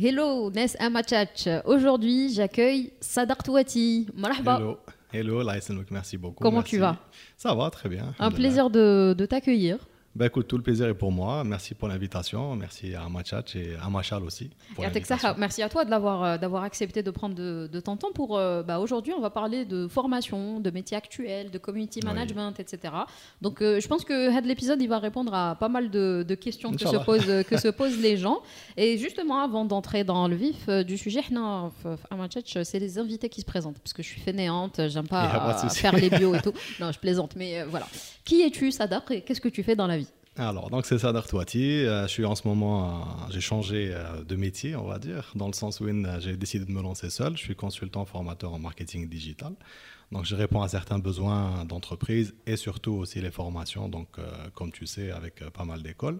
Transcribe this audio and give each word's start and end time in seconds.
Hello, 0.00 0.48
Nes 0.52 0.76
Amachach. 0.78 1.48
Aujourd'hui, 1.64 2.32
j'accueille 2.32 2.92
Sadar 3.00 3.38
Touati. 3.38 4.06
Hello, 4.16 4.78
hello, 5.12 5.42
merci 5.90 6.16
beaucoup. 6.16 6.40
Comment 6.40 6.62
tu 6.62 6.78
vas? 6.78 6.98
Ça 7.36 7.52
va, 7.52 7.68
très 7.70 7.88
bien. 7.88 8.14
Un 8.20 8.30
plaisir 8.30 8.70
de, 8.70 9.16
de 9.18 9.26
t'accueillir. 9.26 9.78
Bah 10.16 10.26
écoute, 10.26 10.48
tout 10.48 10.56
le 10.56 10.62
plaisir 10.62 10.88
est 10.88 10.94
pour 10.94 11.12
moi. 11.12 11.44
Merci 11.44 11.74
pour 11.74 11.86
l'invitation. 11.86 12.56
Merci 12.56 12.94
à 12.94 13.08
Machat 13.08 13.44
et 13.54 13.76
à 13.80 13.88
Machal 13.88 14.24
aussi. 14.24 14.50
Merci 15.36 15.62
à 15.62 15.68
toi 15.68 15.84
euh, 15.84 16.38
d'avoir 16.38 16.64
accepté 16.64 17.02
de 17.02 17.10
prendre 17.10 17.36
de, 17.36 17.80
ton 17.80 17.96
temps 17.96 18.10
pour. 18.12 18.36
Euh, 18.36 18.62
bah, 18.62 18.80
Aujourd'hui, 18.80 19.12
on 19.12 19.20
va 19.20 19.30
parler 19.30 19.64
de 19.64 19.86
formation, 19.86 20.58
de 20.58 20.70
métiers 20.70 20.96
actuels, 20.96 21.50
de 21.50 21.58
community 21.58 22.00
management, 22.04 22.58
etc. 22.58 22.94
Donc, 23.42 23.62
euh, 23.62 23.80
je 23.80 23.86
pense 23.86 24.04
que 24.04 24.44
l'épisode, 24.44 24.82
il 24.82 24.88
va 24.88 24.98
répondre 24.98 25.32
à 25.34 25.54
pas 25.54 25.68
mal 25.68 25.90
de, 25.90 26.24
questions 26.34 26.72
que 26.72 26.78
se, 26.78 26.96
posent, 26.96 27.44
que 27.44 27.56
se 27.56 27.68
posent 27.78 27.98
les 27.98 28.16
gens. 28.16 28.40
Et 28.76 28.98
justement, 28.98 29.42
avant 29.42 29.64
d'entrer 29.64 30.04
dans 30.04 30.26
le 30.26 30.34
vif 30.34 30.68
du 30.68 30.98
sujet, 30.98 31.20
c'est 32.64 32.78
les 32.78 32.98
invités 32.98 33.28
qui 33.28 33.42
se 33.42 33.46
présentent 33.46 33.78
parce 33.78 33.92
que 33.92 34.02
je 34.02 34.08
suis 34.08 34.20
fainéante, 34.20 34.80
j'aime 34.88 35.06
pas, 35.06 35.54
faire 35.68 35.94
les 35.94 36.10
bios 36.10 36.34
et 36.34 36.40
tout. 36.40 36.54
Non, 36.80 36.90
je 36.90 36.98
plaisante, 36.98 37.36
mais 37.36 37.62
voilà. 37.64 37.86
Qui 38.24 38.42
es-tu, 38.42 38.72
Sadar, 38.72 39.02
et 39.10 39.22
qu'est-ce 39.22 39.40
que 39.40 39.48
tu 39.48 39.62
fais 39.62 39.76
dans 39.76 39.86
la 39.86 39.96
vie? 39.96 40.07
Alors, 40.38 40.70
donc 40.70 40.86
c'est 40.86 40.98
Sadar 40.98 41.26
Touati. 41.26 41.84
Euh, 41.84 42.02
je 42.02 42.08
suis 42.08 42.24
en 42.24 42.36
ce 42.36 42.46
moment, 42.46 43.04
j'ai 43.30 43.40
changé 43.40 43.90
euh, 43.92 44.22
de 44.22 44.36
métier, 44.36 44.76
on 44.76 44.84
va 44.84 45.00
dire, 45.00 45.32
dans 45.34 45.48
le 45.48 45.52
sens 45.52 45.80
où 45.80 45.86
euh, 45.86 46.20
j'ai 46.20 46.36
décidé 46.36 46.64
de 46.64 46.70
me 46.70 46.80
lancer 46.80 47.10
seul. 47.10 47.36
Je 47.36 47.42
suis 47.42 47.56
consultant 47.56 48.04
formateur 48.04 48.54
en 48.54 48.58
marketing 48.60 49.08
digital. 49.08 49.52
Donc, 50.12 50.24
je 50.26 50.36
réponds 50.36 50.62
à 50.62 50.68
certains 50.68 51.00
besoins 51.00 51.64
d'entreprise 51.64 52.34
et 52.46 52.56
surtout 52.56 52.92
aussi 52.92 53.20
les 53.20 53.30
formations, 53.30 53.88
donc, 53.88 54.08
comme 54.54 54.72
tu 54.72 54.86
sais, 54.86 55.10
avec 55.10 55.44
pas 55.50 55.66
mal 55.66 55.82
d'écoles. 55.82 56.18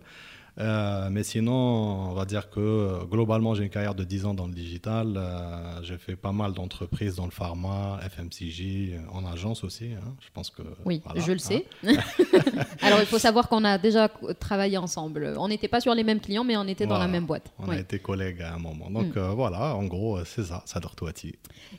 Euh, 0.58 1.08
mais 1.10 1.22
sinon, 1.22 1.52
on 1.52 2.14
va 2.14 2.24
dire 2.24 2.50
que 2.50 3.04
globalement, 3.04 3.54
j'ai 3.54 3.64
une 3.64 3.70
carrière 3.70 3.94
de 3.94 4.04
10 4.04 4.26
ans 4.26 4.34
dans 4.34 4.46
le 4.46 4.52
digital. 4.52 5.14
Euh, 5.16 5.82
j'ai 5.82 5.98
fait 5.98 6.16
pas 6.16 6.32
mal 6.32 6.52
d'entreprises 6.52 7.16
dans 7.16 7.26
le 7.26 7.30
pharma, 7.30 8.00
FMCG, 8.02 8.98
en 9.12 9.24
agence 9.24 9.62
aussi. 9.64 9.86
Hein. 9.86 10.14
je 10.20 10.28
pense 10.33 10.50
que. 10.50 10.62
Oui, 10.84 11.02
je 11.16 11.33
le 11.33 11.38
sais. 11.38 11.66
Hein. 11.86 11.94
Alors, 12.83 13.00
il 13.00 13.06
faut 13.06 13.18
savoir 13.18 13.48
qu'on 13.48 13.64
a 13.64 13.78
déjà 13.78 14.08
travaillé 14.41 14.78
ensemble. 14.78 15.34
On 15.38 15.48
n'était 15.48 15.68
pas 15.68 15.80
sur 15.80 15.94
les 15.94 16.05
mêmes 16.05 16.20
clients, 16.20 16.44
mais 16.44 16.56
on 16.56 16.66
était 16.66 16.86
dans 16.86 16.98
la 16.98 17.08
même 17.08 17.27
boîte. 17.27 17.52
On 17.58 17.68
a 17.70 17.78
été 17.78 17.98
collègues 17.98 18.42
à 18.42 18.55
un 18.55 18.58
moment. 18.58 18.90
Donc 18.90 19.14
mm. 19.14 19.18
euh, 19.18 19.30
voilà, 19.30 19.74
en 19.77 19.84
gros, 19.84 20.24
c'est 20.24 20.44
ça, 20.44 20.62
ça 20.66 20.80
dort 20.80 20.94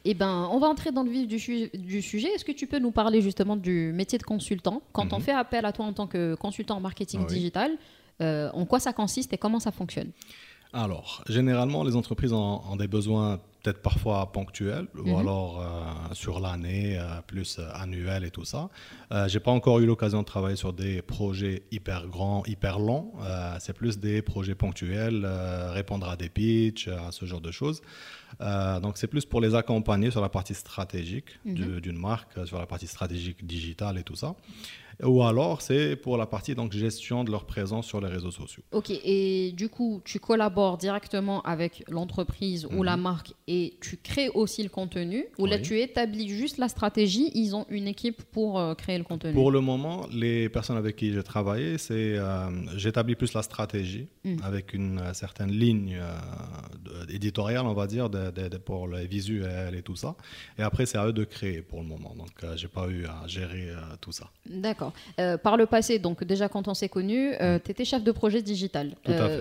Eh 0.06 0.14
ben, 0.14 0.48
on 0.52 0.60
va 0.60 0.68
entrer 0.68 0.92
dans 0.92 1.04
le 1.04 1.10
vif 1.10 1.28
du, 1.28 1.70
du 1.74 2.02
sujet. 2.02 2.30
Est-ce 2.30 2.46
que 2.46 2.52
tu 2.52 2.68
peux 2.68 2.80
nous 2.80 2.92
parler 2.92 3.22
justement 3.22 3.56
du 3.56 3.92
métier 3.94 4.18
de 4.18 4.24
consultant? 4.24 4.82
Quand 4.94 5.14
on 5.14 5.20
mm-hmm. 5.20 5.22
fait 5.22 5.32
appel 5.34 5.66
à 5.66 5.72
toi 5.72 5.86
en 5.86 5.94
tant 5.94 6.08
que 6.08 6.36
consultant 6.36 6.78
en 6.78 6.82
marketing 6.82 7.26
digital, 7.26 7.72
euh, 7.72 7.76
en 8.22 8.66
quoi 8.66 8.80
ça 8.80 8.94
consiste 8.94 9.34
et 9.34 9.38
comment 9.38 9.60
ça 9.60 9.72
fonctionne? 9.72 10.12
Alors, 10.74 11.24
généralement, 11.28 11.84
les 11.84 11.96
entreprises 11.96 12.34
ont, 12.34 12.76
des 12.76 12.88
besoins 12.88 13.40
peut-être 13.62 13.82
parfois 13.82 14.32
ponctuels 14.32 14.88
ou 14.98 15.10
mhm. 15.10 15.16
alors 15.16 15.62
euh, 15.62 16.14
sur 16.14 16.40
l'année, 16.40 16.98
euh, 16.98 17.22
plus 17.26 17.60
annuel 17.74 18.24
et 18.24 18.32
tout 18.32 18.46
ça. 18.46 18.70
Je 19.12 19.28
J'ai 19.28 19.40
pas 19.40 19.52
encore 19.52 19.80
eu 19.80 19.86
l'occasion 19.86 20.20
de 20.20 20.26
travailler 20.26 20.56
sur 20.56 20.74
des 20.74 21.02
projets 21.02 21.64
hyper 21.72 22.08
grands, 22.08 22.44
hyper 22.46 22.78
longs. 22.80 23.14
C'est 23.60 23.74
plus 23.74 23.98
des 24.00 24.22
projets 24.22 24.56
ponctuels, 24.56 25.26
répondre 25.74 26.10
à 26.10 26.16
des 26.16 26.30
pitchs, 26.30 26.90
à 26.90 27.12
ce 27.12 27.26
genre 27.26 27.42
de 27.42 27.52
choses. 27.52 27.82
donc, 28.40 28.98
c'est 28.98 29.08
plus 29.08 29.26
pour 29.26 29.40
les 29.40 29.56
accompagner 29.56 30.12
sur 30.12 30.22
la 30.22 30.30
partie 30.30 30.54
stratégique 30.54 31.40
mhm. 31.46 31.80
d'une 31.80 31.98
marque, 31.98 32.46
sur 32.46 32.60
la 32.60 32.66
partie 32.66 32.88
stratégique 32.88 33.46
digitale 33.46 33.98
et 33.98 34.04
tout 34.04 34.16
ça 34.16 34.36
ou 35.04 35.24
alors 35.24 35.62
c'est 35.62 35.96
pour 35.96 36.18
la 36.18 36.26
partie 36.26 36.56
donc 36.56 36.74
gestion 36.74 37.24
de 37.24 37.32
leur 37.32 37.46
présence 37.46 37.88
sur 37.88 38.02
les 38.02 38.08
réseaux 38.08 38.32
sociaux. 38.32 38.64
Ok, 38.72 38.90
et 38.90 39.52
du 39.54 39.70
coup, 39.70 40.02
tu 40.04 40.20
collabores 40.20 40.78
directement 40.78 41.42
avec 41.44 41.84
l'entreprise 41.90 42.66
ou 42.66 42.84
la 42.84 42.98
mhm. 42.98 43.04
marque 43.04 43.34
et 43.52 43.74
tu 43.82 43.98
crées 43.98 44.30
aussi 44.36 44.62
le 44.62 44.70
contenu, 44.70 45.26
ou 45.40 45.48
là 45.48 45.58
tu 45.58 45.80
établis 45.80 46.30
juste 46.30 46.60
la 46.60 46.70
stratégie, 46.70 47.32
ils 47.34 47.56
ont 47.56 47.66
une 47.70 47.88
équipe 47.88 48.22
pour 48.32 48.60
euh, 48.60 48.76
créer 48.76 49.00
le 49.00 49.04
contenu 49.04 49.34
Pour 49.34 49.50
le 49.50 49.60
moment, 49.60 50.06
les 50.14 50.50
personnes 50.50 50.78
avec 50.78 50.96
qui 50.96 51.12
j'ai 51.12 51.24
travaillé, 51.24 51.80
c'est 51.80 52.16
euh, 52.16 52.52
j'établis 52.78 53.16
plus 53.16 53.34
la 53.34 53.42
stratégie 53.42 54.08
mm. 54.24 54.36
avec 54.44 54.76
une 54.76 55.00
euh, 55.00 55.14
certaine 55.14 55.50
ligne 55.50 56.00
éditoriale, 57.12 57.66
on 57.66 57.74
va 57.74 57.88
dire, 57.88 58.12
de, 58.12 58.30
pour 58.58 58.88
les 58.88 59.08
visuels 59.08 59.74
et 59.74 59.82
tout 59.82 59.96
ça. 59.96 60.16
Et 60.60 60.62
après, 60.62 60.86
c'est 60.86 61.00
à 61.00 61.08
eux 61.08 61.14
de 61.14 61.24
créer 61.24 61.64
pour 61.64 61.82
le 61.82 61.88
moment. 61.88 62.14
Donc, 62.16 62.56
j'ai 62.56 62.68
pas 62.68 62.88
eu 62.88 63.06
à 63.06 63.26
gérer 63.26 63.70
tout 64.00 64.12
ça. 64.12 64.30
D'accord. 64.48 64.94
Par 65.44 65.58
le 65.58 65.66
passé, 65.66 65.98
donc 65.98 66.24
déjà 66.24 66.50
quand 66.50 66.68
on 66.68 66.76
s'est 66.76 66.90
connu, 66.90 67.34
euh, 67.42 67.58
mm. 67.58 67.62
tu 67.62 67.72
étais 67.72 67.86
chef 67.86 68.04
de 68.04 68.12
projet 68.12 68.44
digital. 68.44 68.96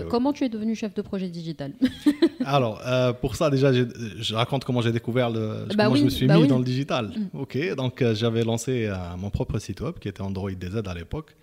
Comment 0.09 0.33
tu 0.33 0.45
es 0.45 0.49
devenu 0.49 0.75
chef 0.75 0.95
de 0.95 1.03
projet 1.03 1.29
digital? 1.29 1.73
Alors, 2.47 2.81
pour 3.21 3.37
ça, 3.37 3.51
déjà, 3.51 3.71
je 4.19 4.35
raconte 4.35 4.65
comment 4.65 4.81
j'ai 4.81 4.93
découvert 4.93 5.31
le. 5.31 5.67
Bah 5.77 5.85
comment 5.85 5.97
je 5.97 6.05
me 6.05 6.11
suis 6.11 6.27
bah 6.27 6.39
mis 6.39 6.47
dans 6.47 6.59
le 6.59 6.65
digital. 6.65 7.09
Mm. 7.09 7.39
Ok, 7.39 7.75
donc 7.77 8.05
j'avais 8.15 8.45
lancé 8.45 8.93
mon 9.17 9.31
propre 9.31 9.59
site 9.59 9.81
web 9.81 9.95
qui 9.99 10.09
était 10.09 10.23
Android 10.23 10.51
DZ 10.51 10.83
à 10.87 10.95
l'époque. 10.95 11.35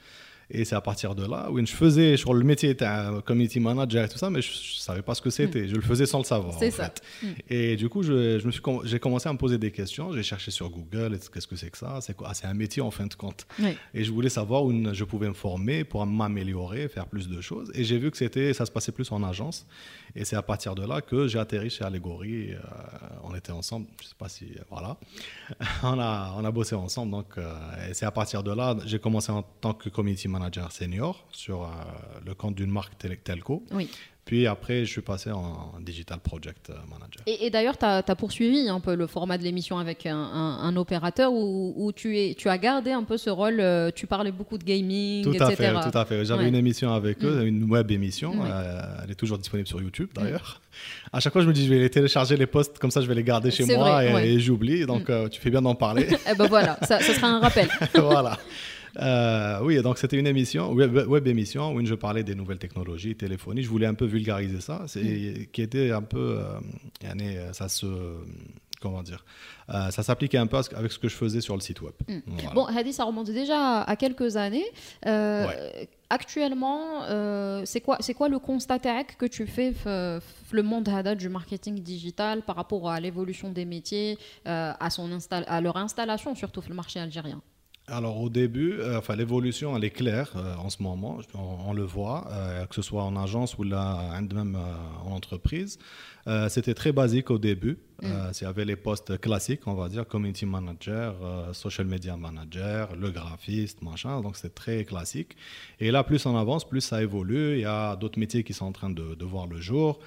Et 0.52 0.64
c'est 0.64 0.76
à 0.76 0.82
partir 0.82 1.16
de 1.16 1.26
là 1.26 1.50
où 1.50 1.60
je 1.60 1.72
faisais, 1.72 2.18
sur 2.18 2.34
le 2.34 2.44
métier 2.44 2.70
était 2.70 2.86
un 2.86 3.22
community 3.22 3.60
manager 3.60 4.06
et 4.06 4.10
tout 4.10 4.18
ça, 4.18 4.30
mais 4.30 4.42
je 4.42 4.52
ne 4.52 4.80
savais 4.80 5.02
pas 5.02 5.16
ce 5.16 5.22
que 5.22 5.32
c'était. 5.32 5.64
Hmm. 5.64 5.70
Je 5.70 5.76
le 5.76 5.82
faisais 5.82 6.06
sans 6.06 6.20
le 6.20 6.24
savoir. 6.24 6.58
C'est 6.60 6.72
ça. 6.72 6.94
Hmm. 7.24 7.28
Et 7.50 7.76
du 7.76 7.90
coup, 7.90 8.04
je, 8.04 8.40
je 8.40 8.50
j'ai 8.84 9.00
commencé 9.00 9.28
à 9.28 9.34
me 9.34 9.38
poser 9.38 9.58
des 9.58 9.72
questions. 9.72 10.14
J'ai 10.14 10.24
cherché 10.24 10.52
sur 10.52 10.70
Google, 10.70 11.18
qu'est-ce 11.34 11.48
que 11.48 11.56
c'est 11.56 11.70
que 11.70 11.78
ça? 11.78 11.98
C'est 12.02 12.16
ah, 12.24 12.32
un 12.44 12.54
métier 12.54 12.82
en 12.82 12.92
fin 12.92 13.08
de 13.08 13.14
compte. 13.16 13.48
Et 13.94 14.04
je 14.04 14.12
voulais 14.12 14.30
savoir 14.30 14.64
où 14.64 14.94
je 14.94 15.04
pouvais 15.04 15.28
me 15.28 15.34
former 15.34 15.84
pour 15.84 16.06
m'améliorer, 16.06 16.88
faire 16.90 17.08
plus 17.08 17.28
de 17.28 17.42
choses. 17.42 17.72
Et 17.74 17.84
j'ai 17.84 17.98
vu 17.98 18.12
que 18.12 18.18
c'était, 18.18 18.54
ça 18.54 18.66
se 18.66 18.72
passait 18.72 18.92
plus 18.92 19.12
en 19.12 19.24
agence. 19.24 19.66
Et 20.16 20.24
c'est 20.24 20.38
à 20.38 20.42
partir 20.42 20.76
de 20.76 20.86
là 20.86 21.02
que 21.02 21.28
j'ai 21.28 21.40
atterri 21.40 21.70
chez 21.70 21.84
Allegory. 21.84 22.54
Euh, 22.54 22.58
on 23.24 23.36
était 23.36 23.52
ensemble, 23.52 23.88
je 24.00 24.06
ne 24.06 24.10
sais 24.10 24.16
pas 24.18 24.30
si. 24.30 24.48
Voilà. 24.70 24.98
on, 25.84 26.00
a, 26.00 26.34
on 26.38 26.46
a 26.46 26.52
bossé 26.52 26.74
ensemble. 26.76 27.12
Donc, 27.12 27.38
euh, 27.38 27.54
et 27.90 27.94
c'est 27.94 28.06
à 28.06 28.12
partir 28.12 28.42
de 28.42 28.54
là, 28.54 28.78
j'ai 28.86 29.00
commencé 29.00 29.32
en 29.32 29.44
tant 29.44 29.74
que 29.74 29.90
community 29.90 30.30
manager 30.30 30.72
senior 30.72 31.26
sur 31.32 31.64
euh, 31.64 31.68
le 32.26 32.34
compte 32.34 32.56
d'une 32.56 32.72
marque 32.72 32.94
telco. 33.24 33.64
Oui. 33.72 33.90
Puis 34.26 34.48
après, 34.48 34.86
je 34.86 34.92
suis 34.92 35.02
passé 35.02 35.32
en 35.32 35.74
digital 35.80 36.20
project 36.20 36.72
manager. 36.90 37.22
Et, 37.28 37.50
d'ailleurs, 37.52 37.78
tu 37.78 37.86
as, 37.86 38.04
poursuivi 38.16 38.68
un 38.68 38.80
peu 38.80 38.96
le 38.96 39.06
format 39.06 39.38
de 39.38 39.44
l'émission 39.44 39.78
avec 39.78 40.08
un, 40.08 40.76
opérateur 40.76 41.32
où, 41.32 41.92
tu, 41.96 42.18
es, 42.18 42.34
tu 42.34 42.50
as 42.50 42.58
gardé 42.58 42.92
un 42.92 43.04
peu 43.04 43.18
ce 43.18 43.30
rôle, 43.30 43.64
tu 43.94 44.08
parlais 44.08 44.32
beaucoup 44.32 44.58
de 44.58 44.64
gaming, 44.64 45.24
tout 45.24 45.34
etc. 45.34 45.44
À 45.44 45.82
fait, 45.82 45.92
tout 45.92 45.98
à 45.98 46.06
fait. 46.06 46.26
J'avais 46.26 46.48
une 46.48 46.56
émission 46.56 46.92
avec 46.92 47.24
eux, 47.24 47.44
mm. 47.44 47.48
une 47.48 47.64
web 47.70 47.92
émission. 47.92 48.34
elle 49.04 49.12
est 49.12 49.16
toujours 49.16 49.38
disponible 49.38 49.68
sur 49.68 49.80
YouTube 49.82 50.10
d'ailleurs. 50.16 50.62
À 51.14 51.20
chaque 51.20 51.34
fois, 51.34 51.42
je 51.42 51.48
me 51.48 51.54
dis, 51.54 51.66
je 51.66 51.74
vais 51.74 51.80
les 51.80 51.90
télécharger 51.90 52.36
les 52.38 52.48
posts, 52.48 52.78
comme 52.80 52.92
ça, 52.92 53.02
je 53.02 53.08
vais 53.08 53.16
les 53.16 53.24
garder 53.24 53.52
chez 53.52 53.66
moi 53.66 54.04
et, 54.04 54.40
j'oublie. 54.40 54.86
Donc, 54.86 55.10
mm. 55.10 55.12
euh, 55.12 55.30
tu 55.30 55.40
fais 55.40 55.50
bien 55.50 55.62
d'en 55.62 55.76
parler. 55.76 56.04
et 56.04 56.16
eh 56.32 56.36
ben 56.36 56.48
voilà, 56.48 56.78
ça, 56.82 57.00
ça 57.00 57.14
sera 57.14 57.28
un 57.28 57.40
rappel. 57.40 57.70
voilà. 57.96 58.38
Euh, 58.98 59.60
oui, 59.62 59.82
donc 59.82 59.98
c'était 59.98 60.18
une 60.18 60.28
émission, 60.28 60.72
web, 60.72 61.28
émission, 61.28 61.74
où 61.74 61.86
je 61.86 61.96
parlais 61.96 62.24
des 62.24 62.36
nouvelles 62.36 62.60
technologies, 62.60 63.16
téléphonie. 63.16 63.64
Je 63.64 63.70
voulais 63.70 63.88
un 63.88 63.94
peu 63.94 64.06
vulgariser 64.06 64.62
ça, 64.62 64.84
c'est, 64.88 65.04
mm. 65.04 65.46
qui 65.52 65.62
était 65.62 65.92
un 65.92 66.02
peu, 66.02 66.40
euh, 67.04 67.54
ça 67.54 67.68
se, 67.68 67.86
comment 68.82 69.04
dire, 69.04 69.26
ça 69.68 70.04
s'appliquait 70.04 70.38
un 70.38 70.48
peu 70.48 70.58
avec 70.58 70.92
ce 70.92 71.00
que 71.00 71.08
je 71.08 71.16
faisais 71.16 71.42
sur 71.42 71.56
le 71.56 71.62
site 71.62 71.82
web. 71.82 71.94
Mm. 72.08 72.54
Bon, 72.54 72.66
Hadi, 72.66 72.94
ça 72.94 73.04
remonte 73.04 73.30
déjà 73.30 73.82
à 73.82 73.96
quelques 73.96 74.38
années. 74.38 74.66
Actuellement, 76.08 77.02
c'est 77.66 77.82
quoi, 77.82 77.98
c'est 78.00 78.14
quoi 78.14 78.30
le 78.30 78.40
constat 78.40 78.80
que 78.80 79.26
tu 79.26 79.46
fais 79.48 79.74
le 79.86 80.64
monde 80.64 80.90
du 81.18 81.30
marketing 81.30 81.82
digital 81.82 82.44
par 82.44 82.56
rapport 82.56 82.90
à 82.90 83.00
l'évolution 83.00 83.50
des 83.50 83.66
métiers, 83.66 84.18
à, 84.46 84.90
son 84.90 85.10
à 85.30 85.62
leur 85.62 85.78
installation 85.78 86.36
surtout 86.36 86.62
sur 86.62 86.70
le 86.70 86.76
marché 86.76 87.00
algérien? 87.00 87.42
Alors 87.88 88.20
au 88.20 88.30
début, 88.30 88.74
euh, 88.80 88.98
enfin 88.98 89.16
l'évolution 89.16 89.78
elle 89.78 89.84
est 89.84 89.92
claire 89.92 90.32
euh, 90.36 90.56
en 90.56 90.72
ce 90.72 90.82
moment, 90.82 91.20
on, 91.36 91.72
le 91.72 91.84
voit, 91.84 92.28
euh, 92.32 92.66
que 92.66 92.74
ce 92.74 92.82
soit 92.82 93.04
en 93.04 93.16
agence 93.16 93.60
ou 93.60 93.64
là 93.64 94.20
même 94.34 94.58
en 95.06 95.12
entreprise. 95.12 95.78
C'était 96.50 96.74
très 96.74 96.92
basique 96.92 97.30
au 97.30 97.38
début. 97.38 97.78
Mm. 98.02 98.08
Il 98.42 98.44
y 98.44 98.48
avait 98.48 98.66
les 98.66 98.76
postes 98.76 99.20
classiques, 99.20 99.68
on 99.68 99.76
va 99.76 99.90
dire, 99.90 100.08
community 100.08 100.48
manager, 100.48 101.14
social 101.54 101.86
media 101.86 102.18
manager, 102.18 102.96
le 102.96 103.12
graphiste, 103.12 103.84
machin. 103.84 104.22
Donc 104.22 104.36
c'est 104.36 104.56
très 104.56 104.86
classique. 104.86 105.38
Et 105.80 105.92
là, 105.92 106.04
plus 106.04 106.26
on 106.26 106.36
avance, 106.36 106.68
plus 106.68 106.82
ça 106.82 107.04
évolue. 107.04 107.58
Il 107.58 107.62
y 107.62 107.66
a 107.66 107.96
d'autres 107.96 108.18
métiers 108.18 108.44
qui 108.44 108.54
sont 108.54 108.66
en 108.66 108.72
train 108.72 108.90
de, 108.90 109.14
de 109.14 109.26
voir 109.26 109.46
le 109.46 109.62
jour. 109.62 110.00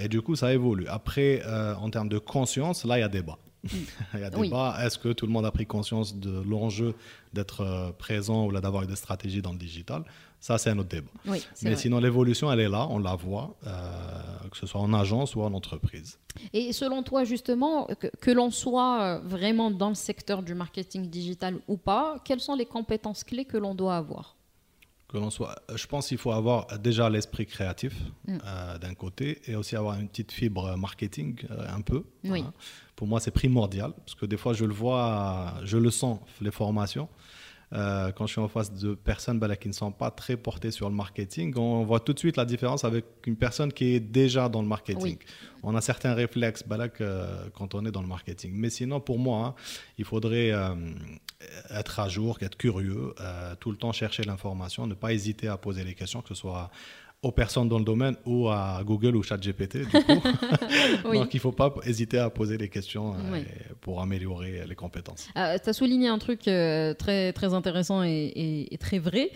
et 0.00 0.06
du 0.06 0.22
coup, 0.22 0.36
ça 0.36 0.52
évolue. 0.54 0.86
Après, 0.86 1.42
en 1.44 1.90
termes 1.90 2.08
de 2.08 2.18
conscience, 2.18 2.84
là, 2.84 2.98
il 2.98 3.00
y 3.00 3.04
a 3.04 3.08
débat. 3.08 3.38
Il 4.14 4.20
y 4.20 4.24
a 4.24 4.30
débat. 4.30 4.78
Est-ce 4.82 4.98
que 4.98 5.12
tout 5.12 5.26
le 5.26 5.32
monde 5.32 5.46
a 5.46 5.50
pris 5.50 5.66
conscience 5.66 6.16
de 6.16 6.42
l'enjeu 6.42 6.94
d'être 7.32 7.60
euh, 7.60 7.92
présent 7.92 8.46
ou 8.46 8.52
d'avoir 8.52 8.86
des 8.86 8.96
stratégies 8.96 9.42
dans 9.42 9.52
le 9.52 9.58
digital? 9.58 10.04
Ça, 10.40 10.56
c'est 10.56 10.70
un 10.70 10.78
autre 10.78 10.88
débat. 10.88 11.10
Mais 11.62 11.76
sinon, 11.76 11.98
l'évolution, 11.98 12.50
elle 12.50 12.60
est 12.60 12.68
là, 12.68 12.86
on 12.88 12.98
la 12.98 13.14
voit, 13.14 13.54
euh, 13.66 13.70
que 14.50 14.56
ce 14.56 14.66
soit 14.66 14.80
en 14.80 14.94
agence 14.94 15.34
ou 15.36 15.42
en 15.42 15.52
entreprise. 15.52 16.18
Et 16.54 16.72
selon 16.72 17.02
toi, 17.02 17.24
justement, 17.24 17.86
que, 18.20 18.30
l'on 18.30 18.50
soit 18.50 19.02
euh, 19.02 19.20
vraiment 19.22 19.70
dans 19.70 19.90
le 19.90 19.94
secteur 19.94 20.42
du 20.42 20.54
marketing 20.54 21.10
digital 21.10 21.58
ou 21.68 21.76
pas, 21.76 22.16
quelles 22.24 22.40
sont 22.40 22.54
les 22.54 22.64
compétences 22.64 23.22
clés 23.22 23.44
que 23.44 23.58
l'on 23.58 23.74
doit 23.74 23.96
avoir? 23.96 24.36
Que 25.10 25.18
l'on 25.18 25.30
soit. 25.30 25.56
Je 25.74 25.86
pense 25.86 26.08
qu'il 26.08 26.18
faut 26.18 26.32
avoir 26.32 26.78
déjà 26.78 27.10
l'esprit 27.10 27.46
créatif 27.46 27.94
mm. 28.26 28.38
d'un 28.80 28.94
côté 28.94 29.40
et 29.46 29.56
aussi 29.56 29.76
avoir 29.76 29.98
une 29.98 30.08
petite 30.08 30.32
fibre 30.32 30.76
marketing 30.76 31.40
un 31.68 31.80
peu. 31.80 32.04
Oui. 32.24 32.44
Hein. 32.46 32.52
Pour 32.94 33.08
moi, 33.08 33.18
c'est 33.18 33.30
primordial 33.30 33.92
parce 33.92 34.14
que 34.14 34.26
des 34.26 34.36
fois, 34.36 34.52
je 34.52 34.64
le 34.64 34.74
vois, 34.74 35.54
je 35.64 35.78
le 35.78 35.90
sens 35.90 36.20
les 36.40 36.50
formations. 36.50 37.08
Euh, 37.72 38.10
quand 38.12 38.26
je 38.26 38.32
suis 38.32 38.40
en 38.40 38.48
face 38.48 38.72
de 38.72 38.94
personnes 38.94 39.38
bah, 39.38 39.54
qui 39.54 39.68
ne 39.68 39.72
sont 39.72 39.92
pas 39.92 40.10
très 40.10 40.36
portées 40.36 40.72
sur 40.72 40.88
le 40.88 40.94
marketing, 40.94 41.56
on 41.56 41.84
voit 41.84 42.00
tout 42.00 42.12
de 42.12 42.18
suite 42.18 42.36
la 42.36 42.44
différence 42.44 42.84
avec 42.84 43.04
une 43.26 43.36
personne 43.36 43.72
qui 43.72 43.94
est 43.94 44.00
déjà 44.00 44.48
dans 44.48 44.60
le 44.60 44.68
marketing. 44.68 45.18
On 45.62 45.76
a 45.76 45.80
certains 45.80 46.14
réflexes 46.14 46.64
bah, 46.66 46.88
quand 46.88 47.74
on 47.74 47.84
est 47.86 47.92
dans 47.92 48.02
le 48.02 48.08
marketing. 48.08 48.52
Mais 48.54 48.70
sinon, 48.70 49.00
pour 49.00 49.18
moi, 49.18 49.46
hein, 49.46 49.54
il 49.98 50.04
faudrait 50.04 50.50
euh, 50.52 50.74
être 51.70 52.00
à 52.00 52.08
jour, 52.08 52.38
être 52.40 52.56
curieux, 52.56 53.14
euh, 53.20 53.54
tout 53.60 53.70
le 53.70 53.76
temps 53.76 53.92
chercher 53.92 54.24
l'information, 54.24 54.86
ne 54.86 54.94
pas 54.94 55.12
hésiter 55.12 55.46
à 55.46 55.56
poser 55.56 55.84
les 55.84 55.94
questions, 55.94 56.22
que 56.22 56.28
ce 56.28 56.34
soit 56.34 56.70
aux 57.22 57.32
personnes 57.32 57.68
dans 57.68 57.78
le 57.78 57.84
domaine 57.84 58.16
ou 58.24 58.48
à 58.48 58.80
Google 58.84 59.14
ou 59.14 59.22
ChatGPT. 59.22 59.78
Du 59.78 60.04
coup. 60.04 60.22
Donc 61.12 61.34
il 61.34 61.36
ne 61.36 61.40
faut 61.40 61.52
pas 61.52 61.72
hésiter 61.84 62.18
à 62.18 62.30
poser 62.30 62.56
des 62.56 62.68
questions 62.68 63.14
pour 63.80 64.00
améliorer 64.00 64.64
les 64.66 64.74
compétences. 64.74 65.28
Euh, 65.36 65.56
tu 65.62 65.70
as 65.70 65.72
souligné 65.72 66.08
un 66.08 66.18
truc 66.18 66.46
euh, 66.48 66.94
très, 66.94 67.32
très 67.32 67.54
intéressant 67.54 68.02
et, 68.02 68.78
très 68.80 68.98
vrai, 68.98 69.30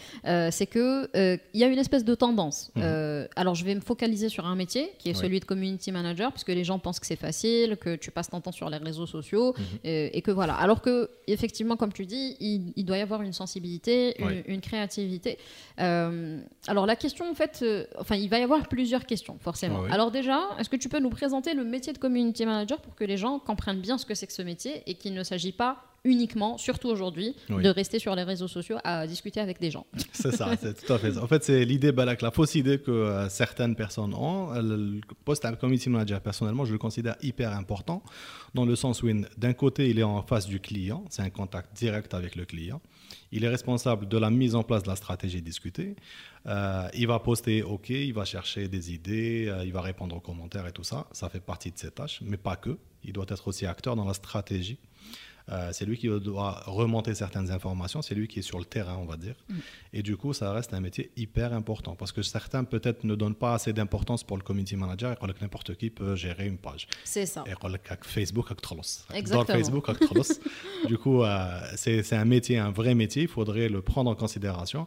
c'est 0.51 0.67
qu'il 0.67 1.09
il 1.15 1.61
y 1.61 1.65
a 1.65 1.67
une 1.67 1.79
espèce 1.79 2.05
de 2.05 2.15
tendance. 2.15 2.71
Mhm. 2.77 3.29
alors 3.37 3.55
je 3.55 3.65
vais 3.65 3.75
me 3.75 3.81
focaliser 3.81 4.29
sur 4.29 4.47
un 4.47 4.57
métier 4.57 4.93
qui 4.99 5.11
est 5.11 5.15
celui 5.15 5.41
de 5.41 5.45
community 5.45 5.93
manager, 5.93 6.33
puisque 6.33 6.49
les 6.49 6.65
gens 6.65 6.79
pensent 6.79 7.01
que 7.01 7.07
c'est 7.07 7.17
facile, 7.17 7.77
que 7.77 7.97
tu 7.97 8.11
passes 8.11 8.31
ton 8.31 8.41
temps 8.41 8.53
sur 8.53 8.71
les 8.71 8.79
réseaux 8.79 9.07
sociaux 9.07 9.55
mhm. 9.59 9.65
et, 9.85 10.23
que 10.23 10.31
voilà. 10.31 10.55
Alors 10.55 10.81
que 10.81 11.11
effectivement, 11.27 11.77
comme 11.77 11.93
tu 11.93 12.07
dis, 12.07 12.37
il, 12.41 12.85
doit 12.85 12.99
y 12.99 13.03
avoir 13.03 13.23
une 13.23 13.33
sensibilité, 13.33 14.21
une, 14.21 14.43
une 14.47 14.61
créativité. 14.61 15.39
alors 15.77 16.87
la 16.87 16.97
question 16.97 17.31
en 17.31 17.35
fait 17.35 17.65
enfin, 17.99 18.17
il 18.17 18.29
va 18.29 18.39
y 18.39 18.43
avoir 18.43 18.69
plusieurs 18.69 19.07
questions, 19.07 19.39
forcément. 19.41 19.85
Ah 19.89 19.95
Alors 19.95 20.11
déjà, 20.11 20.41
est-ce 20.59 20.69
que 20.69 20.77
tu 20.77 20.89
peux 20.89 21.01
nous 21.01 21.11
présenter 21.11 21.55
le 21.55 21.65
métier 21.65 21.93
de 21.93 21.99
community 21.99 22.47
manager 22.47 22.81
pour 22.81 22.95
que 22.95 23.05
les 23.05 23.17
gens 23.17 23.39
comprennent 23.39 23.81
bien 23.81 23.99
ce 23.99 24.07
que 24.07 24.15
c'est 24.15 24.27
que 24.27 24.33
ce 24.35 24.43
métier 24.43 24.83
et 24.87 24.95
qu'il 24.95 25.15
ne 25.15 25.23
s'agit 25.23 25.53
pas 25.53 25.85
uniquement, 26.05 26.59
surtout 26.59 26.89
aujourd'hui, 26.89 27.35
de 27.49 27.69
rester 27.69 27.99
sur 27.99 28.15
les 28.15 28.25
réseaux 28.25 28.49
sociaux 28.49 28.77
à 28.85 29.07
discuter 29.07 29.41
avec 29.41 29.59
des 29.59 29.71
gens. 29.71 29.87
C'est 30.13 30.33
ça, 30.33 30.51
c'est 30.61 30.85
tout 30.85 30.93
à 30.93 30.99
fait. 30.99 31.17
En 31.17 31.27
fait, 31.27 31.43
c'est 31.43 31.65
l'idée, 31.65 31.93
Balak, 31.93 32.21
la 32.21 32.31
fausse 32.31 32.55
idée 32.55 32.79
que 32.79 32.91
euh, 32.91 33.29
certaines 33.29 33.75
personnes 33.75 34.15
ont. 34.15 34.53
Le 34.53 35.01
poste 35.25 35.47
de 35.47 35.57
community 35.57 35.89
manager, 35.89 36.21
personnellement, 36.21 36.65
je 36.65 36.73
le 36.73 36.79
considère 36.79 37.17
hyper 37.23 37.53
important, 37.53 38.03
dans 38.55 38.67
le 38.67 38.77
sens 38.77 39.03
où, 39.03 39.09
d'un 39.39 39.53
côté, 39.55 39.89
il 39.89 39.99
est 39.99 40.05
en 40.05 40.23
face 40.23 40.47
du 40.47 40.61
client, 40.61 41.05
c'est 41.09 41.23
un 41.23 41.31
contact 41.31 41.75
direct 41.75 42.13
avec 42.13 42.37
le 42.37 42.45
client. 42.45 42.81
Il 43.37 43.43
est 43.43 43.49
responsable 43.49 44.07
de 44.07 44.17
la 44.17 44.31
mise 44.31 44.55
en 44.55 44.63
place 44.63 44.85
de 44.85 44.89
la 44.89 44.95
stratégie 44.95 45.43
discutée. 45.43 45.97
Euh, 46.47 46.87
il 46.95 47.09
va 47.09 47.19
poster 47.19 47.65
OK, 47.65 47.91
il 47.91 48.15
va 48.15 48.25
chercher 48.25 48.69
des 48.69 48.95
idées, 48.95 49.47
euh, 49.49 49.65
il 49.65 49.73
va 49.73 49.81
répondre 49.81 50.15
aux 50.15 50.21
commentaires 50.21 50.69
et 50.69 50.71
tout 50.71 50.85
ça. 50.85 51.09
Ça 51.11 51.29
fait 51.29 51.41
partie 51.41 51.73
de 51.73 51.77
ses 51.77 51.91
tâches, 51.91 52.21
mais 52.23 52.37
pas 52.37 52.55
que. 52.55 52.79
Il 53.03 53.13
doit 53.13 53.27
être 53.29 53.49
aussi 53.49 53.67
acteur 53.67 53.97
dans 53.97 54.05
la 54.05 54.15
stratégie 54.15 54.79
euh, 55.51 55.71
c'est 55.73 55.85
lui 55.85 55.99
qui 55.99 56.09
doit 56.09 56.63
remonter 56.67 57.15
certaines 57.15 57.51
informations, 57.51 58.01
c'est 58.01 58.15
lui 58.15 58.29
qui 58.29 58.39
est 58.39 58.43
sur 58.43 58.59
le 58.59 58.65
terrain, 58.65 58.97
on 58.97 59.05
va 59.05 59.17
dire. 59.17 59.35
Mm. 59.49 59.55
Et 59.93 60.03
du 60.03 60.17
coup, 60.17 60.33
ça 60.33 60.53
reste 60.53 60.73
un 60.73 60.81
métier 60.81 61.11
hyper 61.17 61.53
important 61.53 61.95
parce 61.97 62.13
que 62.13 62.23
certains 62.23 62.65
peut-être 62.65 63.05
ne 63.05 63.15
donnent 63.15 63.35
pas 63.35 63.55
assez 63.55 63.73
d'importance 63.73 64.25
pour 64.25 64.37
le 64.37 64.43
community 64.43 64.77
manager 64.77 65.13
et 65.13 65.17
que 65.33 65.41
n'importe 65.41 65.77
qui 65.77 65.91
peut 65.91 66.17
gérer 66.17 66.47
une 66.47 66.59
page. 66.59 66.87
C'est 67.05 67.27
ça. 67.27 67.45
Et 67.47 67.55
Facebook 68.05 68.51
Exactement. 69.13 69.45
Dans 69.45 69.53
Facebook 69.53 69.89
Du 70.89 70.99
coup, 70.99 71.23
euh, 71.23 71.61
c'est 71.77 72.13
un 72.13 72.25
métier, 72.25 72.59
un 72.59 72.71
vrai 72.71 72.95
métier, 72.95 73.23
il 73.23 73.29
faudrait 73.29 73.69
le 73.69 73.83
prendre 73.83 74.11
en 74.11 74.15
considération 74.15 74.87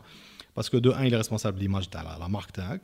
parce 0.55 0.71
que 0.71 0.77
de 0.77 0.89
un, 0.89 1.05
il 1.05 1.13
est 1.13 1.17
responsable 1.17 1.57
de 1.57 1.61
l'image 1.61 1.87
de 1.87 1.97
la, 1.97 2.27
marque 2.27 2.51
tag. 2.51 2.81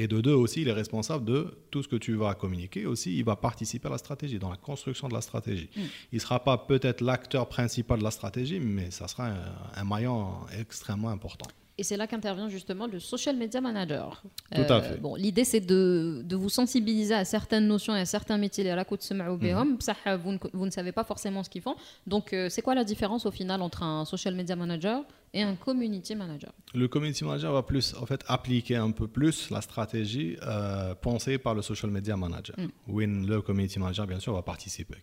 Et 0.00 0.08
de 0.08 0.22
deux 0.22 0.32
aussi, 0.32 0.62
il 0.62 0.68
est 0.68 0.72
responsable 0.72 1.26
de 1.26 1.58
tout 1.70 1.82
ce 1.82 1.88
que 1.88 1.96
tu 1.96 2.14
vas 2.14 2.34
communiquer. 2.34 2.86
Aussi, 2.86 3.18
il 3.18 3.22
va 3.22 3.36
participer 3.36 3.88
à 3.88 3.90
la 3.90 3.98
stratégie, 3.98 4.38
dans 4.38 4.48
la 4.48 4.56
construction 4.56 5.08
de 5.08 5.12
la 5.12 5.20
stratégie. 5.20 5.68
Mm. 5.76 5.80
Il 6.12 6.14
ne 6.14 6.20
sera 6.20 6.42
pas 6.42 6.56
peut-être 6.56 7.02
l'acteur 7.02 7.46
principal 7.50 7.98
de 7.98 8.04
la 8.04 8.10
stratégie, 8.10 8.60
mais 8.60 8.90
ça 8.90 9.08
sera 9.08 9.28
un, 9.76 9.84
maillon 9.84 10.28
extrêmement 10.58 11.10
important. 11.10 11.50
Et 11.76 11.82
c'est 11.82 11.98
là 11.98 12.06
qu'intervient 12.06 12.48
justement 12.48 12.86
le 12.86 12.98
social 12.98 13.36
media 13.36 13.60
manager. 13.60 14.22
Tout 14.54 14.62
à 14.70 14.76
euh, 14.76 14.80
fait. 14.80 14.96
Bon, 14.96 15.16
l'idée 15.16 15.44
c'est 15.44 15.60
de, 15.60 16.22
de, 16.24 16.36
vous 16.36 16.48
sensibiliser 16.48 17.14
à 17.14 17.26
certaines 17.26 17.66
notions 17.66 17.94
et 17.94 18.00
à 18.00 18.06
certains 18.06 18.38
métiers. 18.38 18.70
À 18.70 18.76
la 18.76 18.86
côte 18.86 19.06
mhm. 19.10 19.76
vous, 20.24 20.38
vous 20.54 20.66
ne 20.66 20.70
savez 20.70 20.92
pas 20.92 21.04
forcément 21.04 21.42
ce 21.42 21.50
qu'ils 21.50 21.62
font. 21.62 21.76
Donc, 22.06 22.32
euh, 22.32 22.48
c'est 22.48 22.62
quoi 22.62 22.74
la 22.74 22.84
différence 22.84 23.26
au 23.26 23.30
final 23.30 23.60
entre 23.60 23.82
un 23.82 24.06
social 24.06 24.34
media 24.34 24.56
manager 24.56 25.04
et 25.32 25.42
un 25.42 25.54
community 25.54 26.14
manager 26.14 26.52
Le 26.74 26.88
community 26.88 27.24
manager 27.24 27.52
va 27.52 27.62
plus 27.62 27.94
en 27.94 28.06
fait 28.06 28.24
appliquer 28.26 28.76
un 28.76 28.90
peu 28.90 29.06
plus 29.06 29.50
la 29.50 29.60
stratégie 29.60 30.36
euh, 30.42 30.94
pensée 30.94 31.38
par 31.38 31.54
le 31.54 31.62
social 31.62 31.90
media 31.90 32.16
manager. 32.16 32.56
Mm. 32.58 33.26
le 33.26 33.40
community 33.40 33.78
manager 33.78 34.06
bien 34.06 34.18
sûr 34.18 34.32
va 34.34 34.42
participer 34.42 34.96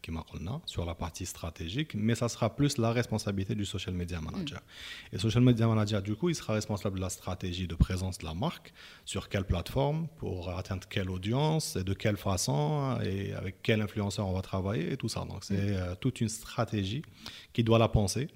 sur 0.66 0.86
la 0.86 0.96
partie 0.96 1.26
stratégique, 1.26 1.96
mais 1.96 2.16
ça 2.16 2.30
sera 2.30 2.56
plus 2.56 2.78
la 2.78 2.92
responsabilité 2.92 3.56
du 3.56 3.66
social 3.66 3.96
media 3.96 4.20
manager. 4.20 4.60
Mm. 4.60 5.16
Et 5.16 5.20
social 5.20 5.44
media 5.44 5.68
manager 5.68 6.02
du 6.02 6.16
coup, 6.16 6.30
il 6.30 6.36
sera 6.36 6.54
responsable 6.54 6.98
de 6.98 7.02
la 7.02 7.10
stratégie 7.10 7.68
de 7.68 7.76
présence 7.76 8.18
de 8.18 8.26
la 8.26 8.34
marque, 8.34 8.74
sur 9.06 9.30
quelle 9.30 9.46
plateforme 9.46 10.08
pour 10.18 10.50
atteindre 10.50 10.88
quelle 10.90 11.10
audience 11.10 11.76
et 11.76 11.84
de 11.84 11.94
quelle 11.94 12.18
façon 12.18 13.00
et 13.04 13.34
avec 13.34 13.62
quel 13.64 13.82
influenceur 13.82 14.28
on 14.28 14.34
va 14.34 14.42
travailler 14.42 14.92
et 14.92 14.98
tout 14.98 15.10
ça. 15.10 15.22
Donc 15.22 15.44
c'est 15.44 15.54
mm. 15.54 15.76
euh, 15.76 15.96
toute 16.00 16.22
une 16.22 16.30
stratégie 16.30 17.04
qui 17.54 17.64
doit 17.64 17.80
la 17.80 17.88
penser 17.88 18.28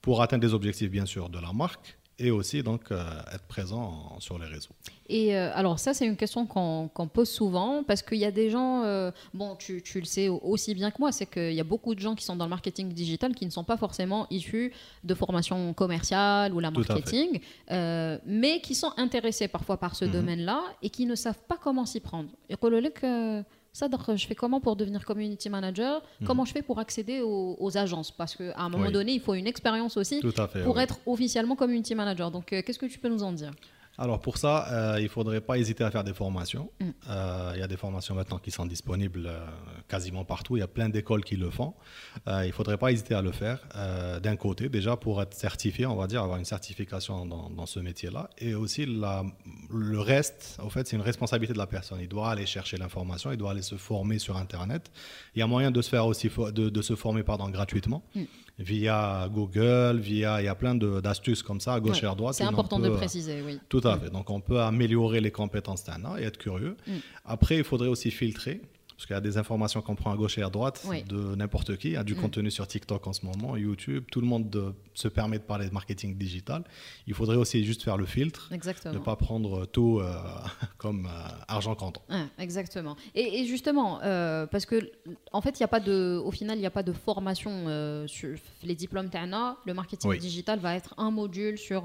pour 0.00 0.22
atteindre 0.22 0.42
des 0.46 0.54
objectifs, 0.54 0.90
bien 0.90 1.06
sûr, 1.06 1.28
de 1.28 1.38
la 1.38 1.52
marque 1.52 1.98
et 2.18 2.30
aussi 2.30 2.62
donc 2.62 2.90
euh, 2.90 3.04
être 3.32 3.44
présent 3.46 4.16
sur 4.18 4.38
les 4.38 4.46
réseaux. 4.46 4.74
Et 5.08 5.36
euh, 5.36 5.50
alors 5.54 5.78
ça, 5.78 5.94
c'est 5.94 6.04
une 6.04 6.16
question 6.16 6.46
qu'on 6.46 7.08
pose 7.12 7.30
souvent 7.30 7.84
parce 7.84 8.02
qu'il 8.02 8.18
y 8.18 8.24
a 8.24 8.30
des 8.30 8.50
gens, 8.50 8.82
euh, 8.82 9.10
bon, 9.32 9.54
tu, 9.56 9.82
tu, 9.82 10.00
le 10.00 10.04
sais 10.04 10.28
aussi 10.28 10.74
bien 10.74 10.90
que 10.90 10.96
moi, 10.98 11.12
c'est 11.12 11.26
qu'il 11.26 11.52
y 11.52 11.60
a 11.60 11.64
beaucoup 11.64 11.94
de 11.94 12.00
gens 12.00 12.14
qui 12.14 12.24
sont 12.24 12.36
dans 12.36 12.44
le 12.44 12.50
marketing 12.50 12.92
digital 12.92 13.34
qui 13.34 13.46
ne 13.46 13.50
sont 13.50 13.64
pas 13.64 13.76
forcément 13.76 14.26
issus 14.30 14.72
de 15.04 15.14
formation 15.14 15.72
commerciale 15.74 16.52
ou 16.52 16.60
la 16.60 16.70
marketing, 16.70 17.40
mais 17.70 18.60
qui 18.62 18.74
sont 18.74 18.92
intéressés 18.96 19.48
parfois 19.48 19.76
par 19.76 19.94
ce 19.94 20.04
mhm. 20.04 20.12
domaine-là 20.12 20.62
et 20.82 20.90
qui 20.90 21.06
ne 21.06 21.14
savent 21.14 21.42
pas 21.46 21.56
comment 21.56 21.86
s'y 21.86 22.00
prendre. 22.00 22.30
Et 22.48 22.56
que 22.56 23.44
ça, 23.78 23.88
je 24.16 24.26
fais 24.26 24.34
comment 24.34 24.60
pour 24.60 24.74
devenir 24.74 25.04
community 25.04 25.48
manager 25.48 26.02
mhm. 26.20 26.26
Comment 26.26 26.44
je 26.44 26.52
fais 26.52 26.62
pour 26.62 26.78
accéder 26.78 27.20
aux, 27.22 27.76
agences 27.76 28.10
Parce 28.10 28.34
qu'à 28.34 28.58
un 28.58 28.68
moment 28.68 28.90
donné, 28.90 29.12
il 29.12 29.20
faut 29.20 29.34
une 29.34 29.46
expérience 29.46 29.96
aussi 29.96 30.20
pour 30.64 30.80
être 30.80 30.98
officiellement 31.06 31.54
community 31.54 31.94
manager. 31.94 32.30
Donc, 32.30 32.52
euh, 32.52 32.62
qu'est-ce 32.62 32.78
que 32.78 32.86
tu 32.86 32.98
peux 32.98 33.08
nous 33.08 33.22
en 33.22 33.32
dire 33.32 33.52
alors 33.98 34.20
pour 34.20 34.38
ça, 34.38 34.68
euh, 34.70 35.00
il 35.00 35.04
ne 35.04 35.08
faudrait 35.08 35.40
pas 35.40 35.58
hésiter 35.58 35.82
à 35.82 35.90
faire 35.90 36.04
des 36.04 36.14
formations. 36.14 36.70
Mm. 36.80 36.90
Euh, 37.10 37.52
il 37.54 37.60
y 37.60 37.62
a 37.62 37.66
des 37.66 37.76
formations 37.76 38.14
maintenant 38.14 38.38
qui 38.38 38.52
sont 38.52 38.64
disponibles 38.64 39.26
euh, 39.26 39.44
quasiment 39.88 40.24
partout. 40.24 40.56
Il 40.56 40.60
y 40.60 40.62
a 40.62 40.68
plein 40.68 40.88
d'écoles 40.88 41.24
qui 41.24 41.36
le 41.36 41.50
font. 41.50 41.74
il 42.28 42.46
ne 42.46 42.52
faudrait 42.52 42.78
pas 42.78 42.92
hésiter 42.92 43.14
à 43.14 43.22
le 43.22 43.32
faire. 43.32 43.58
D'un 44.22 44.36
côté, 44.36 44.68
déjà 44.68 44.96
pour 44.96 45.20
être 45.20 45.34
certifié, 45.34 45.84
on 45.86 45.96
va 45.96 46.06
dire, 46.06 46.22
avoir 46.22 46.38
une 46.38 46.44
certification 46.44 47.26
dans, 47.26 47.50
dans 47.50 47.66
ce 47.66 47.80
métier-là. 47.80 48.30
Et 48.38 48.54
aussi 48.54 48.86
la, 48.86 49.24
le 49.70 49.98
reste, 49.98 50.58
au 50.64 50.70
fait, 50.70 50.86
c'est 50.86 50.96
une 50.96 51.02
responsabilité 51.02 51.52
de 51.52 51.58
la 51.58 51.66
personne. 51.66 51.98
Il 52.00 52.08
doit 52.08 52.30
aller 52.30 52.46
chercher 52.46 52.76
l'information, 52.76 53.32
il 53.32 53.36
doit 53.36 53.50
aller 53.50 53.62
se 53.62 53.76
former 53.76 54.20
sur 54.20 54.36
Internet. 54.36 54.92
Il 55.34 55.40
y 55.40 55.42
a 55.42 55.46
moyen 55.48 55.72
de 55.72 55.82
se 55.82 55.88
faire 55.88 56.06
aussi 56.06 56.28
de, 56.28 56.68
de 56.68 56.82
se 56.82 56.94
former 56.94 57.24
pardon, 57.24 57.48
gratuitement. 57.48 58.04
Mm 58.14 58.24
via 58.58 59.28
Google, 59.32 59.98
via 60.00 60.40
il 60.40 60.46
y 60.46 60.48
a 60.48 60.54
plein 60.54 60.74
d'astuces 60.74 61.42
comme 61.42 61.60
ça 61.60 61.74
à 61.74 61.80
gauche 61.80 62.02
et 62.02 62.06
à 62.06 62.14
droite. 62.14 62.34
C'est 62.34 62.44
important 62.44 62.78
de 62.78 62.88
préciser, 62.90 63.42
oui. 63.42 63.60
Tout 63.68 63.80
à 63.88 63.98
fait. 63.98 64.10
Donc 64.10 64.30
on 64.30 64.40
peut 64.40 64.60
améliorer 64.60 65.20
les 65.20 65.30
compétences 65.30 65.84
d'un 65.84 66.16
et 66.18 66.22
être 66.22 66.38
curieux. 66.38 66.76
Mm. 66.86 66.92
Après, 67.24 67.56
il 67.56 67.64
faudrait 67.64 67.88
aussi 67.88 68.10
filtrer 68.10 68.60
parce 68.98 69.06
qu'il 69.06 69.14
y 69.14 69.16
a 69.16 69.20
des 69.20 69.38
informations 69.38 69.80
qu'on 69.80 69.94
prend 69.94 70.10
à 70.10 70.16
gauche 70.16 70.38
et 70.38 70.42
à 70.42 70.50
droite 70.50 70.84
de 71.06 71.36
n'importe 71.36 71.76
qui. 71.76 71.90
Il 71.90 71.92
y 71.92 71.96
a 71.96 72.02
du 72.02 72.16
mm. 72.16 72.20
contenu 72.20 72.50
sur 72.50 72.66
TikTok 72.66 73.06
en 73.06 73.12
ce 73.12 73.24
moment, 73.24 73.56
YouTube. 73.56 74.02
Tout 74.10 74.20
le 74.20 74.26
monde 74.26 74.74
se 74.92 75.06
permet 75.06 75.38
de 75.38 75.44
parler 75.44 75.68
de 75.68 75.72
marketing 75.72 76.18
digital. 76.18 76.64
Il 77.06 77.14
faudrait 77.14 77.36
aussi 77.36 77.64
juste 77.64 77.84
faire 77.84 77.96
le 77.96 78.06
filtre. 78.06 78.50
Exactement. 78.52 78.92
Ne 78.92 78.98
pas 78.98 79.14
prendre 79.14 79.66
tout 79.66 80.00
euh, 80.00 80.12
comme 80.78 81.06
euh, 81.06 81.28
argent 81.46 81.76
comptant. 81.76 82.02
exactement. 82.40 82.96
Et, 83.14 83.44
justement, 83.46 84.00
euh, 84.02 84.46
parce 84.46 84.66
que 84.66 84.90
en 85.30 85.42
fait, 85.42 85.60
il 85.60 85.60
y 85.60 85.64
a 85.64 85.68
pas 85.68 85.78
de, 85.78 86.20
au 86.24 86.32
final, 86.32 86.58
il 86.58 86.60
n'y 86.60 86.66
a 86.66 86.72
pas 86.72 86.82
de 86.82 86.92
formation 86.92 88.04
sur 88.08 88.30
les 88.64 88.74
diplômes 88.74 89.10
TANA. 89.10 89.58
Le 89.64 89.74
marketing 89.74 90.18
digital 90.18 90.58
va 90.58 90.74
être 90.74 90.94
un 90.98 91.12
module 91.12 91.56
sur, 91.56 91.82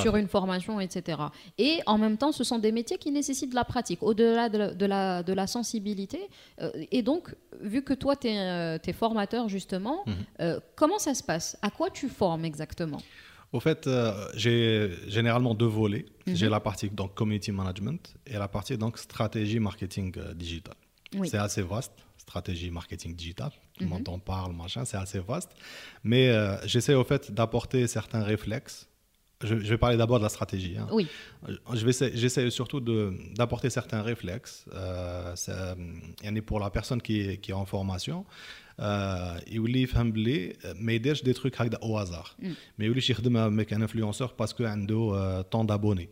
sur 0.00 0.16
une 0.16 0.26
formation, 0.26 0.80
etc. 0.80 1.18
Et 1.56 1.78
en 1.86 1.98
même 1.98 2.16
temps, 2.16 2.32
ce 2.32 2.42
sont 2.42 2.58
des 2.58 2.72
métiers 2.72 2.98
qui 2.98 3.12
nécessitent 3.12 3.50
de 3.50 3.54
la 3.54 3.64
pratique. 3.64 4.02
Au-delà 4.02 4.48
de, 4.48 4.74
de, 4.74 4.86
la, 4.86 5.22
de 5.22 5.32
la 5.32 5.46
sensibilité, 5.46 6.18
euh, 6.60 6.70
et 6.90 7.02
donc, 7.02 7.34
vu 7.60 7.82
que 7.82 7.94
toi, 7.94 8.16
tu 8.16 8.28
es, 8.28 8.38
euh, 8.38 8.78
formateur, 8.92 9.48
justement, 9.48 10.04
mhm. 10.06 10.14
euh, 10.40 10.60
comment 10.76 10.98
ça 10.98 11.14
se 11.14 11.22
passe? 11.22 11.56
À 11.62 11.70
quoi 11.70 11.90
tu 11.90 12.08
formes 12.08 12.44
exactement? 12.44 13.00
Au 13.52 13.60
fait, 13.60 13.88
j'ai 14.34 14.90
généralement 15.08 15.54
deux 15.54 15.66
volets. 15.66 16.06
Mhm. 16.26 16.34
J'ai 16.34 16.48
la 16.48 16.60
partie 16.60 16.88
donc 16.88 17.14
community 17.14 17.52
management 17.52 18.14
et 18.26 18.38
la 18.38 18.48
partie 18.48 18.78
donc 18.78 18.96
stratégie 18.98 19.60
marketing 19.60 20.14
digital. 20.34 20.74
C'est 21.24 21.36
assez 21.36 21.60
vaste, 21.60 21.92
stratégie 22.16 22.70
marketing 22.70 23.14
digital. 23.14 23.50
Tout 23.74 23.84
le 23.84 23.90
monde 23.90 24.08
en 24.08 24.18
parle, 24.18 24.54
machin, 24.54 24.86
c'est 24.86 24.96
assez 24.96 25.18
vaste. 25.18 25.50
Mais 26.02 26.32
j'essaie 26.64 26.94
au 26.94 27.04
fait 27.04 27.30
d'apporter 27.30 27.86
certains 27.86 28.22
réflexes 28.22 28.88
je, 29.43 29.53
vais 29.53 29.77
parler 29.77 29.97
d'abord 29.97 30.17
de 30.17 30.23
la 30.23 30.29
stratégie. 30.29 30.77
Hein. 30.77 30.87
Oui. 30.91 31.07
J'essaie 31.73 32.49
surtout 32.49 32.79
d'apporter 32.79 33.69
certains 33.69 34.01
réflexes. 34.01 34.65
Euh, 34.73 35.35
pour 36.45 36.59
la 36.59 36.69
personne 36.69 37.01
qui 37.01 37.37
qui 37.37 37.51
est 37.51 37.59
en 37.63 37.65
formation, 37.65 38.25
يولي 39.47 39.81
يفهم 39.81 40.11
بلي 40.11 40.53
ما 40.75 40.93
يديرش 40.93 41.23
دي 41.23 41.33
تروك 41.33 41.61
هكذا 41.61 41.79
او 41.83 41.97
هازار 41.97 42.29
ما 42.79 42.85
يوليش 42.85 43.09
يخدم 43.09 43.61
كان 43.61 43.81
انفلونسور 43.81 44.33
باسكو 44.39 44.65
عنده 44.65 45.41
طون 45.41 45.65
دابوني 45.65 46.09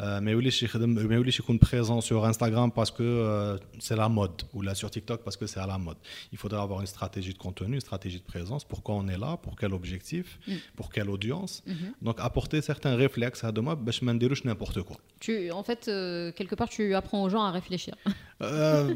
ما 0.00 0.30
يوليش 0.30 0.62
يخدم 0.62 0.88
ما 0.88 1.14
يوليش 1.14 1.40
يكون 1.40 1.58
présent 1.58 2.00
sur 2.00 2.24
Instagram 2.26 2.70
parce 2.70 2.90
que 2.90 3.02
euh, 3.02 3.56
c'est 3.78 3.96
la 3.96 4.08
mode 4.08 4.42
ou 4.54 4.60
là 4.62 4.74
sur 4.74 4.90
TikTok 4.90 5.22
parce 5.24 5.36
que 5.36 5.46
c'est 5.46 5.60
à 5.60 5.66
la 5.66 5.78
mode. 5.78 5.96
Il 6.32 6.38
faudrait 6.38 6.60
avoir 6.60 6.80
une 6.80 6.86
stratégie 6.86 7.32
de 7.32 7.38
contenu, 7.38 7.74
une 7.74 7.80
stratégie 7.80 8.20
de 8.24 8.28
présence. 8.34 8.62
Pourquoi 8.64 8.94
on 8.96 9.08
est 9.08 9.20
là 9.24 9.38
Pour 9.44 9.54
quel 9.60 9.72
objectif 9.72 10.38
mm. 10.46 10.52
Pour 10.76 10.90
quelle 10.92 11.08
audience 11.08 11.62
mm-hmm. 11.66 12.04
Donc 12.06 12.16
apporter 12.20 12.60
certains 12.60 12.94
réflexes 12.96 13.42
à 13.44 13.52
demain, 13.52 13.74
باش 13.74 14.02
ما 14.02 14.12
نديروش 14.12 14.42
n'importe 14.44 14.82
quoi. 14.82 14.96
Tu, 15.18 15.50
en 15.50 15.62
fait, 15.62 15.88
euh, 15.88 16.30
quelque 16.32 16.54
part, 16.54 16.68
tu 16.68 16.94
apprends 16.94 17.22
aux 17.22 17.30
gens 17.30 17.42
à 17.42 17.50
réfléchir. 17.50 17.94
Euh, 18.42 18.94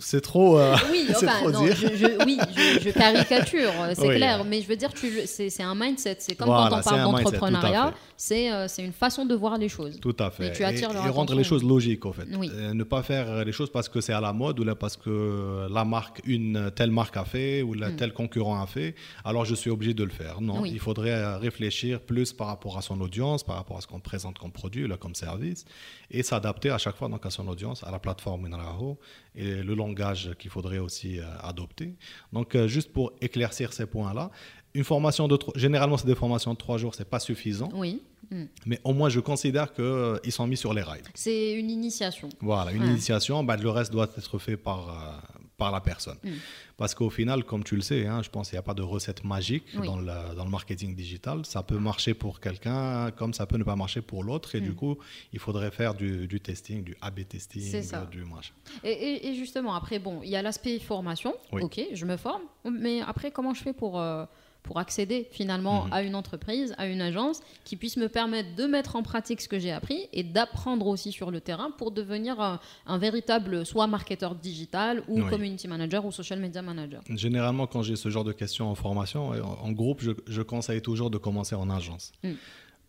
c'est 0.00 0.20
trop. 0.20 0.58
Euh, 0.58 0.74
oui, 0.90 1.06
enfin, 1.10 1.48
non, 1.48 1.64
je, 1.64 1.94
je, 1.94 2.24
oui, 2.24 2.38
je, 2.80 2.90
caricature, 2.90 3.72
c'est 3.94 4.16
clair, 4.16 4.44
mais 4.44 4.62
je 4.62 4.66
veux 4.66 4.74
dire, 4.74 4.90
c'est 5.26 5.62
un 5.62 5.76
mindset. 5.76 6.16
C'est 6.18 6.34
comme 6.34 6.48
quand 6.48 6.76
on 6.76 6.82
parle 6.82 7.02
d'entrepreneuriat, 7.02 7.94
c'est 8.16 8.48
une 8.78 8.92
façon 8.92 9.24
de 9.26 9.34
voir 9.36 9.58
les 9.58 9.68
choses. 9.68 10.00
Tout 10.00 10.16
à 10.18 10.30
fait. 10.32 10.43
Et, 10.47 10.51
tu 10.51 10.63
attires 10.63 10.91
et, 10.91 11.07
et 11.07 11.09
rendre 11.09 11.35
les 11.35 11.43
choses 11.43 11.63
logiques, 11.63 12.05
en 12.05 12.13
fait. 12.13 12.25
ne 12.25 12.83
pas 12.83 13.03
faire 13.03 13.45
les 13.45 13.51
choses 13.51 13.71
parce 13.71 13.89
que 13.89 14.01
c'est 14.01 14.13
à 14.13 14.21
la 14.21 14.33
mode 14.33 14.59
ou 14.59 14.63
là 14.63 14.75
parce 14.75 14.97
que 14.97 15.67
la 15.69 15.85
marque, 15.85 16.21
une 16.25 16.71
telle 16.75 16.91
marque 16.91 17.17
a 17.17 17.25
fait 17.25 17.61
ou 17.61 17.73
la, 17.73 17.89
mm. 17.89 17.95
tel 17.95 18.13
concurrent 18.13 18.61
a 18.61 18.67
fait, 18.67 18.95
alors 19.23 19.45
je 19.45 19.55
suis 19.55 19.69
obligé 19.69 19.93
de 19.93 20.03
le 20.03 20.09
faire. 20.09 20.41
Non, 20.41 20.65
il 20.65 20.79
faudrait 20.79 21.35
réfléchir 21.37 22.01
plus 22.01 22.33
par 22.33 22.47
rapport 22.47 22.77
à 22.77 22.81
son 22.81 22.99
audience, 23.01 23.43
par 23.43 23.55
rapport 23.55 23.77
à 23.77 23.81
ce 23.81 23.87
qu'on 23.87 23.99
présente 23.99 24.39
comme 24.39 24.51
produit, 24.51 24.87
là, 24.87 24.97
comme 24.97 25.15
service, 25.15 25.65
et 26.11 26.23
s'adapter 26.23 26.69
à 26.69 26.77
chaque 26.77 26.95
fois 26.95 27.09
donc, 27.09 27.25
à 27.25 27.29
son 27.29 27.47
audience, 27.47 27.83
à 27.83 27.91
la 27.91 27.99
plateforme 27.99 28.43
Minaraho 28.43 28.97
et 29.35 29.63
le 29.63 29.75
langage 29.75 30.31
qu'il 30.39 30.51
faudrait 30.51 30.79
aussi 30.79 31.19
euh, 31.19 31.23
adopter. 31.41 31.95
Donc, 32.31 32.55
euh, 32.55 32.67
juste 32.67 32.91
pour 32.93 33.13
éclaircir 33.21 33.73
ces 33.73 33.85
points-là, 33.85 34.31
une 34.73 34.83
formation 34.83 35.27
de 35.27 35.37
généralement 35.55 35.97
c'est 35.97 36.07
des 36.07 36.15
formations 36.15 36.53
de 36.53 36.57
trois 36.57 36.77
jours, 36.77 36.93
c'est 36.95 37.09
pas 37.09 37.19
suffisant. 37.19 37.69
Oui. 37.73 38.01
Mm. 38.31 38.43
Mais 38.65 38.79
au 38.83 38.93
moins, 38.93 39.09
je 39.09 39.19
considère 39.19 39.73
qu'ils 39.73 39.83
euh, 39.83 40.29
sont 40.29 40.47
mis 40.47 40.57
sur 40.57 40.73
les 40.73 40.81
rails. 40.81 41.03
C'est 41.13 41.53
une 41.53 41.69
initiation. 41.69 42.29
Voilà, 42.41 42.71
une 42.71 42.85
initiation. 42.85 43.43
Bah, 43.43 43.57
le 43.57 43.69
reste 43.69 43.91
doit 43.91 44.09
être 44.17 44.39
fait 44.39 44.57
par, 44.57 45.21
par 45.57 45.71
la 45.71 45.81
personne. 45.81 46.17
Mm. 46.23 46.31
Parce 46.77 46.93
qu'au 46.93 47.09
final, 47.09 47.45
comme 47.45 47.63
tu 47.63 47.75
le 47.75 47.81
sais, 47.81 48.05
hein, 48.05 48.21
je 48.21 48.29
pense 48.29 48.49
qu'il 48.49 48.55
n'y 48.55 48.59
a 48.59 48.63
pas 48.63 48.73
de 48.73 48.81
recette 48.81 49.23
magique 49.23 49.63
dans, 49.75 49.97
le, 49.97 50.35
dans, 50.35 50.43
le, 50.43 50.49
marketing 50.49 50.93
digital. 50.95 51.45
Ça 51.45 51.63
peut 51.63 51.77
marcher 51.77 52.13
pour 52.13 52.39
quelqu'un 52.39 53.11
comme 53.11 53.33
ça 53.33 53.45
peut 53.45 53.57
ne 53.57 53.63
pas 53.63 53.75
marcher 53.75 54.01
pour 54.01 54.23
l'autre. 54.23 54.55
Et 54.55 54.61
du 54.61 54.71
mm. 54.71 54.75
coup, 54.75 54.97
il 55.31 55.39
faudrait 55.39 55.71
faire 55.71 55.93
du, 55.93 56.27
du 56.27 56.39
testing, 56.41 56.83
du 56.83 56.97
A-B 57.01 57.21
testing, 57.27 57.81
du 58.11 58.25
machin. 58.25 58.53
Et, 58.83 59.27
et, 59.27 59.35
justement, 59.35 59.75
après, 59.75 59.99
bon, 59.99 60.21
il 60.23 60.29
y 60.29 60.35
a 60.35 60.41
l'aspect 60.41 60.79
formation. 60.79 61.33
Ok, 61.51 61.79
je 61.93 62.05
me 62.05 62.17
forme. 62.17 62.41
Mais 62.69 63.01
après, 63.01 63.31
comment 63.31 63.53
je 63.53 63.61
fais 63.61 63.73
pour... 63.73 63.99
Euh, 63.99 64.25
pour 64.65 64.79
accéder 64.79 65.27
finalement 65.31 65.85
mhm. 65.85 65.93
à 65.93 66.01
une 66.01 66.15
entreprise, 66.15 66.73
à 66.77 66.87
une 66.87 66.99
agence 66.99 67.41
qui 67.63 67.75
puisse 67.77 67.97
me 67.97 68.09
permettre 68.09 68.55
de 68.55 68.65
mettre 68.65 68.95
en 68.95 69.03
pratique 69.03 69.39
ce 69.39 69.47
que 69.47 69.59
j'ai 69.59 69.71
appris 69.71 70.09
et 70.11 70.23
d'apprendre 70.23 70.87
aussi 70.87 71.11
sur 71.11 71.31
le 71.31 71.39
terrain 71.39 71.71
pour 71.71 71.91
devenir 71.91 72.39
un, 72.85 72.97
véritable 72.97 73.65
soit 73.65 73.87
marketeur 73.87 74.35
digital 74.35 75.03
ou 75.07 75.21
community 75.23 75.67
manager 75.67 76.05
ou 76.05 76.11
social 76.11 76.39
media 76.39 76.61
manager. 76.61 77.01
Généralement, 77.09 77.67
quand 77.67 77.83
j'ai 77.83 77.95
ce 77.95 78.09
genre 78.09 78.23
de 78.23 78.31
questions 78.31 78.69
en 78.69 78.75
formation, 78.75 79.29
en 79.29 79.71
groupe, 79.71 80.01
je, 80.01 80.41
conseille 80.41 80.81
toujours 80.81 81.09
de 81.09 81.17
commencer 81.17 81.55
en 81.55 81.69
agence. 81.69 82.11
Mm. 82.23 82.31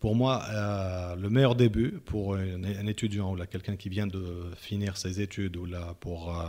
Pour 0.01 0.15
moi, 0.15 0.43
euh, 0.51 1.17
le 1.17 1.31
meilleur 1.31 1.55
début 1.55 1.93
pour 2.05 2.37
un, 2.37 2.87
étudiant 2.87 3.35
ou 3.35 3.39
quelqu'un 3.47 3.77
qui 3.77 3.89
vient 3.89 4.07
de 4.07 4.51
finir 4.57 4.97
ses 4.97 5.21
études 5.21 5.57
ou 5.57 5.67
là 5.67 5.95
pour 6.01 6.31
euh, 6.31 6.45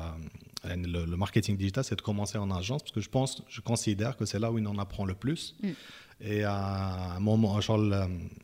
le, 0.75 1.15
marketing 1.15 1.57
digital, 1.57 1.83
c'est 1.83 1.95
de 1.95 2.01
commencer 2.01 2.38
en 2.38 2.51
agence 2.51 2.83
parce 2.83 2.93
que 2.93 3.01
je 3.01 3.09
pense, 3.09 3.43
je 3.47 3.62
considère 3.62 4.17
que 4.17 4.25
c'est 4.25 4.39
là 4.39 4.51
où 4.51 4.57
il 4.57 4.67
en 4.67 4.77
apprend 4.77 5.05
le 5.05 5.13
plus. 5.13 5.55
Mm. 5.62 5.69
Et 6.19 6.43
à 6.43 7.15
un 7.15 7.19
moment, 7.19 7.62
genre, 7.62 7.79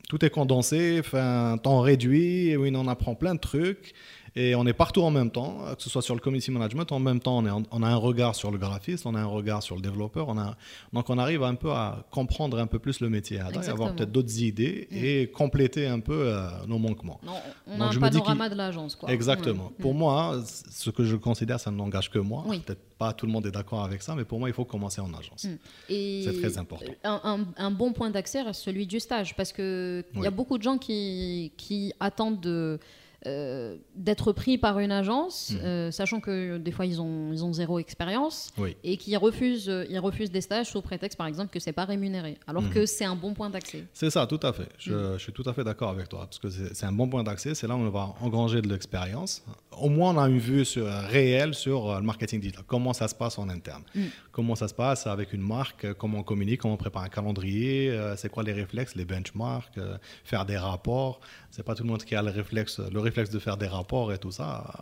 tout 0.08 0.24
est 0.24 0.30
condensé, 0.30 1.02
un 1.14 1.58
temps 1.58 1.82
réduit, 1.82 2.56
où 2.56 2.66
il 2.66 2.76
en 2.76 2.88
apprend 2.88 3.16
plein 3.16 3.34
de 3.34 3.40
trucs. 3.40 3.96
Et 4.36 4.56
on 4.56 4.66
est 4.66 4.74
partout 4.74 5.02
en 5.02 5.12
même 5.12 5.30
temps, 5.30 5.60
que 5.76 5.84
ce 5.84 5.90
soit 5.90 6.02
sur 6.02 6.16
le 6.16 6.20
community 6.20 6.50
management, 6.50 6.92
en 6.92 7.00
même 7.00 7.20
temps 7.20 7.38
on, 7.38 7.46
est 7.46 7.66
on 7.72 7.84
a 7.84 7.88
un 7.88 7.96
regard 7.96 8.36
sur 8.36 8.50
le 8.52 8.58
graphiste, 8.58 9.06
on 9.06 9.14
a 9.14 9.20
un 9.20 9.26
regard 9.26 9.62
sur 9.62 9.76
le 9.76 9.82
développeur, 9.82 10.28
on 10.30 10.38
a, 10.38 10.56
donc 10.92 11.10
on 11.10 11.18
arrive 11.18 11.44
un 11.44 11.56
peu 11.56 11.72
à 11.72 12.06
comprendre 12.10 12.58
un 12.58 12.66
peu 12.68 12.80
plus 12.80 13.00
le 13.00 13.10
métier, 13.10 13.40
à 13.40 13.48
avoir 13.70 13.94
peut-être 13.96 14.12
d'autres 14.12 14.42
idées 14.42 14.88
mm. 14.92 14.96
et 14.96 15.28
compléter 15.28 15.86
un 15.88 16.00
peu 16.00 16.28
euh, 16.28 16.48
nos 16.68 16.80
manquements. 16.80 17.20
on 17.68 17.80
a 17.80 17.86
un 17.86 18.00
panorama 18.00 18.50
de 18.50 18.56
l'agence. 18.56 18.98
Exactement. 19.08 19.72
Mm. 19.78 19.82
Pour 19.82 19.94
moi, 19.94 20.42
ce 20.72 20.90
que 20.90 21.04
je 21.04 21.16
considère, 21.16 21.60
ça 21.60 21.72
n'engage 21.72 22.10
que 22.10 22.20
moi. 22.20 22.44
Peut-être 22.66 22.82
pas 22.98 23.14
tout 23.14 23.26
le 23.26 23.32
monde 23.32 23.46
est 23.46 23.52
d'accord 23.52 23.84
avec 23.84 24.02
ça, 24.02 24.16
mais 24.16 24.24
pour 24.26 24.40
moi, 24.40 24.50
il 24.50 24.54
faut 24.54 24.66
commencer 24.66 25.02
en 25.02 25.14
agence. 25.14 25.46
Mm. 25.46 25.58
C'est 25.90 26.42
très 26.42 26.58
important. 26.58 26.92
Un, 27.04 27.46
un, 27.58 27.72
bon 27.72 27.94
point 27.94 28.10
d'accès 28.10 28.42
reste 28.42 28.62
celui 28.62 28.88
du 28.88 29.00
stage, 29.00 29.36
parce 29.36 29.52
qu'il 29.52 30.04
il 30.16 30.24
y 30.24 30.28
a 30.28 30.32
beaucoup 30.32 30.58
de 30.58 30.64
gens 30.64 30.78
qui, 30.78 31.52
qui 31.58 31.94
attendent 32.00 32.40
de 32.40 32.80
euh, 33.26 33.78
d'être 33.96 34.32
pris 34.32 34.58
par 34.58 34.80
une 34.80 34.92
agence, 34.92 35.52
mmh. 35.52 35.66
euh, 35.66 35.92
sachant 35.92 36.20
que 36.20 36.58
des 36.58 36.72
fois 36.72 36.86
ils 36.86 37.02
ont, 37.02 37.32
ils 37.32 37.44
ont 37.44 37.54
zéro 37.54 37.80
expérience 37.80 38.52
et 38.84 38.98
qui 38.98 39.16
refusent, 39.16 39.72
ils 39.90 40.00
refusent 40.00 40.32
des 40.32 40.42
stages 40.42 40.68
sous 40.72 40.82
prétexte 40.82 41.18
par 41.18 41.28
exemple 41.28 41.52
que 41.52 41.60
c'est 41.60 41.74
pas 41.74 41.86
rémunéré, 41.86 42.38
alors 42.48 42.64
mmh. 42.64 42.70
que 42.70 42.86
c'est 42.86 43.06
un 43.06 43.16
bon 43.16 43.34
point 43.34 43.50
d'accès. 43.50 43.86
C'est 43.94 44.10
ça, 44.10 44.28
tout 44.28 44.40
à 44.44 44.54
fait. 44.54 44.70
Je, 44.78 44.94
mmh. 44.94 45.14
je 45.18 45.24
suis 45.24 45.34
tout 45.34 45.44
à 45.46 45.54
fait 45.54 45.64
d'accord 45.64 45.90
avec 45.90 46.10
toi 46.10 46.22
parce 46.22 46.40
que 46.40 46.50
c'est 46.50 46.86
un 46.86 46.92
bon 46.92 47.08
point 47.08 47.24
d'accès. 47.24 47.56
C'est 47.56 47.68
là 47.68 47.76
où 47.76 47.80
on 47.80 47.90
va 47.90 48.14
engranger 48.22 48.62
de 48.62 48.70
l'expérience. 48.70 49.44
Au 49.72 49.90
moins 49.90 50.16
on 50.16 50.20
a 50.20 50.28
une 50.28 50.40
vue 50.40 50.66
sur, 50.66 50.86
réelle 50.86 51.54
sur 51.54 51.90
euh, 51.90 52.00
le 52.00 52.06
marketing 52.06 52.40
digital. 52.40 52.64
Comment 52.68 52.94
ça 52.94 53.08
se 53.08 53.16
passe 53.16 53.40
en 53.40 53.50
interne? 53.50 53.84
Comment 54.32 54.56
ça 54.56 54.68
se 54.68 54.74
passe 54.74 55.08
avec 55.08 55.34
une 55.34 55.42
marque? 55.42 55.94
Comment 55.94 56.20
on 56.20 56.24
communique? 56.24 56.62
Comment 56.62 56.76
on 56.76 56.78
prépare 56.78 57.04
un 57.04 57.10
calendrier? 57.10 57.98
C'est 58.18 58.30
quoi 58.30 58.44
les 58.44 58.54
réflexes, 58.54 58.96
les 58.96 59.06
benchmarks? 59.06 59.80
Faire 60.24 60.46
des 60.46 60.58
rapports? 60.58 61.20
C'est 61.56 61.62
pas 61.62 61.76
tout 61.76 61.84
le 61.84 61.90
monde 61.90 62.04
qui 62.04 62.16
a 62.16 62.24
le 62.24 62.32
réflexe, 62.32 62.80
le 62.80 63.00
réflexe 63.00 63.30
de 63.30 63.38
faire 63.38 63.58
des 63.58 63.68
rapports 63.68 64.12
et 64.12 64.18
tout 64.18 64.32
ça. 64.32 64.74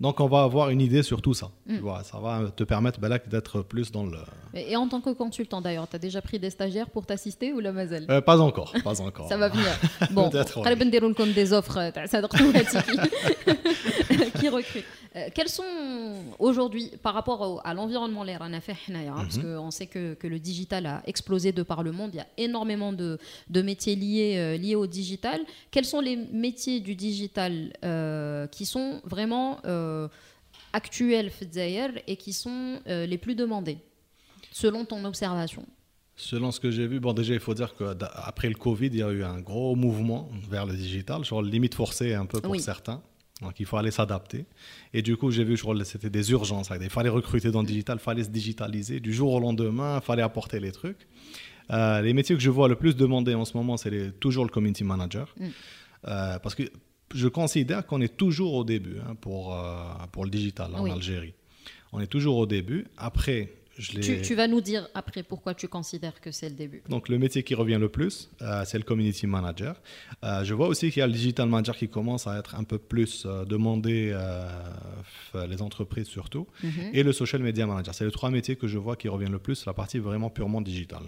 Donc 0.00 0.20
on 0.20 0.26
va 0.26 0.44
avoir 0.44 0.70
une 0.70 0.80
idée 0.80 1.02
sur 1.02 1.20
tout 1.20 1.34
ça. 1.34 1.50
Mm. 1.66 1.80
ça 2.02 2.18
va 2.18 2.48
te 2.48 2.64
permettre 2.64 2.98
d'être 3.28 3.60
plus 3.60 3.92
dans 3.92 4.06
le... 4.06 4.16
Et, 4.54 4.74
en 4.74 4.88
tant 4.88 5.02
que 5.02 5.10
consultant 5.10 5.60
d'ailleurs, 5.60 5.86
tu 5.86 5.96
as 5.96 5.98
déjà 5.98 6.22
pris 6.22 6.38
des 6.38 6.48
stagiaires 6.48 6.88
pour 6.88 7.04
t'assister 7.04 7.52
ou 7.52 7.60
la 7.60 7.72
mazel 7.72 8.06
euh, 8.08 8.22
Pas 8.22 8.40
encore, 8.40 8.72
pas 8.82 9.02
encore. 9.02 9.28
ça 9.28 9.36
va 9.36 9.50
venir. 9.50 9.66
Bon, 10.12 10.30
on 10.56 11.12
comme 11.12 11.32
des 11.32 11.52
offres, 11.52 11.92
ça 12.06 12.22
qui 14.40 14.48
recrute. 14.48 14.84
Euh, 15.16 15.28
quels 15.32 15.48
sont 15.48 15.62
aujourd'hui, 16.38 16.90
par 17.02 17.14
rapport 17.14 17.60
à 17.64 17.74
l'environnement, 17.74 18.24
l'air 18.24 18.42
hein, 18.42 18.50
parce 18.50 19.36
mhm. 19.36 19.58
qu'on 19.58 19.70
sait 19.70 19.86
que, 19.86 20.14
que, 20.14 20.26
le 20.26 20.40
digital 20.40 20.86
a 20.86 21.02
explosé 21.06 21.52
de 21.52 21.62
par 21.62 21.82
le 21.82 21.92
monde, 21.92 22.10
il 22.14 22.16
y 22.16 22.20
a 22.20 22.26
énormément 22.36 22.92
de, 22.92 23.18
de 23.48 23.62
métiers 23.62 23.94
liés, 23.94 24.34
euh, 24.38 24.56
liés 24.56 24.74
au 24.74 24.86
digital. 24.86 25.40
Quels 25.70 25.84
sont 25.84 26.00
les 26.00 26.13
métiers 26.16 26.80
du 26.80 26.94
digital 26.94 27.72
euh, 27.84 28.46
qui 28.46 28.66
sont 28.66 29.00
vraiment 29.04 29.60
actuels 30.72 31.30
et 32.06 32.16
qui 32.16 32.32
sont 32.32 32.80
les 32.86 33.18
plus 33.18 33.34
demandés, 33.34 33.78
selon 34.50 34.84
ton 34.84 35.04
observation 35.04 35.66
Selon 36.16 36.52
ce 36.52 36.60
que 36.60 36.70
j'ai 36.70 36.86
vu, 36.86 37.00
bon 37.00 37.12
déjà 37.12 37.34
il 37.34 37.40
faut 37.40 37.54
dire 37.54 37.74
qu'après 37.74 38.48
le 38.48 38.54
Covid, 38.54 38.86
il 38.86 38.98
y 38.98 39.02
a 39.02 39.10
eu 39.10 39.24
un 39.24 39.40
gros 39.40 39.74
mouvement 39.74 40.28
vers 40.48 40.64
le 40.64 40.74
digital, 40.74 41.24
genre 41.24 41.42
limite 41.42 41.74
forcée 41.74 42.14
un 42.14 42.26
peu 42.26 42.40
pour 42.40 42.58
certains. 42.60 43.02
Donc 43.42 43.58
il 43.58 43.66
faut 43.66 43.76
aller 43.76 43.90
s'adapter. 43.90 44.46
Et 44.92 45.02
du 45.02 45.16
coup, 45.16 45.32
j'ai 45.32 45.42
vu, 45.42 45.56
c'était 45.84 46.10
des 46.10 46.30
urgences. 46.30 46.70
Il 46.80 46.88
fallait 46.88 47.08
recruter 47.08 47.50
dans 47.50 47.62
le 47.62 47.66
digital, 47.66 47.98
il 48.00 48.02
fallait 48.02 48.22
se 48.22 48.30
digitaliser. 48.30 49.00
Du 49.00 49.12
jour 49.12 49.32
au 49.32 49.40
lendemain, 49.40 49.98
il 50.00 50.04
fallait 50.04 50.22
apporter 50.22 50.60
les 50.60 50.70
trucs. 50.70 51.08
Euh, 51.72 52.00
les 52.00 52.12
métiers 52.12 52.36
que 52.36 52.42
je 52.42 52.50
vois 52.50 52.68
le 52.68 52.76
plus 52.76 52.94
demandés 52.94 53.34
en 53.34 53.44
ce 53.44 53.56
moment, 53.56 53.76
c'est 53.76 54.20
toujours 54.20 54.44
le 54.44 54.50
community 54.50 54.84
manager. 54.84 55.34
Mm. 55.38 55.46
Euh, 56.06 56.38
parce 56.38 56.54
que 56.54 56.64
je 57.14 57.28
considère 57.28 57.86
qu'on 57.86 58.00
est 58.00 58.16
toujours 58.16 58.54
au 58.54 58.64
début 58.64 58.98
hein, 59.00 59.14
pour, 59.20 59.54
euh, 59.54 59.84
pour 60.12 60.24
le 60.24 60.30
digital 60.30 60.74
en 60.74 60.84
Algérie. 60.90 61.34
On 61.92 62.00
est 62.00 62.08
toujours 62.08 62.36
au 62.38 62.46
début. 62.46 62.86
Après, 62.96 63.50
tu, 63.76 64.34
vas 64.34 64.46
nous 64.46 64.60
dire 64.60 64.88
après 64.94 65.22
pourquoi 65.22 65.54
tu 65.54 65.68
considères 65.68 66.20
que 66.20 66.30
c'est 66.30 66.48
le 66.48 66.54
début. 66.54 66.82
Donc 66.88 67.08
le 67.08 67.18
métier 67.18 67.42
qui 67.42 67.54
revient 67.54 67.78
le 67.80 67.88
plus, 67.88 68.30
euh, 68.40 68.62
c'est 68.64 68.78
le 68.78 68.84
community 68.84 69.26
manager. 69.26 69.80
Euh, 70.22 70.44
je 70.44 70.54
vois 70.54 70.68
aussi 70.68 70.90
qu'il 70.90 71.00
y 71.00 71.02
a 71.02 71.06
le 71.06 71.12
digital 71.12 71.48
manager 71.48 71.76
qui 71.76 71.88
commence 71.88 72.26
à 72.26 72.38
être 72.38 72.54
un 72.54 72.64
peu 72.64 72.78
plus 72.78 73.24
euh, 73.26 73.44
demandé, 73.44 74.16
les 75.48 75.62
entreprises 75.62 76.06
surtout, 76.06 76.46
mhm. 76.62 76.90
et 76.92 77.02
le 77.02 77.12
social 77.12 77.42
media 77.42 77.66
manager. 77.66 77.94
C'est 77.94 78.04
les 78.04 78.12
trois 78.12 78.30
métiers 78.30 78.56
que 78.56 78.68
je 78.68 78.78
vois 78.78 78.96
qui 78.96 79.08
reviennent 79.08 79.32
le 79.32 79.38
plus, 79.38 79.66
la 79.66 79.74
partie 79.74 79.98
vraiment 79.98 80.30
purement 80.30 80.60
digitale. 80.60 81.02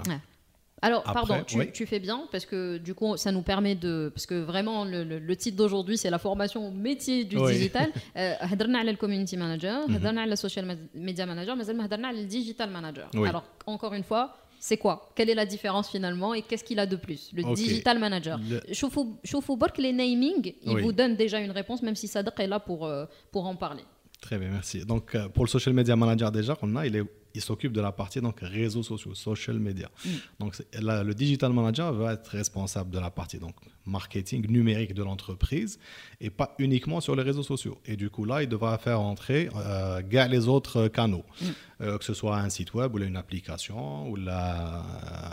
Alors, 0.83 1.03
pardon, 1.05 1.43
tu, 1.73 1.87
fais 1.87 1.99
bien, 1.99 2.29
parce 2.31 2.45
que 2.45 2.77
du 2.77 2.95
coup, 2.95 3.17
ça 3.17 3.33
nous 3.33 3.43
permet 3.43 3.75
de. 3.75 4.11
Parce 4.15 4.27
que 4.27 4.35
vraiment, 4.35 4.85
le, 4.85 5.35
titre 5.37 5.57
d'aujourd'hui, 5.57 5.97
c'est 5.97 6.11
la 6.11 6.19
formation 6.19 6.69
au 6.69 6.71
métier 6.71 7.25
du 7.25 7.39
oui. 7.39 7.53
digital. 7.53 7.91
Euh, 8.17 8.35
hadarna 8.41 8.83
le 8.83 8.95
community 8.95 9.37
manager, 9.37 9.87
mhm. 9.89 9.97
hadarna 9.97 10.27
le 10.27 10.37
social 10.37 10.79
media 10.95 11.27
manager, 11.27 11.55
mais 11.55 11.69
hadarna 11.69 12.13
le 12.13 12.25
digital 12.25 12.71
manager. 12.71 13.11
Alors, 13.27 13.45
encore 13.67 13.93
une 13.93 14.05
fois, 14.05 14.37
c'est 14.59 14.77
quoi? 14.77 15.11
Quelle 15.15 15.29
est 15.29 15.35
la 15.35 15.45
différence 15.45 15.91
finalement 15.91 16.33
et 16.35 16.43
qu'est-ce 16.43 16.65
qu'il 16.65 16.79
a 16.79 16.87
de 16.87 16.97
plus? 16.97 17.31
Le 17.35 17.55
digital 17.55 17.99
manager. 17.99 18.39
Choufou 18.73 19.19
le... 19.23 19.83
Les 19.83 19.93
naming, 19.93 20.55
ils 20.63 20.79
vous 20.79 20.93
donne 20.93 21.17
déjà 21.17 21.39
une 21.41 21.51
réponse, 21.51 21.83
même 21.83 21.97
si 21.97 22.09
Sadr 22.09 22.33
est 22.39 22.47
là 22.47 22.59
pour, 22.59 22.87
euh, 22.87 23.05
pour 23.31 23.47
en 23.47 23.57
parler. 23.57 23.83
Très 24.27 24.39
bien, 24.39 24.49
merci. 24.51 24.85
Donc, 24.85 25.15
euh, 25.15 25.29
pour 25.29 25.45
le 25.45 25.49
social 25.49 25.73
media 25.73 25.95
manager, 25.95 26.33
déjà, 26.33 26.59
on 26.61 26.75
a, 26.75 26.85
il, 26.85 27.05
il 27.37 27.41
s'occupe 27.41 27.73
de 27.73 27.81
la 27.81 27.93
partie 27.93 28.21
donc, 28.21 28.41
réseaux 28.41 28.83
sociaux, 28.83 29.15
social 29.15 29.59
media. 29.61 29.89
Mm. 30.05 30.09
Donc, 30.41 30.57
le 30.73 31.13
digital 31.13 31.53
manager 31.53 31.93
va 31.93 32.15
être 32.15 32.27
responsable 32.29 32.91
de 32.91 32.99
la 32.99 33.11
partie 33.11 33.39
donc, 33.39 33.55
marketing 33.85 34.51
numérique 34.51 34.95
de 34.95 35.05
l'entreprise 35.05 35.79
et 36.21 36.31
pas 36.31 36.57
uniquement 36.59 37.01
sur 37.01 37.15
les 37.15 37.23
réseaux 37.23 37.45
sociaux. 37.45 37.79
Et 37.85 37.97
du 37.97 38.11
coup, 38.11 38.25
là, 38.25 38.43
il 38.43 38.49
devra 38.49 38.77
faire 38.79 39.01
entrer 39.01 39.49
euh, 39.55 40.03
les 40.29 40.49
autres 40.49 40.89
canaux, 40.89 41.25
mm. 41.41 41.45
euh, 41.83 41.99
que 41.99 42.05
ce 42.05 42.15
soit 42.15 42.37
un 42.37 42.51
site 42.51 42.75
web 42.75 42.93
ou 42.97 42.99
une 42.99 43.17
application, 43.17 44.09
ou 44.09 44.17
la, 44.17 44.83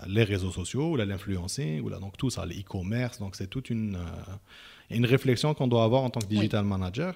les 0.07 0.23
réseaux 0.23 0.51
sociaux, 0.51 0.91
ou 0.91 0.95
l'influencing, 0.97 1.81
ou 1.81 1.89
là, 1.89 1.97
donc 1.97 2.15
tout 2.15 2.29
ça, 2.29 2.45
l'e-commerce. 2.45 3.17
Donc, 3.17 3.35
c'est 3.35 3.47
toute 3.47 3.71
une, 3.71 3.95
euh, 3.95 4.95
une 4.97 5.07
réflexion 5.07 5.55
qu'on 5.55 5.67
doit 5.67 5.83
avoir 5.83 6.03
en 6.03 6.11
tant 6.11 6.19
que 6.19 6.27
digital 6.27 6.63
manager. 6.63 7.15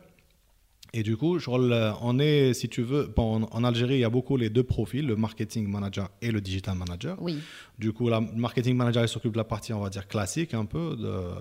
Et 0.93 1.03
du 1.03 1.17
coup, 1.17 1.37
on 1.47 2.19
est, 2.19 2.53
si 2.53 2.69
tu 2.69 2.81
veux, 2.81 3.13
en 3.17 3.63
Algérie, 3.63 3.95
il 3.95 3.99
y 3.99 4.05
a 4.05 4.09
beaucoup 4.09 4.37
les 4.37 4.49
deux 4.49 4.63
profils, 4.63 5.05
le 5.05 5.15
marketing 5.15 5.67
manager 5.67 6.09
et 6.21 6.31
le 6.31 6.41
digital 6.41 6.75
manager. 6.77 7.17
Oui. 7.21 7.39
Du 7.77 7.91
coup, 7.91 8.09
le 8.09 8.19
marketing 8.35 8.75
manager 8.75 9.03
il 9.03 9.09
s'occupe 9.09 9.33
de 9.33 9.37
la 9.37 9.43
partie, 9.43 9.73
on 9.73 9.81
va 9.81 9.89
dire, 9.89 10.07
classique 10.07 10.53
un 10.53 10.65
peu 10.65 10.97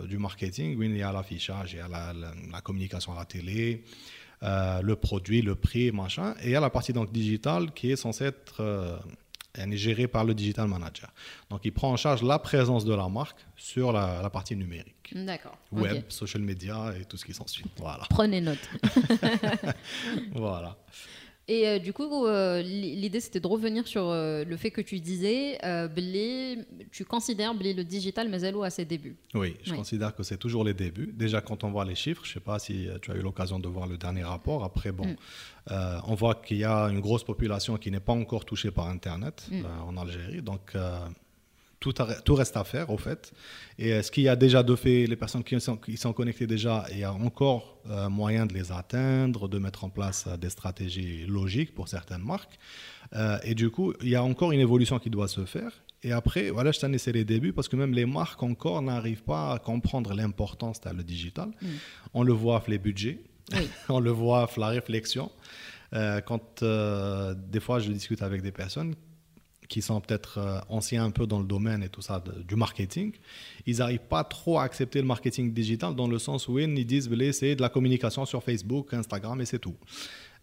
du 0.08 0.18
marketing. 0.18 0.76
Oui, 0.76 0.86
il 0.86 0.96
y 0.96 1.02
a 1.02 1.12
l'affichage, 1.12 1.74
il 1.74 1.78
y 1.78 1.80
a 1.80 1.88
la, 1.88 2.60
communication 2.60 3.12
à 3.12 3.16
la 3.16 3.24
télé, 3.24 3.84
euh, 4.42 4.82
le 4.82 4.96
produit, 4.96 5.42
le 5.42 5.54
prix, 5.54 5.92
machin. 5.92 6.34
Et 6.42 6.46
il 6.46 6.50
y 6.50 6.56
a 6.56 6.60
la 6.60 6.70
partie 6.70 6.92
donc 6.92 7.12
digitale 7.12 7.72
qui 7.72 7.92
est 7.92 7.96
censée 7.96 8.24
être 8.24 8.60
euh, 8.60 8.96
est 9.58 9.76
gérée 9.76 10.06
par 10.06 10.24
le 10.24 10.34
digital 10.34 10.68
manager. 10.68 11.12
Donc, 11.50 11.60
il 11.64 11.72
prend 11.72 11.92
en 11.92 11.96
charge 11.96 12.22
la 12.22 12.38
présence 12.38 12.84
de 12.84 12.94
la 12.94 13.08
marque 13.08 13.38
sur 13.56 13.92
la, 13.92 14.28
partie 14.30 14.56
numérique. 14.56 15.12
D'accord. 15.14 15.56
Web, 15.72 16.04
social 16.08 16.42
media 16.42 16.92
et 16.98 17.04
tout 17.04 17.16
ce 17.16 17.24
qui 17.24 17.32
s'ensuit. 17.32 17.64
Voilà. 17.76 18.04
Prenez 18.10 18.40
note. 18.40 18.58
voilà. 20.32 20.76
Et 21.48 21.68
euh, 21.68 21.78
du 21.78 21.92
coup, 21.92 22.26
euh, 22.26 22.60
l'idée 22.60 23.20
c'était 23.20 23.38
de 23.38 23.46
revenir 23.46 23.86
sur 23.86 24.08
euh, 24.08 24.44
le 24.44 24.56
fait 24.56 24.72
que 24.72 24.80
tu 24.80 24.98
disais, 24.98 25.58
Blé, 25.94 26.58
tu 26.90 27.04
considères 27.04 27.54
Blé 27.54 27.72
le 27.72 27.84
digital, 27.84 28.28
mais 28.28 28.40
elle 28.40 28.56
à 28.62 28.70
ses 28.70 28.84
débuts. 28.84 29.16
Oui, 29.34 29.54
je 29.62 29.74
considère 29.74 30.14
que 30.14 30.22
c'est 30.22 30.38
toujours 30.38 30.64
les 30.64 30.74
débuts. 30.74 31.12
Déjà, 31.12 31.40
quand 31.40 31.62
on 31.62 31.70
voit 31.70 31.84
les 31.84 31.94
chiffres, 31.94 32.24
je 32.24 32.30
ne 32.30 32.34
sais 32.34 32.40
pas 32.40 32.58
si 32.58 32.88
tu 33.02 33.10
as 33.10 33.14
eu 33.14 33.20
l'occasion 33.20 33.58
de 33.58 33.68
voir 33.68 33.86
le 33.86 33.98
dernier 33.98 34.24
rapport. 34.24 34.64
Après, 34.64 34.92
bon, 34.92 35.06
mm. 35.06 36.00
on 36.06 36.14
voit 36.14 36.36
qu'il 36.36 36.56
y 36.56 36.64
a 36.64 36.84
une 36.84 37.00
grosse 37.00 37.22
population 37.22 37.76
qui 37.76 37.90
n'est 37.90 38.00
pas 38.00 38.14
encore 38.14 38.44
touchée 38.44 38.70
par 38.70 38.88
Internet 38.88 39.46
mm. 39.50 39.64
en 39.86 39.96
Algérie. 39.98 40.42
Donc, 40.42 40.74
tout, 41.92 42.04
tout, 42.24 42.34
reste 42.34 42.56
à 42.56 42.64
faire, 42.64 42.90
au 42.90 42.98
fait. 42.98 43.32
Et 43.78 43.90
est 43.90 44.02
ce 44.02 44.10
qu'il 44.10 44.24
y 44.24 44.28
a 44.28 44.36
déjà 44.36 44.62
de 44.62 44.74
fait, 44.74 45.06
les 45.06 45.16
personnes 45.16 45.44
qui 45.44 45.60
sont, 45.60 45.76
qui 45.76 45.96
sont 45.96 46.12
connectées 46.12 46.46
déjà, 46.46 46.84
il 46.90 46.98
y 46.98 47.04
a 47.04 47.12
encore 47.12 47.78
euh, 47.88 48.08
moyen 48.08 48.46
de 48.46 48.54
les 48.54 48.72
atteindre, 48.72 49.48
de 49.48 49.58
mettre 49.58 49.84
en 49.84 49.90
place 49.90 50.24
euh, 50.26 50.36
des 50.36 50.50
stratégies 50.50 51.26
logiques 51.26 51.74
pour 51.74 51.88
certaines 51.88 52.22
marques. 52.22 52.58
Euh, 53.14 53.38
et 53.44 53.54
du 53.54 53.70
coup, 53.70 53.92
il 54.02 54.08
y 54.08 54.16
a 54.16 54.24
encore 54.24 54.52
une 54.52 54.60
évolution 54.60 54.98
qui 54.98 55.10
doit 55.10 55.28
se 55.28 55.44
faire. 55.44 55.70
Et 56.02 56.12
après, 56.12 56.50
voilà, 56.50 56.72
je 56.72 56.80
t'en 56.80 56.92
ai 56.92 57.12
les 57.12 57.24
débuts 57.24 57.52
parce 57.52 57.68
que 57.68 57.76
même 57.76 57.92
les 57.92 58.06
marques 58.06 58.42
encore 58.42 58.82
n'arrivent 58.82 59.24
pas 59.24 59.54
à 59.54 59.58
comprendre 59.58 60.14
l'importance 60.14 60.80
de 60.80 60.90
le 60.90 61.02
digital. 61.02 61.48
Mm. 61.60 61.66
On 62.14 62.22
le 62.22 62.32
voit 62.32 62.62
les 62.68 62.78
budgets, 62.78 63.20
on 63.88 64.00
le 64.00 64.10
voit 64.10 64.48
la 64.56 64.68
réflexion. 64.68 65.30
quand 66.28 66.64
des 67.54 67.60
fois 67.60 67.78
je 67.78 67.90
discute 67.90 68.22
avec 68.22 68.42
des 68.42 68.52
personnes 68.52 68.94
qui 69.68 69.82
sont 69.82 70.00
peut-être 70.00 70.38
euh, 70.38 70.60
anciens 70.68 71.04
un 71.04 71.10
peu 71.10 71.26
dans 71.26 71.40
le 71.40 71.46
domaine 71.46 71.82
et 71.82 71.88
tout 71.88 72.02
ça 72.02 72.22
du 72.46 72.56
marketing, 72.56 73.12
ils 73.66 73.78
n'arrivent 73.78 74.08
pas 74.08 74.24
trop 74.24 74.58
à 74.58 74.64
accepter 74.64 75.00
le 75.00 75.06
marketing 75.06 75.52
digital 75.52 75.94
dans 75.94 76.08
le 76.08 76.18
sens 76.18 76.48
où 76.48 76.58
ils 76.58 76.86
disent 76.86 77.10
c'est 77.32 77.56
de 77.56 77.62
la 77.62 77.68
communication 77.68 78.24
sur 78.24 78.42
Facebook, 78.42 78.94
Instagram 78.94 79.40
et 79.40 79.44
c'est 79.44 79.58
tout. 79.58 79.76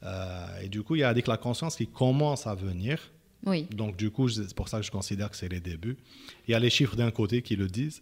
Euh, 0.04 0.62
et 0.62 0.70
du 0.70 0.84
coup, 0.84 0.96
il 0.96 1.00
y 1.00 1.04
a 1.04 1.10
avec 1.10 1.28
la 1.28 1.38
conscience 1.38 1.76
qui 1.76 1.88
commence 1.88 2.48
à 2.48 2.56
venir. 2.56 3.12
Oui. 3.46 3.68
Donc 3.72 3.98
du 3.98 4.10
coup, 4.10 4.30
c'est 4.30 4.54
pour 4.54 4.70
ça 4.70 4.80
que 4.80 4.86
je 4.86 4.92
considère 4.92 5.30
que 5.30 5.36
c'est 5.36 5.50
les 5.50 5.60
débuts. 5.60 5.98
Il 6.48 6.52
y 6.52 6.54
a 6.54 6.60
les 6.60 6.70
chiffres 6.70 6.96
d'un 6.96 7.12
côté 7.12 7.42
qui 7.42 7.56
le 7.56 7.68
disent. 7.68 8.02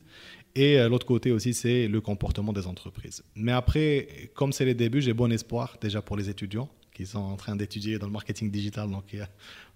Et 0.53 0.79
euh, 0.79 0.89
l'autre 0.89 1.05
côté 1.05 1.31
aussi, 1.31 1.53
c'est 1.53 1.87
le 1.87 2.01
comportement 2.01 2.53
des 2.53 2.67
entreprises. 2.67 3.23
Mais 3.35 3.51
après, 3.51 4.31
comme 4.33 4.51
c'est 4.51 4.65
les 4.65 4.73
débuts, 4.73 5.01
j'ai 5.01 5.13
bon 5.13 5.31
espoir 5.31 5.77
déjà 5.81 6.01
pour 6.01 6.17
les 6.17 6.29
étudiants 6.29 6.69
qui 7.01 7.07
sont 7.07 7.19
en 7.19 7.35
train 7.35 7.55
d'étudier 7.55 7.97
dans 7.97 8.05
le 8.05 8.11
marketing 8.11 8.51
digital. 8.51 8.89
Donc, 8.89 9.05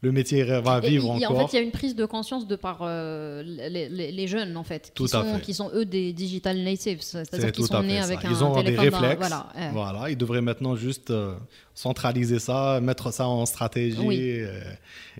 le 0.01 0.11
métier 0.11 0.43
va 0.43 0.79
vivre 0.79 1.09
encore. 1.09 1.31
En 1.31 1.47
fait, 1.47 1.53
il 1.53 1.55
y 1.55 1.59
a 1.59 1.63
une 1.63 1.71
prise 1.71 1.95
de 1.95 2.05
conscience 2.05 2.47
de 2.47 2.55
par 2.55 2.79
euh, 2.81 3.41
les, 3.43 4.27
jeunes, 4.27 4.55
en 4.57 4.63
fait, 4.63 4.91
qui, 4.93 5.07
sont, 5.07 5.39
qui 5.41 5.53
sont 5.53 5.71
eux 5.73 5.85
des 5.85 6.13
digital 6.13 6.57
natives, 6.57 7.01
c'est-à-dire 7.01 7.51
qu'ils 7.51 7.65
sont 7.65 7.81
nés 7.81 7.99
avec 7.99 8.19
ils 8.23 8.29
un 8.29 8.41
ont 8.43 8.61
des 8.61 8.75
réflexes. 8.75 9.17
Voilà, 9.17 9.47
voilà, 9.73 10.09
ils 10.09 10.17
devraient 10.17 10.41
maintenant 10.41 10.75
juste 10.75 11.09
euh, 11.09 11.35
centraliser 11.73 12.39
ça, 12.39 12.79
mettre 12.81 13.11
ça 13.11 13.27
en 13.27 13.45
stratégie 13.45 14.43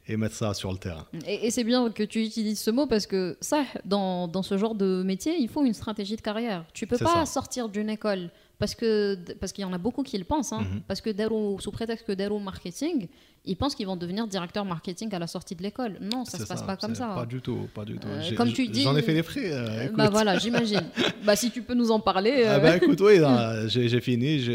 et, 0.08 0.18
mettre 0.18 0.36
ça 0.36 0.54
sur 0.54 0.72
le 0.72 0.78
terrain. 0.78 1.06
Et, 1.28 1.50
c'est 1.50 1.64
bien 1.64 1.90
que 1.90 2.04
tu 2.04 2.24
utilises 2.24 2.60
ce 2.60 2.70
mot 2.70 2.86
parce 2.86 3.08
que 3.08 3.38
ça, 3.42 3.64
dans, 3.84 4.28
dans, 4.28 4.44
ce 4.44 4.58
genre 4.58 4.76
de 4.76 5.02
métier, 5.04 5.36
il 5.40 5.50
faut 5.50 5.66
une 5.66 5.74
stratégie 5.74 6.16
de 6.16 6.22
carrière. 6.22 6.66
Tu 6.74 6.86
peux 6.86 6.98
pas 6.98 7.26
sortir 7.26 7.70
d'une 7.70 7.90
école 7.90 8.30
parce 8.66 8.74
que 8.74 9.16
parce 9.40 9.52
qu'il 9.52 9.62
y 9.62 9.66
en 9.66 9.74
a 9.74 9.78
beaucoup 9.78 10.02
qui 10.02 10.18
le 10.18 10.24
pensent, 10.24 10.52
hein, 10.52 10.62
mhm. 10.62 10.82
parce 10.88 11.00
que 11.00 11.12
sous 11.60 11.72
prétexte 11.72 12.04
que 12.08 12.14
Dero 12.14 12.40
marketing, 12.40 13.08
ils 13.46 13.56
pensent 13.56 13.76
qu'ils 13.76 13.86
vont 13.86 13.96
devenir 13.96 14.26
directeur 14.26 14.66
marketing 14.66 15.14
à 15.14 15.20
la 15.20 15.28
sortie 15.28 15.54
de 15.54 15.62
l'école. 15.62 16.00
Non, 16.02 16.26
ça 16.26 16.40
se 16.40 16.46
passe 16.46 16.64
pas 16.64 16.76
comme 16.76 16.96
ça. 16.96 17.10
Pas 17.10 17.28
du 17.28 17.42
tout, 17.42 17.68
pas 17.76 17.86
du 17.86 18.00
tout. 18.00 18.08
Euh, 18.08 18.36
comme 18.36 18.52
tu 18.52 18.68
dis, 18.68 18.82
j'en 18.82 18.96
ai 18.96 19.04
fait 19.04 19.14
les 19.14 19.22
frais. 19.22 19.52
Euh, 19.52 19.90
bah 19.96 20.10
voilà, 20.10 20.40
j'imagine. 20.40 20.82
bah 21.24 21.36
si 21.36 21.52
tu 21.52 21.62
peux 21.62 21.76
nous 21.76 21.92
en 21.92 22.00
parler. 22.00 22.44
Ah 22.48 22.58
bah 22.58 22.78
écoute, 22.78 23.00
oui, 23.02 23.20
j'ai 23.68 24.02
fini 24.02 24.50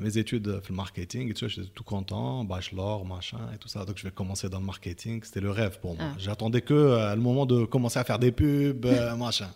mes 0.00 0.18
études 0.18 0.42
de 0.42 0.60
marketing, 0.70 1.32
tu 1.32 1.44
vois, 1.44 1.48
j'étais 1.48 1.68
tout 1.72 1.84
content, 1.84 2.42
bachelor, 2.42 3.06
machin 3.06 3.38
et 3.54 3.58
tout 3.58 3.68
ça. 3.68 3.84
Donc 3.84 3.96
je 3.96 4.02
vais 4.02 4.10
commencer 4.10 4.48
dans 4.48 4.58
le 4.58 4.66
marketing, 4.66 5.22
c'était 5.22 5.40
le 5.40 5.52
rêve 5.52 5.78
pour 5.78 5.94
moi. 5.94 6.06
Ah. 6.10 6.16
J'attendais 6.18 6.62
que 6.62 7.14
le 7.14 7.20
moment 7.20 7.46
de 7.46 7.64
commencer 7.64 8.00
à 8.00 8.04
faire 8.04 8.18
des 8.18 8.32
pubs, 8.32 8.88
machin 9.16 9.50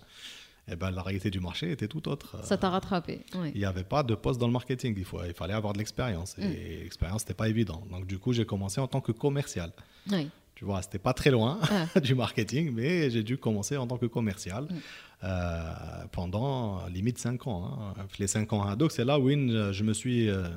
eh 0.68 0.76
ben, 0.76 0.90
la 0.90 1.02
réalité 1.02 1.31
du 1.31 1.38
marché 1.38 1.70
était 1.70 1.87
tout 1.87 2.09
autre. 2.09 2.44
Ça 2.44 2.57
t'a 2.57 2.70
rattrapé. 2.70 3.24
Il 3.35 3.59
n'y 3.59 3.64
avait 3.64 3.85
pas 3.85 4.02
de 4.02 4.14
poste 4.14 4.40
dans 4.40 4.48
le 4.48 4.52
marketing. 4.52 4.94
Il, 4.96 5.05
faut, 5.05 5.22
il 5.24 5.33
fallait 5.33 5.55
avoir 5.55 5.72
de 5.72 5.79
l'expérience. 5.79 6.37
Et 6.38 6.46
mm. 6.46 6.83
l'expérience, 6.83 7.22
n'était 7.22 7.35
pas 7.35 7.48
évident. 7.48 7.85
Donc, 7.90 8.07
du 8.07 8.18
coup, 8.18 8.33
j'ai 8.33 8.44
commencé 8.44 8.81
en 8.81 8.88
tant 8.88 9.00
que 9.00 9.12
commercial. 9.12 9.72
Oui. 10.11 10.29
Tu 10.57 10.64
vois, 10.64 10.83
c'était 10.83 10.98
pas 10.98 11.12
très 11.12 11.31
loin 11.31 11.61
ah. 11.70 12.00
du 12.00 12.14
marketing, 12.14 12.72
mais 12.72 13.11
j'ai 13.11 13.22
dû 13.22 13.37
commencer 13.37 13.76
en 13.76 13.87
tant 13.87 13.98
que 13.98 14.07
commercial 14.07 14.64
mm. 14.64 14.76
euh, 15.24 15.72
pendant 16.11 16.85
limite 16.87 17.18
5 17.18 17.46
ans. 17.46 17.94
Hein. 17.96 18.07
Les 18.18 18.26
5 18.26 18.52
ans 18.52 18.62
à 18.62 18.74
Doc, 18.74 18.90
c'est 18.90 19.05
là 19.05 19.20
où 19.20 19.29
je 19.29 19.83
me 19.85 19.92
suis 19.92 20.29
euh, 20.29 20.48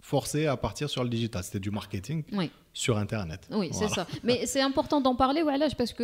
forcé 0.00 0.46
à 0.46 0.56
partir 0.56 0.88
sur 0.88 1.04
le 1.04 1.10
digital. 1.10 1.44
C'était 1.44 1.60
du 1.60 1.70
marketing 1.70 2.24
sur 2.72 2.96
Internet. 2.96 3.46
Oui, 3.50 3.70
c'est 3.72 3.88
ça. 3.88 4.06
Mais 4.22 4.46
c'est 4.46 4.62
important 4.62 5.00
d'en 5.00 5.14
parler, 5.14 5.42
voilà, 5.42 5.68
parce 5.76 5.92
que 5.92 6.02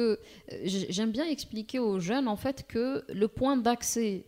euh, 0.52 0.56
j'aime 0.64 1.10
bien 1.10 1.24
expliquer 1.24 1.78
aux 1.78 1.98
jeunes, 1.98 2.28
en 2.28 2.36
fait, 2.36 2.66
que 2.68 3.04
le 3.08 3.28
point 3.28 3.56
d'accès 3.56 4.24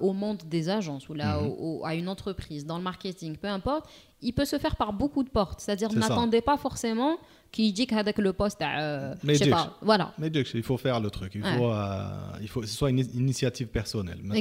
au 0.00 0.12
monde 0.12 0.42
des 0.46 0.68
agences 0.68 1.08
ou 1.08 1.14
là, 1.14 1.40
mhm. 1.40 1.84
à 1.84 1.94
une 1.94 2.08
entreprise, 2.08 2.66
dans 2.66 2.78
le 2.78 2.84
marketing, 2.84 3.36
peu 3.36 3.48
importe, 3.48 3.88
il 4.22 4.32
peut 4.32 4.44
se 4.44 4.58
faire 4.58 4.76
par 4.76 4.92
beaucoup 4.92 5.22
de 5.22 5.28
portes. 5.28 5.60
C'est-à-dire, 5.60 5.92
n'attendez 5.92 6.40
pas 6.40 6.56
forcément 6.56 7.18
qui 7.52 7.70
dit 7.70 7.86
qu'avec 7.86 8.16
le 8.16 8.32
poste, 8.32 8.62
euh, 8.62 9.14
je 9.22 9.34
sais 9.34 9.50
pas, 9.50 9.76
voilà. 9.82 10.14
Mais 10.18 10.28
il 10.28 10.62
faut 10.62 10.78
faire 10.78 11.00
le 11.00 11.10
truc, 11.10 11.32
il 11.34 11.42
faut, 11.42 11.70
euh, 11.70 12.08
il 12.40 12.48
faut 12.48 12.62
que 12.62 12.66
ce 12.66 12.74
soit 12.74 12.88
une 12.88 13.00
initiative 13.00 13.66
personnelle. 13.66 14.18
Mm. 14.22 14.32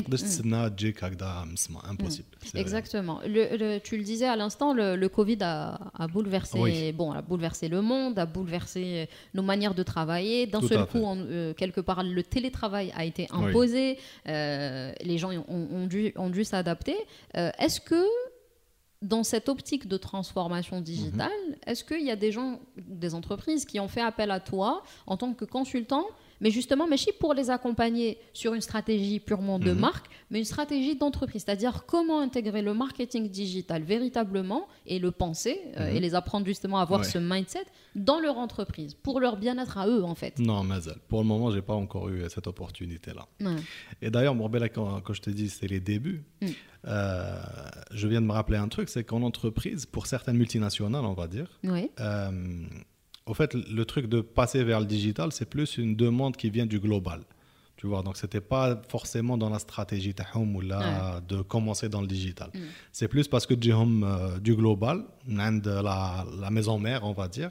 Impossible. 1.90 2.28
Exactement. 2.56 3.20
Le, 3.26 3.80
tu 3.80 3.98
le 3.98 4.04
disais 4.04 4.28
à 4.28 4.38
l'instant, 4.38 4.74
le, 4.74 4.96
le, 4.96 5.10
Covid 5.10 5.40
a, 5.42 5.78
a 5.94 6.08
bouleversé, 6.08 6.94
bon, 6.94 7.12
a 7.12 7.22
bouleversé 7.22 7.41
le 7.70 7.82
monde, 7.82 8.20
a 8.20 8.26
bouleversé 8.26 9.10
nos 9.34 9.44
manières 9.44 9.74
de 9.74 9.84
travailler. 9.84 10.48
D'un 10.48 10.62
seul 10.62 10.86
coup, 10.86 11.06
euh, 11.06 11.54
quelque 11.54 11.82
part, 11.82 12.04
le 12.04 12.24
télétravail 12.24 12.92
a 12.96 13.06
été 13.06 13.28
imposé. 13.32 13.98
Euh, 14.28 14.92
les 15.02 15.18
gens 15.18 15.32
ont, 15.32 15.68
ont 15.72 15.88
dû, 15.88 16.14
ont 16.16 16.30
dû 16.30 16.44
s'adapter. 16.44 16.96
Est-ce 17.34 17.80
que 17.80 18.06
dans 19.02 19.24
cette 19.24 19.50
optique 19.50 19.88
de 19.88 19.98
transformation 19.98 20.80
digitale, 20.80 21.32
mhm. 21.50 21.56
est-ce 21.66 21.84
qu'il 21.84 22.06
y 22.06 22.12
a 22.12 22.16
des 22.16 22.32
gens, 22.32 22.60
des 22.78 23.16
entreprises 23.16 23.66
qui 23.66 23.80
ont 23.80 23.88
fait 23.88 24.02
appel 24.02 24.30
à 24.30 24.40
toi 24.40 24.84
en 25.08 25.18
tant 25.18 25.34
que 25.34 25.46
consultant 25.46 26.06
mais 26.42 26.52
justement, 26.52 26.88
mais 26.88 26.98
pour 27.20 27.34
les 27.34 27.50
accompagner 27.50 28.18
sur 28.34 28.54
une 28.54 28.62
stratégie 28.62 29.20
purement 29.20 29.60
de 29.60 29.72
mhm. 29.72 29.80
marque, 29.80 30.08
mais 30.30 30.40
une 30.40 30.46
stratégie 30.46 30.96
d'entreprise, 30.96 31.44
c'est-à-dire 31.46 31.86
comment 31.86 32.20
intégrer 32.20 32.62
le 32.62 32.74
marketing 32.74 33.30
digital 33.30 33.84
véritablement 33.84 34.68
et 34.88 35.00
le 35.00 35.12
penser 35.12 35.62
euh, 35.78 35.90
et 35.90 35.96
mhm. 35.96 36.02
les 36.02 36.16
apprendre 36.16 36.46
justement 36.46 36.80
à 36.80 36.82
avoir 36.82 37.06
ce 37.06 37.20
mindset 37.20 37.66
dans 37.96 38.20
leur 38.20 38.38
entreprise, 38.38 38.96
pour 38.96 39.20
leur 39.20 39.38
bien-être 39.38 39.78
à 39.78 39.88
eux 39.88 40.04
en 40.04 40.16
fait. 40.16 40.40
Non, 40.40 40.64
mais 40.64 40.76
pour 41.08 41.22
le 41.22 41.28
moment, 41.28 41.52
j'ai 41.52 41.62
pas 41.62 41.76
encore 41.76 42.10
eu 42.10 42.24
cette 42.30 42.48
opportunité-là. 42.48 43.28
Et 44.02 44.10
d'ailleurs, 44.10 44.36
Morbella, 44.36 44.70
quand, 44.70 45.02
quand, 45.02 45.14
je 45.14 45.22
te 45.22 45.30
dis 45.30 45.50
c'est 45.50 45.68
les 45.68 45.80
débuts, 45.80 46.24
mm. 46.42 46.48
euh, 46.88 47.42
je 47.92 48.08
viens 48.08 48.22
de 48.22 48.26
me 48.26 48.32
rappeler 48.32 48.58
un 48.58 48.68
truc, 48.68 48.90
c'est 48.90 49.04
qu'en 49.04 49.22
entreprise, 49.22 49.86
pour 49.86 50.08
certaines 50.08 50.38
multinationales, 50.38 51.06
on 51.06 51.14
va 51.14 51.28
dire, 51.28 51.60
oui. 51.64 51.92
Euh, 52.00 52.66
Au 53.26 53.34
fait, 53.34 53.54
le 53.54 53.86
truc 53.86 54.08
de 54.08 54.22
passer 54.22 54.64
vers 54.64 54.80
le 54.80 54.86
digital, 54.86 55.32
c'est 55.32 55.46
plus 55.46 55.78
une 55.78 55.96
demande 55.96 56.36
qui 56.36 56.50
vient 56.50 56.66
du 56.66 56.80
global. 56.80 57.22
Tu 57.78 57.88
vois, 57.88 58.04
donc 58.04 58.16
c'était 58.16 58.42
pas 58.42 58.80
forcément 58.90 59.38
dans 59.40 59.50
la 59.50 59.58
stratégie 59.58 60.14
ou 60.36 60.62
là 60.62 61.20
de 61.28 61.42
commencer 61.42 61.90
dans 61.90 62.02
le 62.02 62.06
digital. 62.06 62.50
Mm. 62.54 62.60
C'est 62.92 63.08
plus 63.08 63.28
parce 63.28 63.48
que 63.48 63.56
euh, 63.56 64.38
du 64.40 64.56
global, 64.56 65.04
de 65.28 65.82
la, 65.82 66.24
la 66.40 66.52
maison 66.52 66.78
mère, 66.78 67.04
on 67.04 67.14
va 67.14 67.28
dire, 67.28 67.50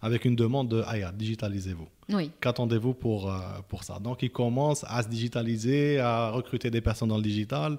avec 0.00 0.26
une 0.26 0.36
demande 0.36 0.68
de 0.68 0.84
ah, 0.86 1.10
digitalisez-vous. 1.10 1.88
Oui. 2.10 2.30
Qu'attendez-vous 2.40 2.94
pour, 2.94 3.28
euh, 3.28 3.38
pour 3.68 3.82
ça? 3.82 3.98
Donc 3.98 4.22
ils 4.22 4.30
commencent 4.30 4.84
à 4.86 5.02
se 5.02 5.08
digitaliser, 5.08 5.98
à 5.98 6.30
recruter 6.30 6.70
des 6.70 6.80
personnes 6.80 7.08
dans 7.08 7.16
le 7.16 7.22
digital. 7.22 7.78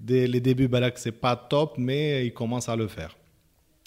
Dès 0.00 0.26
les 0.26 0.40
débuts, 0.40 0.68
ben 0.68 0.90
c'est 0.96 1.12
pas 1.12 1.36
top, 1.36 1.74
mais 1.76 2.26
ils 2.26 2.32
commencent 2.32 2.70
à 2.70 2.76
le 2.76 2.88
faire. 2.88 3.16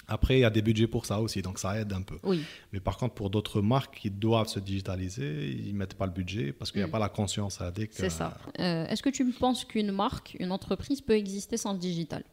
Après, 0.10 0.38
il 0.38 0.42
y 0.42 0.46
a 0.46 0.50
des 0.50 0.62
budgets 0.62 0.88
pour 0.88 1.06
ça 1.06 1.20
aussi, 1.20 1.42
donc 1.42 1.60
ça 1.60 1.80
aide 1.80 1.92
un 1.92 2.02
peu. 2.02 2.18
Oui. 2.24 2.42
Mais 2.72 2.80
par 2.80 2.98
contre, 2.98 3.14
pour 3.14 3.30
d'autres 3.30 3.62
marques 3.62 4.00
qui 4.00 4.10
doivent 4.10 4.48
se 4.48 4.60
digitaliser, 4.60 5.50
ils 5.50 5.74
ne 5.74 5.78
mettent 5.78 5.96
pas 5.96 6.06
le 6.06 6.14
budget 6.14 6.54
parce 6.54 6.72
qu'il 6.72 6.80
n'y 6.80 6.86
a 6.86 6.88
mm. 6.88 6.92
pas 6.92 7.00
la 7.00 7.10
conscience 7.10 7.60
à 7.60 7.72
dire 7.72 7.88
C'est 7.92 8.10
ça. 8.10 8.38
Euh, 8.60 8.88
est-ce 8.88 9.04
que 9.04 9.10
tu 9.10 9.26
penses 9.32 9.66
qu'une 9.66 9.92
marque, 9.92 10.38
une 10.40 10.54
entreprise 10.54 11.02
peut 11.02 11.16
exister 11.16 11.58
sans 11.58 11.74
le 11.74 11.80
digital? 11.80 12.24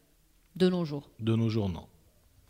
De 0.54 0.68
nos 0.68 0.84
jours 0.84 1.10
De 1.18 1.34
nos 1.34 1.48
jours, 1.48 1.68
non. 1.68 1.87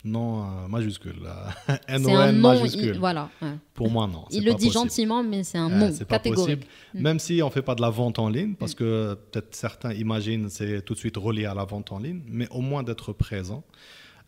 Non 0.03 0.43
euh, 0.43 0.67
majuscule. 0.67 1.15
N-O-N 1.87 2.37
majuscule. 2.37 2.99
voilà. 2.99 3.31
Pour 3.73 3.89
moi, 3.89 4.05
non. 4.05 4.25
Il 4.29 4.45
le 4.45 4.53
dit 4.53 4.69
gentiment, 4.69 5.23
mais 5.23 5.43
c'est 5.43 5.57
un 5.57 5.69
non 5.69 5.91
catégorique. 6.07 6.67
Mm. 6.93 7.01
Même 7.01 7.17
si 7.17 7.41
on 7.41 7.47
ne 7.47 7.51
fait 7.51 7.63
pas 7.63 7.73
de 7.73 7.81
la 7.81 7.89
vente 7.89 8.19
en 8.19 8.29
ligne, 8.29 8.53
parce 8.53 8.73
mm. 8.73 8.75
que 8.75 9.17
peut-être 9.31 9.55
certains 9.55 9.93
imaginent 9.93 10.49
c'est 10.49 10.83
tout 10.83 10.93
de 10.93 10.99
suite 10.99 11.17
relié 11.17 11.45
à 11.45 11.55
la 11.55 11.65
vente 11.65 11.91
en 11.91 11.97
ligne, 11.97 12.21
mais 12.27 12.47
au 12.51 12.61
moins 12.61 12.83
d'être 12.83 13.11
présent. 13.11 13.63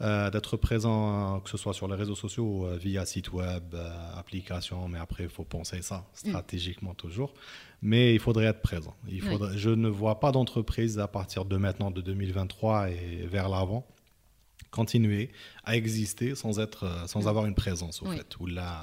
Euh, 0.02 0.30
d'être 0.30 0.58
présent, 0.58 1.40
que 1.40 1.50
ce 1.50 1.58
soit 1.58 1.74
sur 1.74 1.88
les 1.88 1.96
réseaux 1.96 2.14
sociaux, 2.14 2.68
euh, 2.68 2.78
via 2.78 3.04
site 3.04 3.34
web, 3.34 3.74
euh, 3.74 3.90
application, 4.16 4.88
mais 4.88 5.00
après, 5.00 5.24
il 5.24 5.30
faut 5.30 5.44
penser 5.44 5.82
ça 5.82 6.06
mm. 6.24 6.30
stratégiquement 6.30 6.94
toujours. 6.94 7.34
Mais 7.82 8.14
il 8.14 8.20
faudrait 8.20 8.46
être 8.46 8.62
présent. 8.62 8.96
Il 9.08 9.22
faudrait, 9.22 9.58
Je 9.58 9.72
ne 9.72 9.88
vois 9.88 10.20
pas 10.20 10.32
d'entreprise 10.32 11.00
à 11.00 11.08
partir 11.08 11.46
de 11.46 11.58
maintenant, 11.58 11.90
de 11.90 12.02
2023 12.02 12.92
et 12.92 13.26
vers 13.26 13.50
l'avant, 13.50 13.88
continuer 14.72 15.32
à 15.64 15.76
exister 15.76 16.36
sans, 16.36 16.60
être, 16.60 16.84
euh, 16.84 17.08
sans 17.08 17.28
avoir 17.28 17.46
une 17.46 17.56
présence, 17.56 18.02
au 18.02 18.06
fait, 18.06 18.38
ou 18.40 18.46
la, 18.46 18.82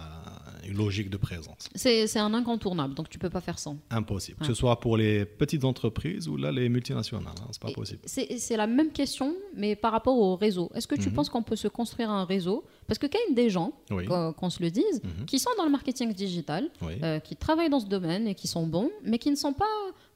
une 0.66 0.76
logique 0.76 1.10
de 1.10 1.16
présence. 1.16 1.68
C'est 1.74 2.18
un 2.18 2.34
incontournable, 2.34 2.94
donc 2.94 3.08
tu 3.08 3.18
peux 3.18 3.30
pas 3.30 3.40
faire 3.40 3.58
sans. 3.58 3.76
Impossible. 3.90 4.38
Que 4.38 4.46
ce 4.46 4.54
soit 4.54 4.80
pour 4.80 4.96
les 4.96 5.24
petites 5.24 5.64
entreprises 5.64 6.28
ou 6.28 6.36
là 6.36 6.52
les 6.52 6.68
multinationales, 6.68 7.34
hein, 7.40 7.48
c'est 7.52 7.62
pas 7.62 7.72
possible. 7.72 8.00
C'est 8.06 8.56
la 8.56 8.66
même 8.66 8.90
question, 8.92 9.34
mais 9.54 9.76
par 9.76 9.92
rapport 9.92 10.18
au 10.18 10.36
réseau. 10.36 10.70
Est-ce 10.74 10.86
que 10.86 10.94
tu 10.94 11.08
mhm. 11.08 11.14
penses 11.14 11.28
qu'on 11.28 11.42
peut 11.42 11.56
se 11.56 11.68
construire 11.68 12.10
un 12.10 12.24
réseau? 12.24 12.64
Parce 12.86 12.98
que 12.98 13.06
quand 13.06 13.18
il 13.28 13.34
y 13.34 13.40
a 13.40 13.42
des 13.44 13.50
gens, 13.50 13.72
qu'on 13.88 14.50
se 14.50 14.62
le 14.62 14.70
dise, 14.70 15.02
mhm. 15.02 15.26
qui 15.26 15.38
sont 15.38 15.50
dans 15.56 15.64
le 15.64 15.70
marketing 15.70 16.12
digital, 16.12 16.70
euh, 16.82 17.18
qui 17.20 17.36
travaillent 17.36 17.70
dans 17.70 17.80
ce 17.80 17.86
domaine 17.86 18.26
et 18.28 18.34
qui 18.34 18.48
sont 18.48 18.66
bons, 18.66 18.90
mais 19.02 19.18
qui 19.18 19.30
ne 19.30 19.36
sont 19.36 19.52
pas 19.52 19.64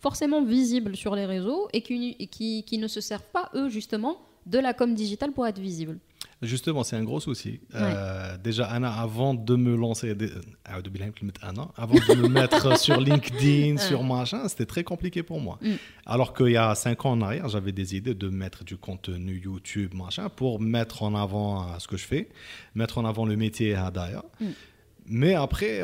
forcément 0.00 0.44
visibles 0.44 0.96
sur 0.96 1.14
les 1.14 1.26
réseaux 1.26 1.68
et 1.72 1.82
qui, 1.82 2.28
qui, 2.28 2.62
qui 2.62 2.78
ne 2.78 2.88
se 2.88 3.00
servent 3.00 3.30
pas, 3.32 3.50
eux, 3.54 3.68
justement, 3.68 4.27
de 4.48 4.58
la 4.58 4.74
com 4.74 4.94
digitale 4.94 5.32
pour 5.32 5.46
être 5.46 5.60
visible 5.60 5.98
Justement, 6.40 6.84
c'est 6.84 6.94
un 6.94 7.02
gros 7.02 7.18
souci. 7.18 7.60
Euh, 7.74 8.36
déjà, 8.38 8.66
Anna, 8.66 8.92
avant 8.92 9.34
de 9.34 9.56
me 9.56 9.74
lancer, 9.74 10.10
euh, 10.10 10.40
avant 10.64 10.80
de 11.98 12.14
me 12.14 12.28
mettre 12.28 12.78
sur 12.78 13.00
LinkedIn, 13.00 13.78
sur 13.78 14.04
machin, 14.04 14.46
c'était 14.46 14.66
très 14.66 14.84
compliqué 14.84 15.24
pour 15.24 15.40
moi. 15.40 15.58
Mm. 15.60 15.72
Alors 16.06 16.34
qu'il 16.34 16.50
y 16.50 16.56
a 16.56 16.76
cinq 16.76 17.06
ans 17.06 17.12
en 17.12 17.22
arrière, 17.22 17.48
j'avais 17.48 17.72
des 17.72 17.96
idées 17.96 18.14
de 18.14 18.28
mettre 18.28 18.62
du 18.62 18.76
contenu 18.76 19.40
YouTube, 19.44 19.94
machin, 19.94 20.28
pour 20.28 20.60
mettre 20.60 21.02
en 21.02 21.16
avant 21.16 21.62
euh, 21.62 21.78
ce 21.80 21.88
que 21.88 21.96
je 21.96 22.04
fais, 22.04 22.28
mettre 22.76 22.98
en 22.98 23.04
avant 23.04 23.26
le 23.26 23.34
métier 23.34 23.74
à 23.74 23.90
d'ailleurs. 23.90 24.26
Mm. 24.40 24.46
Mais 25.10 25.34
après, 25.34 25.82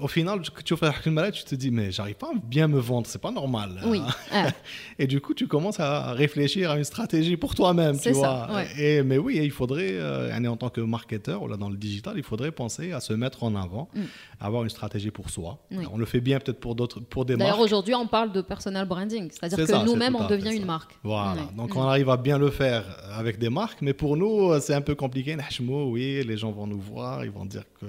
au 0.00 0.08
final, 0.08 0.40
tu 0.64 0.76
fais 0.76 0.86
le 0.86 1.30
tu 1.30 1.44
te 1.44 1.54
dis, 1.54 1.70
mais 1.70 1.90
j'arrive 1.90 2.16
pas 2.16 2.28
à 2.28 2.38
bien 2.42 2.68
me 2.68 2.78
vendre, 2.78 3.06
c'est 3.06 3.20
pas 3.20 3.30
normal. 3.30 3.80
Oui. 3.86 4.00
et 4.98 5.06
du 5.06 5.20
coup, 5.20 5.34
tu 5.34 5.46
commences 5.46 5.80
à 5.80 6.12
réfléchir 6.12 6.70
à 6.70 6.76
une 6.76 6.84
stratégie 6.84 7.36
pour 7.36 7.54
toi-même, 7.54 7.98
tu 7.98 8.10
vois. 8.10 8.48
Et, 8.78 9.02
mais 9.02 9.18
oui, 9.18 9.40
il 9.42 9.50
faudrait, 9.50 9.92
euh, 9.92 10.48
en 10.48 10.56
tant 10.56 10.70
que 10.70 10.80
marketeur, 10.80 11.46
là 11.48 11.56
dans 11.56 11.70
le 11.70 11.76
digital, 11.76 12.14
il 12.16 12.22
faudrait 12.22 12.50
penser 12.50 12.92
à 12.92 13.00
se 13.00 13.12
mettre 13.12 13.44
en 13.44 13.54
avant, 13.54 13.88
mm. 13.94 14.02
avoir 14.40 14.62
une 14.62 14.70
stratégie 14.70 15.10
pour 15.10 15.30
soi. 15.30 15.58
On 15.92 15.98
le 15.98 16.06
fait 16.06 16.20
bien 16.20 16.38
peut-être 16.38 16.60
pour 16.60 16.74
d'autres, 16.74 17.00
pour 17.00 17.24
des 17.24 17.36
marques. 17.36 17.50
D'ailleurs, 17.50 17.64
aujourd'hui, 17.64 17.94
on 17.94 18.06
parle 18.06 18.32
de 18.32 18.40
personal 18.40 18.86
branding, 18.86 19.30
c'est-à-dire 19.30 19.66
que 19.66 19.84
nous-mêmes, 19.84 20.16
on 20.16 20.26
devient 20.26 20.54
une 20.54 20.66
marque. 20.66 20.96
Voilà. 21.02 21.42
Donc, 21.56 21.74
mm. 21.74 21.78
on 21.78 21.82
arrive 21.82 22.10
à 22.10 22.16
bien 22.16 22.38
le 22.38 22.50
faire 22.50 22.84
avec 23.12 23.38
des 23.38 23.50
marques, 23.50 23.78
mais 23.82 23.92
pour 23.92 24.16
nous, 24.16 24.58
c'est 24.60 24.74
un 24.74 24.80
peu 24.80 24.94
compliqué. 24.94 25.36
Oui, 25.60 26.22
les 26.24 26.36
gens 26.36 26.52
vont 26.52 26.66
nous 26.66 26.80
voir, 26.80 27.24
ils 27.24 27.30
vont 27.30 27.44
dire 27.44 27.64
que 27.80 27.86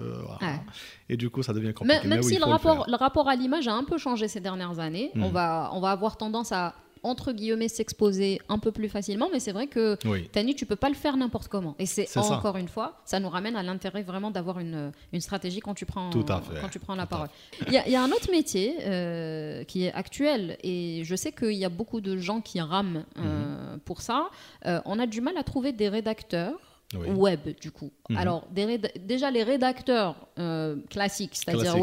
et 1.09 1.17
du 1.17 1.29
coup, 1.29 1.43
ça 1.43 1.53
devient 1.53 1.73
compliqué. 1.73 2.07
même 2.07 2.23
si 2.23 2.37
le, 2.37 2.45
rapport, 2.45 2.85
le, 2.87 2.95
rapport 2.95 3.27
à 3.27 3.35
l'image 3.35 3.67
a 3.67 3.73
un 3.73 3.83
peu 3.83 3.97
changé 3.97 4.27
ces 4.27 4.39
dernières 4.39 4.79
années, 4.79 5.11
on, 5.15 5.29
hmm. 5.29 5.31
va, 5.31 5.69
on 5.73 5.79
va 5.79 5.91
avoir 5.91 6.17
tendance 6.17 6.51
à 6.51 6.75
entre 7.03 7.31
guillemets 7.31 7.67
s'exposer 7.67 8.41
un 8.49 8.59
peu 8.59 8.71
plus 8.71 8.89
facilement 8.89 9.29
mais 9.31 9.39
c'est 9.39 9.51
vrai 9.51 9.67
que 9.67 9.97
Tani 10.31 10.55
tu 10.55 10.65
peux 10.65 10.75
pas 10.75 10.89
le 10.89 10.95
faire 10.95 11.17
n'importe 11.17 11.47
comment. 11.47 11.75
Et 11.79 11.85
c'est 11.85 12.07
encore 12.17 12.57
une 12.57 12.67
fois 12.67 13.01
ça 13.05 13.19
nous 13.19 13.29
ramène 13.29 13.55
à 13.55 13.63
l'intérêt 13.63 14.03
vraiment 14.03 14.31
d'avoir 14.31 14.59
une, 14.59 14.91
une, 15.13 15.21
stratégie 15.21 15.59
quand 15.59 15.73
tu 15.73 15.85
prends 15.85 16.09
quand 16.09 16.69
tu 16.71 16.79
prends 16.79 16.95
la 16.95 17.05
parole. 17.05 17.29
il 17.67 17.73
y, 17.73 17.95
a 17.95 18.03
un 18.03 18.11
autre 18.11 18.31
métier 18.31 18.75
euh, 18.81 19.63
qui 19.63 19.85
est 19.85 19.93
actuel 19.93 20.57
et 20.63 21.03
je 21.05 21.15
sais 21.15 21.31
qu'il 21.31 21.53
y 21.53 21.65
a 21.65 21.69
beaucoup 21.69 22.01
de 22.01 22.17
gens 22.17 22.41
qui 22.41 22.59
rament 22.59 23.05
euh, 23.17 23.73
mhm. 23.73 23.79
pour 23.79 24.01
ça. 24.01 24.29
Euh, 24.65 24.81
on 24.85 24.99
a 24.99 25.05
du 25.05 25.21
mal 25.21 25.37
à 25.37 25.43
trouver 25.43 25.71
des 25.71 25.89
rédacteurs 25.89 26.59
web 26.95 27.39
du 27.61 27.71
coup. 27.71 27.91
Mhm. 28.09 28.17
Alors 28.17 28.47
déjà 28.51 29.29
les 29.29 29.43
rédacteurs 29.43 30.15
euh, 30.39 30.77
classiques, 30.89 31.35
c'est-à-dire 31.35 31.75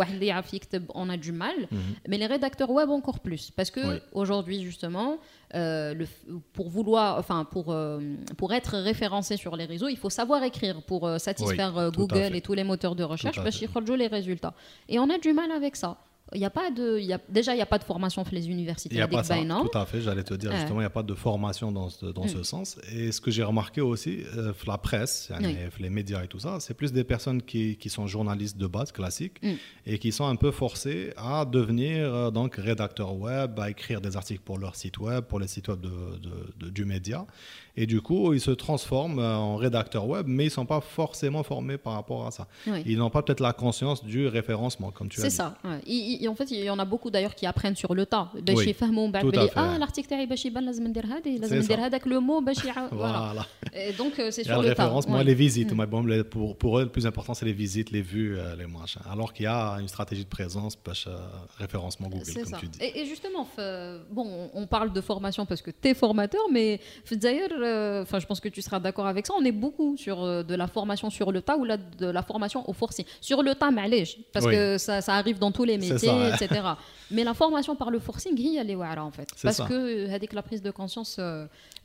on 0.95 1.09
a 1.09 1.17
du 1.17 1.33
mal, 1.33 1.55
mhm. 1.71 1.81
mais 2.09 2.19
les 2.19 2.27
rédacteurs 2.27 2.71
web 2.71 2.91
encore 2.91 3.21
plus 3.21 3.51
parce 3.51 3.71
que 3.71 4.01
aujourd'hui 4.13 4.63
justement 4.63 5.19
euh, 5.55 5.95
le, 5.95 6.07
pour 6.53 6.69
vouloir, 6.69 7.19
enfin 7.19 7.45
pour 7.45 7.73
euh, 7.73 8.01
pour 8.37 8.53
être 8.53 8.77
référencé 8.79 9.37
sur 9.37 9.57
les 9.57 9.65
réseaux, 9.65 9.89
il 9.89 9.97
faut 9.97 10.11
savoir 10.11 10.43
écrire 10.43 10.83
pour 10.83 11.09
satisfaire 11.19 11.91
Google 11.93 12.35
et 12.35 12.41
tous 12.41 12.55
les 12.55 12.65
moteurs 12.65 12.97
de 12.97 13.05
recherche 13.05 13.37
parce 13.43 13.57
qu'ils 13.57 13.69
les 13.97 14.09
résultats. 14.09 14.55
Et 14.89 14.99
on 14.99 15.09
a 15.09 15.19
du 15.19 15.33
mal 15.33 15.51
avec 15.53 15.77
ça. 15.77 15.99
Il 16.35 16.41
y 16.41 16.45
a 16.45 16.51
pas 16.51 16.73
de, 16.73 16.99
il 16.99 17.07
y 17.07 17.13
a, 17.13 17.21
déjà, 17.29 17.53
il 17.53 17.57
n'y 17.57 17.63
a 17.63 17.67
pas 17.67 17.79
de 17.79 17.85
formation 17.85 18.25
pour 18.25 18.35
les 18.35 18.49
universités. 18.49 18.97
Il 18.97 19.01
a 19.01 19.07
pas 19.07 19.23
ça, 19.23 19.37
tout 19.37 19.79
à 19.79 19.87
fait, 19.87 20.01
j'allais 20.01 20.25
te 20.25 20.35
dire 20.35 20.51
justement, 20.53 20.81
il 20.81 20.83
n'y 20.83 20.87
a 20.87 20.91
pas 20.91 21.05
de 21.05 21.15
formation 21.15 21.71
dans, 21.71 21.89
ce, 21.89 22.07
dans 22.07 22.27
ce 22.27 22.39
mm. 22.39 22.45
sens. 22.45 22.79
Et 22.93 23.13
ce 23.13 23.21
que 23.21 23.31
j'ai 23.31 23.45
remarqué 23.45 23.81
aussi, 23.81 24.25
euh, 24.37 24.53
la 24.67 24.79
presse, 24.79 25.31
les 25.79 25.91
médias 25.91 26.25
et 26.25 26.29
tout 26.29 26.41
ça, 26.41 26.59
c'est 26.59 26.75
plus 26.75 26.93
des 26.93 27.05
personnes 27.05 27.43
qui, 27.43 27.77
qui, 27.77 27.89
sont 27.89 28.09
journalistes 28.09 28.57
de 28.57 28.67
base, 28.67 28.91
classiques, 28.91 29.41
mm. 29.43 29.53
et 29.87 29.99
qui 29.99 30.11
sont 30.11 30.27
un 30.27 30.37
peu 30.37 30.51
forcées 30.51 31.13
à 31.17 31.45
devenir 31.45 32.13
euh, 32.13 32.31
donc 32.33 32.57
rédacteurs 32.57 33.15
web, 33.15 33.59
à 33.61 33.71
écrire 33.71 34.01
des 34.01 34.17
articles 34.17 34.43
pour 34.43 34.59
leur 34.59 34.75
site 34.75 34.99
web, 34.99 35.25
pour 35.25 35.39
les 35.39 35.47
sites 35.47 35.69
web 35.69 35.81
de, 35.81 35.91
de, 36.59 36.71
du 36.71 36.85
média. 36.85 37.25
Et 37.77 37.87
du 37.87 38.01
coup, 38.01 38.33
ils 38.33 38.41
se 38.41 38.51
transforment 38.51 39.19
euh, 39.19 39.37
en 39.37 39.57
rédacteurs 39.57 40.09
web, 40.09 40.27
mais 40.27 40.45
ils 40.45 40.49
ne 40.49 40.53
sont 40.53 40.67
pas 40.67 40.81
forcément 40.81 41.43
formés 41.43 41.77
par 41.77 41.93
rapport 41.93 42.27
à 42.27 42.31
ça. 42.31 42.49
Ils 42.87 42.99
n'ont 42.99 43.11
pas 43.11 43.23
peut-être 43.23 43.41
la 43.41 43.53
conscience 43.53 44.03
du 44.05 44.27
référencement, 44.27 44.91
comme 44.91 45.09
tu 45.09 45.21
as 45.21 45.25
dit. 45.25 45.31
C'est 45.31 45.37
ça. 45.37 45.57
En 46.29 46.35
fait, 46.35 46.51
il 46.51 46.65
y 46.65 46.71
en 46.71 46.79
a 46.79 46.85
beaucoup 46.85 47.11
d'ailleurs 47.11 47.35
qui 47.35 47.47
apprennent 47.47 47.77
sur 47.77 47.95
le 47.95 48.07
tas. 48.07 48.31
Oui. 48.35 48.75
Ah, 49.55 49.77
l'article 49.79 50.15
le 52.07 52.21
mot 52.21 52.43
voilà. 52.93 53.47
Et 53.75 53.93
donc, 53.93 54.19
euh, 54.19 54.31
c'est 54.31 54.45
sur 54.45 54.63
le 54.63 54.75
tas. 54.75 54.93
Moi, 55.09 55.23
les 55.23 55.35
visites. 55.35 55.73
Mm. 55.73 56.25
Pour, 56.25 56.57
pour 56.57 56.79
eux, 56.79 56.85
le 56.85 56.89
plus 56.89 57.07
important, 57.07 57.35
c'est 57.35 57.45
les 57.45 57.53
visites, 57.53 57.91
les 57.91 58.03
vues, 58.03 58.37
euh, 58.37 58.57
les 58.57 58.67
machins. 58.67 59.01
Alors 59.11 59.33
qu'il 59.33 59.45
y 59.45 59.49
a 59.49 59.77
une 59.81 59.89
stratégie 59.89 60.25
de 60.25 60.29
présence, 60.29 60.77
référencement 61.59 62.09
Google, 62.09 62.25
comme 62.45 62.61
tu 62.61 62.69
dis. 62.69 62.79
Et, 62.81 63.05
justement, 63.07 63.47
bon, 64.11 64.51
on 64.55 64.67
parle 64.67 64.93
de 64.93 65.01
formation 65.01 65.47
parce 65.47 65.63
que 65.63 65.71
tu 65.71 65.89
es 65.89 65.95
formateur, 65.95 66.43
mais 66.51 66.81
d'ailleurs, 67.13 67.51
euh, 67.53 68.03
enfin, 68.03 68.19
je 68.19 68.27
pense 68.27 68.41
que 68.41 68.49
tu 68.49 68.63
seras 68.63 68.81
d'accord 68.81 69.07
avec 69.07 69.27
ça. 69.27 69.35
On 69.39 69.45
est 69.45 69.53
beaucoup 69.53 69.97
sur 69.97 70.23
euh, 70.23 70.43
de 70.43 70.55
la 70.55 70.67
formation 70.67 71.11
sur 71.11 71.33
le 71.33 71.43
tas 71.43 71.57
ou 71.57 71.67
de 71.67 72.07
la 72.07 72.23
formation 72.23 72.69
au 72.69 72.73
forcing. 72.73 73.05
Sur 73.21 73.43
le 73.43 73.55
tas, 73.55 73.71
mais 73.71 74.05
parce 74.33 74.47
que 74.47 74.79
ça, 74.79 75.01
ça, 75.01 75.15
arrive 75.15 75.39
dans 75.39 75.53
tous 75.53 75.65
les 75.65 75.79
métiers, 75.79 76.06
etc. 76.09 76.61
Mais 77.11 77.23
la 77.23 77.35
formation 77.35 77.77
par 77.77 77.91
le 77.91 78.01
forcing, 78.01 78.37
elle 78.57 78.71
est 78.71 78.75
en 78.75 79.11
fait. 79.11 79.29
Parce 79.43 79.59
que 79.59 80.09
euh, 80.09 80.19
la 80.33 80.43
prise 80.43 80.61
de 80.61 80.71
conscience, 80.71 81.19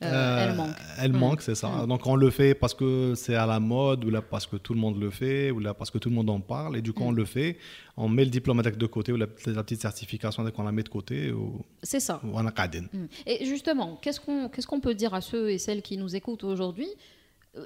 elle 0.00 0.54
manque. 0.56 0.76
Elle 0.98 1.12
manque, 1.12 1.42
c'est 1.42 1.54
ça. 1.54 1.86
Donc 1.86 2.06
on 2.06 2.16
le 2.16 2.30
fait 2.30 2.54
parce 2.54 2.74
que 2.74 3.14
c'est 3.14 3.36
à 3.36 3.46
la 3.46 3.60
mode, 3.60 4.04
ou 4.04 4.10
là 4.10 4.20
parce 4.20 4.46
que 4.46 4.56
tout 4.56 4.74
le 4.74 4.80
monde 4.80 5.00
le 5.00 5.10
fait, 5.10 5.50
ou 5.50 5.60
là 5.60 5.74
parce 5.74 5.90
que 5.90 5.98
tout 5.98 6.08
le 6.08 6.14
monde 6.14 6.30
en 6.30 6.40
parle, 6.40 6.76
et 6.76 6.82
du 6.82 6.92
coup 6.92 7.04
on 7.04 7.12
le 7.12 7.24
fait. 7.24 7.58
On 7.96 8.08
met 8.08 8.24
le 8.24 8.30
diplôme 8.30 8.62
de 8.62 8.86
côté, 8.86 9.12
ou 9.12 9.16
la, 9.16 9.26
petite 9.26 9.82
certification 9.82 10.50
qu'on 10.50 10.62
la 10.62 10.72
met 10.72 10.82
de 10.82 10.88
côté. 10.88 11.32
C'est 11.82 12.00
ça. 12.00 12.20
Et 13.26 13.44
justement, 13.44 13.98
qu'est-ce 14.00 14.66
qu'on 14.66 14.80
peut 14.80 14.94
dire 14.94 15.14
à 15.14 15.20
ceux 15.20 15.50
et 15.50 15.58
celles 15.58 15.82
qui 15.82 15.96
nous 15.96 16.16
écoutent 16.16 16.44
aujourd'hui 16.44 16.88
euh, 16.88 16.96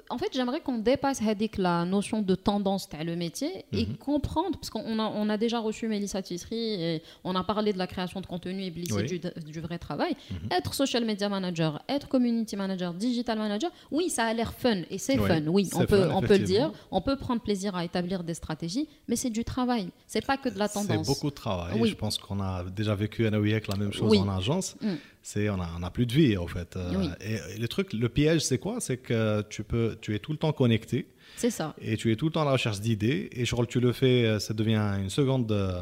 en 0.09 0.17
fait, 0.17 0.27
j'aimerais 0.33 0.59
qu'on 0.59 0.79
dépasse 0.79 1.21
la 1.57 1.85
notion 1.85 2.21
de 2.21 2.35
tendance 2.35 2.89
le 3.05 3.15
métier 3.15 3.65
et 3.71 3.85
mhm. 3.85 3.95
comprendre, 3.95 4.57
parce 4.57 4.69
qu'on 4.69 4.99
a, 4.99 5.03
on 5.03 5.29
a 5.29 5.37
déjà 5.37 5.59
reçu 5.59 5.87
Mélissa 5.87 6.21
Tisserie 6.21 6.83
et 6.83 7.03
on 7.23 7.35
a 7.35 7.43
parlé 7.43 7.71
de 7.71 7.77
la 7.77 7.87
création 7.87 8.19
de 8.19 8.25
contenu 8.25 8.63
et 8.63 8.71
du, 8.71 9.59
vrai 9.61 9.79
travail. 9.79 10.15
Mhm. 10.29 10.49
Être 10.51 10.73
social 10.73 11.05
media 11.05 11.29
manager, 11.29 11.81
être 11.87 12.09
community 12.09 12.57
manager, 12.57 12.93
digital 12.93 13.37
manager, 13.37 13.71
oui, 13.89 14.09
ça 14.09 14.25
a 14.25 14.33
l'air 14.33 14.53
fun 14.53 14.81
et 14.89 14.97
c'est 14.97 15.17
fun, 15.17 15.45
oui, 15.47 15.69
on 15.73 15.85
peut, 15.85 16.09
on 16.11 16.21
peut 16.21 16.37
le 16.37 16.45
dire. 16.45 16.71
On 16.91 16.99
peut 16.99 17.15
prendre 17.15 17.41
plaisir 17.41 17.75
à 17.75 17.85
établir 17.85 18.23
des 18.23 18.33
stratégies, 18.33 18.89
mais 19.07 19.15
c'est 19.15 19.29
du 19.29 19.45
travail, 19.45 19.89
c'est 20.05 20.25
pas 20.25 20.35
que 20.37 20.49
de 20.49 20.59
la 20.59 20.67
tendance. 20.67 21.05
C'est 21.05 21.13
beaucoup 21.13 21.29
de 21.29 21.35
travail. 21.35 21.87
Je 21.87 21.95
pense 21.95 22.17
qu'on 22.17 22.41
a 22.41 22.63
déjà 22.65 22.93
vécu 22.93 23.25
à 23.25 23.29
la 23.29 23.39
même 23.77 23.93
chose 23.93 24.17
en 24.17 24.29
agence. 24.29 24.75
Mm 24.81 24.95
c'est 25.27 25.49
on 25.49 25.59
a, 25.59 25.89
plus 25.91 26.05
de 26.05 26.13
vie 26.13 26.37
en 26.37 26.47
fait. 26.47 26.77
Euh, 26.77 27.09
et, 27.19 27.59
le 27.59 27.67
truc, 27.67 27.91
le 27.91 28.07
piège, 28.07 28.41
c'est 28.41 28.59
quoi? 28.59 28.77
C'est 28.79 28.95
que 28.95 29.41
tu 29.49 29.65
peux, 29.65 29.97
tu 29.99 30.15
es 30.15 30.19
tout 30.19 30.31
le 30.31 30.37
temps 30.37 30.53
connecté. 30.53 31.09
C'est 31.35 31.49
ça. 31.49 31.75
Et 31.81 31.97
tu 31.97 32.13
es 32.13 32.15
tout 32.15 32.27
le 32.27 32.31
temps 32.31 32.43
à 32.43 32.45
la 32.45 32.53
recherche 32.53 32.79
d'idées. 32.79 33.29
Et 33.33 33.43
genre, 33.43 33.67
tu 33.67 33.81
le 33.81 33.91
fais, 33.91 34.23
euh, 34.23 34.39
ça 34.39 34.53
devient 34.53 34.95
une 35.01 35.09
seconde, 35.09 35.51
euh, 35.51 35.81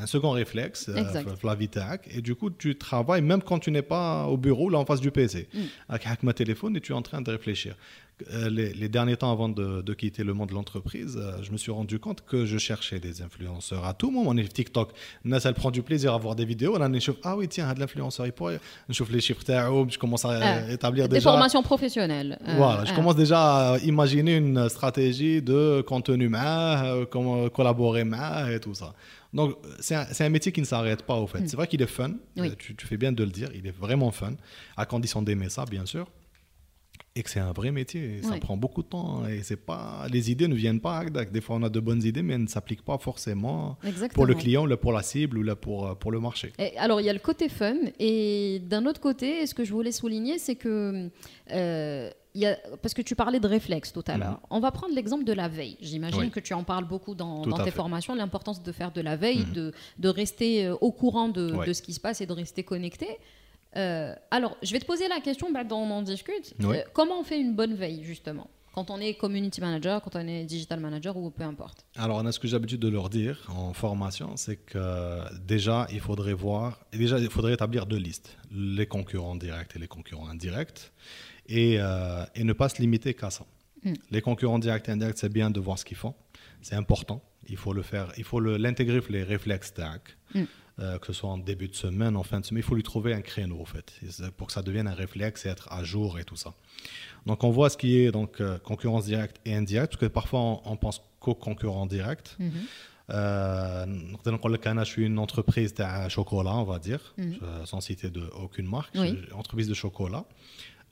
un 0.00 0.06
second 0.06 0.30
réflexe, 0.30 0.88
Flavitac. 1.40 2.08
Et 2.14 2.22
du 2.22 2.36
coup, 2.36 2.50
tu 2.50 2.76
travailles 2.76 3.22
même 3.22 3.42
quand 3.42 3.58
tu 3.58 3.72
n'es 3.72 3.82
pas 3.82 4.26
au 4.26 4.36
bureau, 4.36 4.70
là 4.70 4.78
en 4.78 4.84
face 4.84 5.00
du 5.00 5.10
PC, 5.10 5.48
mm. 5.52 5.58
avec 5.88 6.22
ma 6.22 6.32
téléphone, 6.32 6.76
et 6.76 6.80
tu 6.80 6.92
es 6.92 6.94
en 6.94 7.02
train 7.02 7.20
de 7.20 7.32
réfléchir. 7.32 7.74
Euh, 8.32 8.50
les, 8.50 8.88
derniers 8.88 9.16
temps 9.16 9.32
avant 9.32 9.48
de, 9.48 9.94
quitter 9.94 10.22
le 10.22 10.34
monde 10.34 10.50
de 10.50 10.54
l'entreprise, 10.54 11.18
euh, 11.20 11.42
je 11.42 11.50
me 11.50 11.56
suis 11.56 11.72
rendu 11.72 11.98
compte 11.98 12.24
que 12.24 12.46
je 12.46 12.58
cherchais 12.58 13.00
des 13.00 13.22
influenceurs 13.22 13.84
à 13.84 13.94
tout 13.94 14.10
moment. 14.10 14.30
On 14.30 14.36
est 14.36 14.52
TikTok, 14.52 14.92
elle 15.24 15.54
prend 15.54 15.70
du 15.70 15.82
plaisir 15.82 16.14
à 16.14 16.18
voir 16.18 16.34
des 16.34 16.44
vidéos. 16.44 16.76
On 16.76 16.80
a 16.80 16.90
ah 17.24 17.36
oui, 17.36 17.48
tiens, 17.48 17.64
il 17.64 17.68
y 17.68 17.70
a 17.70 17.74
de 17.74 17.80
l'influenceur, 17.80 18.26
il 18.26 18.32
pourrait. 18.32 18.60
Je 18.88 18.94
chauffe 18.94 19.10
les 19.10 19.20
chiffres, 19.20 19.40
je 19.46 19.98
commence 19.98 20.24
à 20.24 20.38
ah. 20.40 20.70
établir 20.70 21.08
des 21.08 21.16
déjà. 21.16 21.30
Des 21.30 21.32
formations 21.32 21.62
professionnelles. 21.62 22.38
Euh, 22.46 22.54
voilà, 22.56 22.84
je 22.84 22.94
commence 22.94 23.16
déjà 23.16 23.72
à 23.72 23.78
imaginer 23.78 24.36
une 24.36 24.68
stratégie 24.68 25.42
de 25.42 25.82
contenu 25.86 26.28
main, 26.28 27.04
comment 27.10 27.48
collaborer 27.48 28.04
main 28.04 28.48
et 28.50 28.60
tout 28.60 28.74
ça. 28.74 28.94
Donc, 29.32 29.56
c'est 29.80 29.94
un, 30.24 30.28
métier 30.28 30.52
qui 30.52 30.60
ne 30.60 30.66
s'arrête 30.66 31.04
pas, 31.04 31.16
au 31.16 31.26
fait. 31.26 31.40
Hmm. 31.40 31.48
C'est 31.48 31.56
vrai 31.56 31.66
qu'il 31.66 31.80
est 31.80 31.86
fun, 31.86 32.10
tu, 32.58 32.76
tu, 32.76 32.86
fais 32.86 32.98
bien 32.98 33.12
de 33.12 33.24
le 33.24 33.30
dire, 33.30 33.48
il 33.54 33.66
est 33.66 33.76
vraiment 33.76 34.10
fun, 34.10 34.34
à 34.76 34.84
condition 34.84 35.22
d'aimer 35.22 35.48
ça, 35.48 35.64
bien 35.64 35.86
sûr 35.86 36.06
et 37.14 37.22
que 37.22 37.30
c'est 37.30 37.40
un 37.40 37.52
vrai 37.52 37.72
métier. 37.72 38.22
Ça 38.22 38.36
prend 38.38 38.56
beaucoup 38.56 38.82
de 38.82 38.88
temps 38.88 39.26
et 39.26 39.42
c'est 39.42 39.56
pas 39.56 40.06
les 40.10 40.30
idées 40.30 40.48
ne 40.48 40.54
viennent 40.54 40.80
pas. 40.80 41.04
Des 41.04 41.40
fois, 41.40 41.56
on 41.56 41.62
a 41.62 41.68
de 41.68 41.80
bonnes 41.80 42.02
idées, 42.02 42.22
mais 42.22 42.34
elles 42.34 42.42
ne 42.42 42.46
s'appliquent 42.46 42.84
pas 42.84 42.98
forcément 42.98 43.76
pour 44.14 44.26
le 44.26 44.34
client, 44.34 44.70
ou 44.70 44.76
pour 44.76 44.92
la 44.92 45.02
cible 45.02 45.38
ou 45.38 45.42
là 45.42 45.56
pour 45.56 45.96
pour 45.98 46.10
le 46.10 46.20
marché. 46.20 46.52
alors, 46.78 47.00
il 47.00 47.04
y 47.04 47.10
a 47.10 47.12
le 47.12 47.18
côté 47.18 47.48
fun 47.48 47.76
et 47.98 48.62
d'un 48.66 48.86
autre 48.86 49.00
côté, 49.00 49.46
ce 49.46 49.54
que 49.54 49.64
je 49.64 49.72
voulais 49.72 49.92
souligner, 49.92 50.38
c'est 50.38 50.56
que 50.56 51.10
euh, 51.52 52.10
y 52.34 52.46
a, 52.46 52.56
parce 52.80 52.94
que 52.94 53.02
tu 53.02 53.14
parlais 53.14 53.40
de 53.40 53.46
réflexe 53.46 53.92
tout 53.92 54.04
à 54.06 54.16
l'heure. 54.16 54.32
Mhm. 54.32 54.46
On 54.50 54.60
va 54.60 54.70
prendre 54.70 54.94
l'exemple 54.94 55.24
de 55.24 55.32
la 55.32 55.48
veille. 55.48 55.76
J'imagine 55.80 56.30
que 56.30 56.40
tu 56.40 56.54
en 56.54 56.64
parles 56.64 56.86
beaucoup 56.86 57.14
dans, 57.14 57.42
tes 57.64 57.70
formations, 57.70 58.14
l'importance 58.14 58.62
de 58.62 58.72
faire 58.72 58.90
de 58.92 59.00
la 59.00 59.16
veille, 59.16 59.44
mhm. 59.46 59.52
de, 59.52 59.72
de, 59.98 60.08
rester 60.08 60.66
euh, 60.66 60.74
au 60.80 60.92
courant 60.92 61.28
de, 61.28 61.64
de, 61.66 61.72
ce 61.72 61.82
qui 61.82 61.92
se 61.92 62.00
passe 62.00 62.20
et 62.20 62.26
de 62.26 62.32
rester 62.32 62.62
connecté. 62.62 63.18
Euh, 63.76 64.14
alors, 64.30 64.56
je 64.62 64.72
vais 64.72 64.78
te 64.78 64.84
poser 64.84 65.08
la 65.08 65.20
question, 65.20 65.50
bah, 65.52 65.62
on 65.70 65.90
en 65.90 66.02
discute. 66.02 66.54
Euh, 66.62 66.82
comment 66.92 67.20
on 67.20 67.24
fait 67.24 67.40
une 67.40 67.54
bonne 67.54 67.74
veille, 67.74 68.02
justement 68.04 68.48
quand 68.72 68.90
on 68.90 68.98
est 68.98 69.14
community 69.14 69.60
manager, 69.60 70.00
quand 70.00 70.16
on 70.16 70.26
est 70.26 70.44
digital 70.44 70.80
manager 70.80 71.16
ou 71.16 71.30
peu 71.30 71.44
importe? 71.44 71.84
Alors, 71.96 72.16
on 72.16 72.26
a 72.26 72.32
ce 72.32 72.38
que 72.38 72.48
j'ai 72.48 72.54
l'habitude 72.54 72.80
de 72.80 72.88
leur 72.88 73.10
dire 73.10 73.46
en 73.48 73.72
formation, 73.72 74.36
c'est 74.36 74.56
que 74.56 75.20
déjà, 75.44 75.86
il 75.92 76.00
faudrait 76.00 76.32
voir, 76.32 76.80
déjà, 76.92 77.18
il 77.18 77.28
faudrait 77.28 77.52
établir 77.52 77.86
deux 77.86 77.98
listes, 77.98 78.36
les 78.50 78.86
concurrents 78.86 79.36
directs 79.36 79.76
et 79.76 79.78
les 79.78 79.88
concurrents 79.88 80.28
indirects, 80.28 80.90
et, 81.48 81.76
euh, 81.78 82.24
et 82.34 82.44
ne 82.44 82.52
pas 82.52 82.68
se 82.68 82.80
limiter 82.80 83.14
qu'à 83.14 83.30
ça. 83.30 83.44
Hmm. 83.84 83.92
Les 84.10 84.22
concurrents 84.22 84.58
directs 84.58 84.88
et 84.88 84.92
indirects, 84.92 85.18
c'est 85.18 85.32
bien 85.32 85.50
de 85.50 85.60
voir 85.60 85.78
ce 85.78 85.84
qu'ils 85.84 85.96
font, 85.98 86.14
c'est 86.62 86.76
important, 86.76 87.22
il 87.48 87.56
faut 87.56 87.74
le 87.74 87.82
faire, 87.82 88.10
il 88.16 88.24
faut 88.24 88.40
l'intégrer 88.40 89.00
les 89.10 89.22
réflexes 89.22 89.74
tag. 89.74 90.00
Euh, 90.80 90.98
que 90.98 91.06
ce 91.08 91.12
soit 91.12 91.28
en 91.28 91.36
début 91.36 91.68
de 91.68 91.74
semaine, 91.74 92.16
en 92.16 92.22
fin 92.22 92.40
de 92.40 92.46
semaine. 92.46 92.62
Il 92.64 92.66
faut 92.66 92.74
lui 92.74 92.82
trouver 92.82 93.12
un 93.12 93.20
créneau, 93.20 93.60
en 93.60 93.66
fait, 93.66 93.92
pour 94.38 94.46
que 94.46 94.54
ça 94.54 94.62
devienne 94.62 94.88
un 94.88 94.94
réflexe 94.94 95.44
et 95.44 95.50
être 95.50 95.70
à 95.70 95.84
jour 95.84 96.18
et 96.18 96.24
tout 96.24 96.36
ça. 96.36 96.54
Donc, 97.26 97.44
on 97.44 97.50
voit 97.50 97.68
ce 97.68 97.76
qui 97.76 97.98
est 97.98 98.10
donc 98.10 98.40
euh, 98.40 98.58
concurrence 98.58 99.04
directe 99.04 99.36
et 99.44 99.54
indirecte, 99.54 99.92
parce 99.92 100.00
que 100.00 100.06
parfois, 100.06 100.62
on, 100.64 100.76
pense 100.76 101.02
qu'au 101.20 101.34
concurrent 101.34 101.84
direct. 101.84 102.36
Mm 102.38 102.48
-hmm. 102.48 102.66
je 104.84 104.90
suis 104.90 105.04
une 105.04 105.18
entreprise 105.18 105.74
de 105.74 105.84
chocolat, 106.08 106.56
on 106.56 106.64
va 106.64 106.78
dire, 106.78 107.14
mhm. 107.18 107.36
sans 107.66 107.82
citer 107.82 108.08
de, 108.08 108.22
aucune 108.44 108.66
marque, 108.66 108.96
entreprise 109.34 109.68
de 109.68 109.74
chocolat 109.74 110.24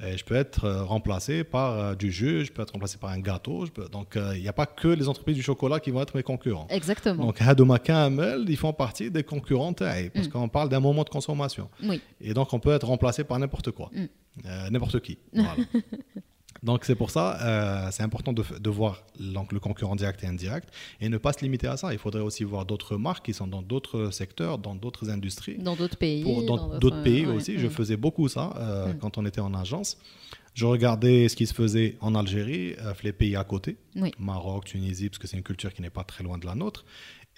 je 0.01 0.25
peux 0.25 0.35
être 0.35 0.65
euh, 0.65 0.83
remplacé 0.83 1.45
par 1.45 1.79
euh, 1.79 1.95
du 1.95 2.11
jus, 2.11 2.47
je 2.47 2.53
peux 2.53 2.63
être 2.63 2.73
remplacé 2.73 2.97
par 2.99 3.11
un 3.11 3.19
gâteau. 3.19 3.67
Donc, 3.93 4.17
euh, 4.17 4.33
il 4.35 4.43
n'y 4.43 4.49
a 4.49 4.53
pas 4.53 4.67
que 4.67 4.89
les 4.89 5.09
entreprises 5.09 5.37
du 5.37 5.43
chocolat 5.43 5.79
qui 5.79 5.91
vont 5.91 6.01
être 6.01 6.17
mes 6.17 6.23
concurrents. 6.23 6.67
Exactement. 6.71 7.27
Donc, 7.27 7.43
Hadouma 7.43 7.79
Kamel, 7.79 8.45
ils 8.49 8.57
font 8.57 8.73
partie 8.73 9.11
des 9.11 9.23
concurrents 9.23 9.73
parce 9.73 10.27
mm. 10.27 10.29
qu'on 10.31 10.49
parle 10.49 10.69
d'un 10.69 10.81
moment 10.81 11.05
de 11.05 11.11
consommation. 11.11 11.69
Oui. 11.83 12.01
Et 12.21 12.33
donc, 12.33 12.53
on 12.53 12.59
peut 12.59 12.73
être 12.73 12.87
remplacé 12.87 13.25
par 13.25 13.39
n'importe 13.39 13.71
quoi, 13.73 13.91
mm. 13.93 14.71
n'importe 14.71 15.01
qui. 15.01 15.19
Voilà. 15.33 15.55
Donc 16.62 16.85
c'est 16.85 16.94
pour 16.94 17.11
ça, 17.11 17.38
euh, 17.40 17.88
c'est 17.90 18.03
important 18.03 18.33
de, 18.33 18.44
de 18.59 18.70
voir 18.70 19.03
donc, 19.18 19.53
le 19.53 19.61
concurrent 19.61 19.96
direct 19.96 20.23
et 20.23 20.27
indirect 20.27 20.68
et 21.01 21.09
ne 21.09 21.16
pas 21.16 21.33
se 21.33 21.40
limiter 21.40 21.66
à 21.66 21.77
ça. 21.77 21.92
Il 21.92 21.99
faudrait 21.99 22.20
aussi 22.23 22.44
voir 22.44 22.66
d'autres 22.66 22.96
marques 22.96 23.25
qui 23.25 23.33
sont 23.35 23.46
dans 23.46 23.62
d'autres 23.62 24.11
secteurs, 24.11 24.59
dans 24.59 24.75
d'autres 24.75 25.09
industries. 25.11 25.59
Dans 25.59 25.77
d'autres 25.77 25.96
pays. 25.96 26.23
Pour, 26.23 26.44
dans 26.44 26.79
d'autres 26.79 27.03
pays 27.03 27.27
aussi. 27.27 27.59
Je 27.59 27.68
faisais 27.68 27.96
beaucoup 27.96 28.29
ça 28.29 28.53
euh, 28.57 28.92
mm. 28.92 28.99
quand 28.99 29.18
on 29.18 29.25
était 29.25 29.40
en 29.40 29.55
agence. 29.55 29.96
Je 30.55 30.67
regardais 30.67 31.29
ce 31.29 31.37
qui 31.37 31.47
se 31.47 31.55
faisait 31.55 31.97
en 32.01 32.15
Algérie, 32.15 32.75
euh, 32.81 32.93
les 33.03 33.13
pays 33.13 33.37
à 33.37 33.45
côté, 33.45 33.77
Maroc, 34.19 34.65
Tunisie, 34.65 35.09
parce 35.09 35.19
que 35.19 35.27
c'est 35.27 35.37
une 35.37 35.43
culture 35.43 35.73
qui 35.73 35.83
n'est 35.83 35.91
pas 35.91 36.05
très 36.05 36.25
loin 36.25 36.39
de 36.39 36.47
la 36.47 36.55
nôtre. 36.55 36.85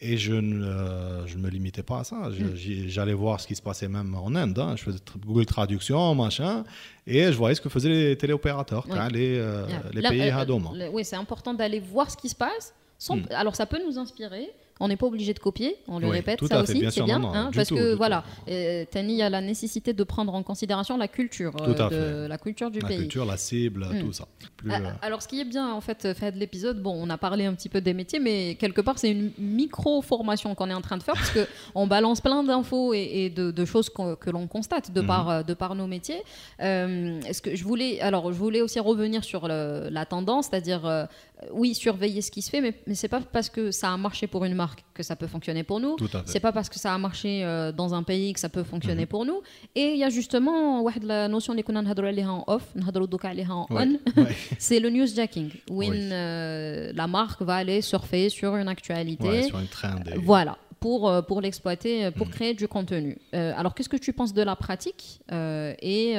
Et 0.05 0.16
je 0.16 0.33
ne, 0.33 0.64
euh, 0.64 1.27
je 1.29 1.38
me 1.38 1.48
limitais 1.48 1.85
pas 1.85 2.01
à 2.01 2.05
ça. 2.05 2.16
Hmm. 2.16 2.57
J'allais 2.57 3.12
voir 3.12 3.40
ce 3.40 3.46
qui 3.46 3.55
se 3.55 3.62
passait 3.62 3.87
même 3.87 4.12
en 4.16 4.35
Inde. 4.35 4.59
Hein. 4.59 4.75
Je 4.77 4.83
faisais 4.83 4.98
Google 5.25 5.46
Traduction, 5.46 6.12
machin, 6.16 6.64
et 7.07 7.31
je 7.31 7.37
voyais 7.37 7.55
ce 7.55 7.61
que 7.61 7.68
faisaient 7.68 7.88
les 7.88 8.16
téléopérateurs, 8.16 8.85
les, 9.12 9.38
euh, 9.38 9.64
les 9.92 10.03
pays 10.03 10.22
euh, 10.22 10.37
Hadoma. 10.37 10.70
oui, 10.92 11.05
c'est 11.05 11.14
important 11.14 11.55
d'aller 11.55 11.79
voir 11.79 12.11
ce 12.11 12.16
qui 12.16 12.29
se 12.29 12.35
passe. 12.35 12.75
Hmm. 13.09 13.22
Alors 13.31 13.55
ça 13.55 13.64
peut 13.66 13.81
nous 13.87 13.96
inspirer, 13.96 14.51
on 14.80 14.88
n'est 14.88 14.96
pas 14.96 15.06
obligé 15.06 15.32
de 15.32 15.38
copier, 15.38 15.76
on 15.87 15.98
le 15.98 16.08
répète, 16.08 16.44
ça 16.44 16.62
aussi, 16.62 16.85
c'est 16.90 17.02
bien. 17.02 17.22
Hein, 17.22 17.50
parce 17.54 17.68
que 17.68 17.94
voilà, 17.94 18.24
euh, 18.48 18.85
Tani 18.90 19.22
a 19.22 19.30
la 19.30 19.40
nécessité 19.40 19.92
de 19.92 20.04
prendre 20.04 20.35
en 20.35 20.42
considération 20.42 20.96
la 20.96 21.08
culture, 21.08 21.52
euh, 21.61 22.24
de, 22.24 22.26
la 22.26 22.38
culture 22.38 22.70
du 22.70 22.80
pays. 22.80 22.96
La 22.96 23.02
culture, 23.02 23.24
la 23.24 23.37
cible, 23.37 23.87
mm. 23.87 24.00
tout 24.00 24.12
ça. 24.12 24.26
Ah, 24.68 24.76
euh, 24.76 24.90
alors, 25.02 25.22
ce 25.22 25.28
qui 25.28 25.40
est 25.40 25.44
bien, 25.44 25.72
en 25.72 25.80
fait, 25.80 26.12
fait 26.14 26.32
de 26.32 26.38
l'épisode, 26.38 26.82
bon, 26.82 26.94
on 26.96 27.11
a 27.11 27.18
parlé 27.18 27.44
un 27.44 27.54
petit 27.54 27.68
peu 27.68 27.80
des 27.80 27.94
métiers, 27.94 28.18
mais 28.18 28.56
quelque 28.56 28.80
part, 28.80 28.98
c'est 28.98 29.11
une 29.11 29.30
micro-formation 29.38 30.54
qu'on 30.54 30.70
est 30.70 30.74
en 30.74 30.80
train 30.80 30.96
de 30.96 31.02
faire, 31.02 31.14
parce 31.14 31.32
qu'on 31.32 31.87
balance 31.87 32.20
plein 32.20 32.42
d'infos 32.42 32.92
et, 32.94 33.30
de, 33.30 33.64
choses 33.64 33.90
que 33.90 34.30
l'on 34.30 34.46
constate 34.48 34.92
de, 34.92 35.00
par, 35.00 35.44
de 35.44 35.54
par 35.54 35.74
nos 35.74 35.87
métiers. 35.87 36.22
est-ce 36.58 37.40
que 37.40 37.54
je 37.54 37.64
voulais, 37.64 38.00
alors, 38.00 38.32
je 38.32 38.38
voulais 38.38 38.61
aussi 38.61 38.80
revenir 38.80 39.22
sur 39.22 39.46
la 39.46 40.06
tendance, 40.06 40.48
c'est-à-dire, 40.50 41.08
oui, 41.52 41.74
surveiller 41.74 42.22
ce 42.22 42.31
qui 42.31 42.42
se 42.42 42.50
fait, 42.50 42.61
mais, 42.61 42.74
mais 42.87 42.94
c'est 42.94 43.09
pas 43.09 43.20
parce 43.20 43.48
que 43.48 43.70
ça 43.70 43.92
a 43.92 43.96
marché 43.96 44.26
pour 44.26 44.44
une 44.44 44.55
marque 44.55 44.85
que 44.94 45.02
ça 45.02 45.16
peut 45.16 45.26
fonctionner 45.26 45.62
pour 45.62 45.81
nous. 45.81 45.96
C'est 46.26 46.40
pas 46.40 46.52
parce 46.52 46.68
que 46.68 46.78
ça 46.78 46.94
a 46.94 46.98
marché 46.98 47.44
euh, 47.44 47.72
dans 47.72 47.94
un 47.94 48.02
pays 48.02 48.33
que 48.33 48.40
ça 48.40 48.48
peut 48.48 48.62
fonctionner 48.62 49.02
mhm. 49.02 49.09
pour 49.09 49.24
nous. 49.24 49.42
Et 49.74 49.92
il 49.92 49.98
y 49.98 50.05
a 50.05 50.11
justement 50.11 50.85
la 51.02 51.28
notion 51.28 51.55
qu'on 51.62 51.76
en 51.76 52.44
off, 52.46 52.74
en 52.76 53.66
on. 53.70 53.98
C'est 54.59 54.81
le 54.81 54.90
newsjacking, 54.90 55.50
où 55.70 55.83
euh, 55.83 56.92
la 56.94 57.07
marque 57.07 57.42
va 57.42 57.57
aller 57.57 57.83
surfer 57.83 58.28
sur 58.28 58.57
une 58.57 58.68
actualité. 58.68 59.44
sur 59.44 59.59
une 59.59 59.66
trend. 59.66 59.96
Voilà 60.22 60.59
pour, 60.81 61.09
euh, 61.09 61.22
pour 61.22 61.40
l'exploiter, 61.40 62.11
pour 62.11 62.28
créer 62.28 62.55
du 62.55 62.66
contenu. 62.66 63.18
alors, 63.33 63.74
qu'est-ce 63.74 63.88
que 63.88 63.96
tu 63.96 64.12
penses 64.12 64.35
de 64.35 64.42
la 64.42 64.57
pratique 64.57 65.20
et 65.31 66.14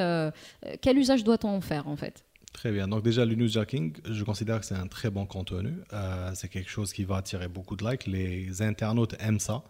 quel 0.80 0.98
usage 0.98 1.24
doit-on 1.24 1.48
en 1.48 1.60
faire 1.60 1.88
en 1.88 1.96
fait? 1.96 2.24
Très 2.54 2.70
bien. 2.70 2.86
Donc 2.86 3.02
déjà, 3.02 3.24
le 3.26 3.34
newsjacking, 3.34 3.96
je 4.08 4.24
considère 4.24 4.60
que 4.60 4.64
c'est 4.64 4.76
un 4.76 4.86
très 4.86 5.10
bon 5.10 5.26
contenu. 5.26 5.74
Euh, 5.92 6.30
c'est 6.34 6.48
quelque 6.48 6.70
chose 6.70 6.92
qui 6.92 7.04
va 7.04 7.16
attirer 7.16 7.48
beaucoup 7.48 7.74
de 7.76 7.84
likes. 7.84 8.06
Les 8.06 8.62
internautes 8.62 9.16
aiment 9.18 9.40
ça, 9.40 9.64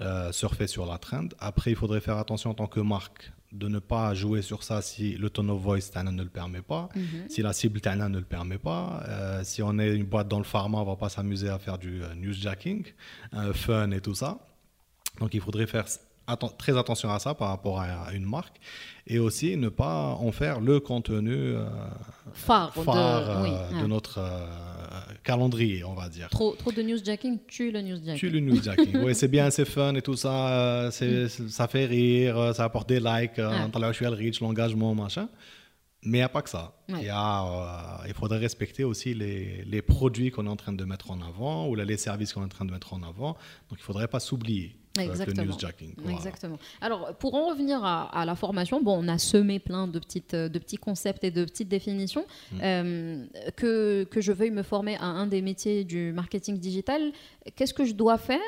euh, 0.00 0.32
surfer 0.32 0.66
sur 0.66 0.86
la 0.86 0.96
trend. 0.96 1.28
Après, 1.38 1.70
il 1.70 1.76
faudrait 1.76 2.00
faire 2.00 2.16
attention 2.16 2.50
en 2.50 2.54
tant 2.54 2.66
que 2.66 2.80
marque 2.80 3.30
de 3.52 3.68
ne 3.68 3.78
pas 3.78 4.14
jouer 4.14 4.40
sur 4.40 4.64
ça 4.64 4.80
si 4.82 5.16
le 5.16 5.30
tone 5.30 5.50
of 5.50 5.60
voice 5.60 5.90
ne 6.02 6.22
le 6.22 6.28
permet 6.28 6.62
pas, 6.62 6.88
mhm. 6.96 7.28
si 7.28 7.42
la 7.42 7.52
cible 7.52 7.78
ne 7.84 8.18
le 8.18 8.24
permet 8.24 8.58
pas. 8.58 9.04
Euh, 9.06 9.42
si 9.44 9.62
on 9.62 9.78
est 9.78 9.94
une 9.94 10.04
boîte 10.04 10.26
dans 10.26 10.38
le 10.38 10.44
pharma, 10.44 10.78
on 10.78 10.84
va 10.84 10.96
pas 10.96 11.10
s'amuser 11.10 11.50
à 11.50 11.58
faire 11.58 11.78
du 11.78 12.00
newsjacking, 12.16 12.84
fun 13.52 13.90
et 13.90 14.00
tout 14.00 14.14
ça. 14.14 14.38
Donc 15.20 15.34
il 15.34 15.42
faudrait 15.42 15.66
faire 15.66 15.86
très 16.58 16.76
attention 16.76 17.10
à 17.10 17.18
ça 17.18 17.34
par 17.34 17.48
rapport 17.48 17.80
à 17.80 18.12
une 18.12 18.24
marque 18.24 18.58
et 19.06 19.18
aussi 19.18 19.56
ne 19.56 19.68
pas 19.68 20.16
en 20.18 20.32
faire 20.32 20.60
le 20.60 20.80
contenu 20.80 21.32
euh, 21.32 21.66
phare, 22.32 22.72
de, 22.74 22.80
euh, 22.80 23.86
notre 23.86 24.18
euh, 24.18 24.46
calendrier, 25.22 25.84
on 25.84 25.94
va 25.94 26.08
dire. 26.08 26.28
Trop, 26.30 26.54
trop 26.54 26.72
de 26.72 26.80
newsjacking 26.80 27.40
tue 27.46 27.70
le 27.70 27.82
newsjacking. 27.82 28.16
Tue 28.16 28.30
le 28.30 28.40
newsjacking. 28.40 28.96
oui, 29.04 29.14
c'est 29.14 29.28
bien, 29.28 29.50
c'est 29.50 29.66
fun 29.66 29.94
et 29.94 30.02
tout 30.02 30.16
ça, 30.16 30.88
mm. 30.88 31.28
ça 31.28 31.68
fait 31.68 31.84
rire, 31.84 32.54
ça 32.54 32.64
apporte 32.64 32.88
des 32.88 33.00
likes, 33.00 33.38
ah. 33.38 33.68
reach, 33.74 34.40
l'engagement, 34.40 34.94
machin. 34.94 35.28
Mais 36.06 36.18
il 36.18 36.20
n'y 36.20 36.22
a 36.22 36.28
pas 36.28 36.42
que 36.42 36.50
ça. 36.50 36.74
Il, 36.88 37.02
y 37.02 37.08
a, 37.08 38.02
il 38.06 38.12
faudrait 38.12 38.38
respecter 38.38 38.84
aussi 38.84 39.14
les, 39.14 39.64
les 39.64 39.80
produits 39.80 40.30
qu'on 40.30 40.44
est 40.44 40.50
en 40.50 40.56
train 40.56 40.74
de 40.74 40.84
mettre 40.84 41.10
en 41.10 41.20
avant 41.22 41.66
ou 41.66 41.74
les 41.76 41.96
services 41.96 42.34
qu'on 42.34 42.42
est 42.42 42.44
en 42.44 42.48
train 42.48 42.66
de 42.66 42.70
mettre 42.70 42.92
en 42.92 43.02
avant. 43.02 43.32
Donc 43.70 43.78
il 43.78 43.82
ne 43.82 43.84
faudrait 43.84 44.08
pas 44.08 44.20
s'oublier. 44.20 44.76
Exactement. 44.98 45.56
Exactement. 46.08 46.58
Alors, 46.80 47.14
pour 47.16 47.34
en 47.34 47.48
revenir 47.48 47.84
à, 47.84 48.24
la 48.24 48.34
formation, 48.36 48.80
bon, 48.82 49.04
on 49.04 49.08
a 49.08 49.18
semé 49.18 49.58
plein 49.58 49.88
de, 49.88 49.98
petites, 49.98 50.34
de 50.34 50.58
petits 50.58 50.76
concepts 50.76 51.24
et 51.24 51.30
de 51.30 51.44
petites 51.44 51.68
définitions. 51.68 52.24
Mm. 52.52 52.60
Euh, 52.62 53.26
que, 53.56 54.04
que 54.04 54.20
je 54.20 54.32
veuille 54.32 54.50
me 54.50 54.62
former 54.62 54.96
à 54.96 55.06
un 55.06 55.26
des 55.26 55.42
métiers 55.42 55.84
du 55.84 56.12
marketing 56.12 56.58
digital, 56.58 57.12
qu'est-ce 57.56 57.74
que 57.74 57.84
je 57.84 57.94
dois 57.94 58.18
faire 58.18 58.40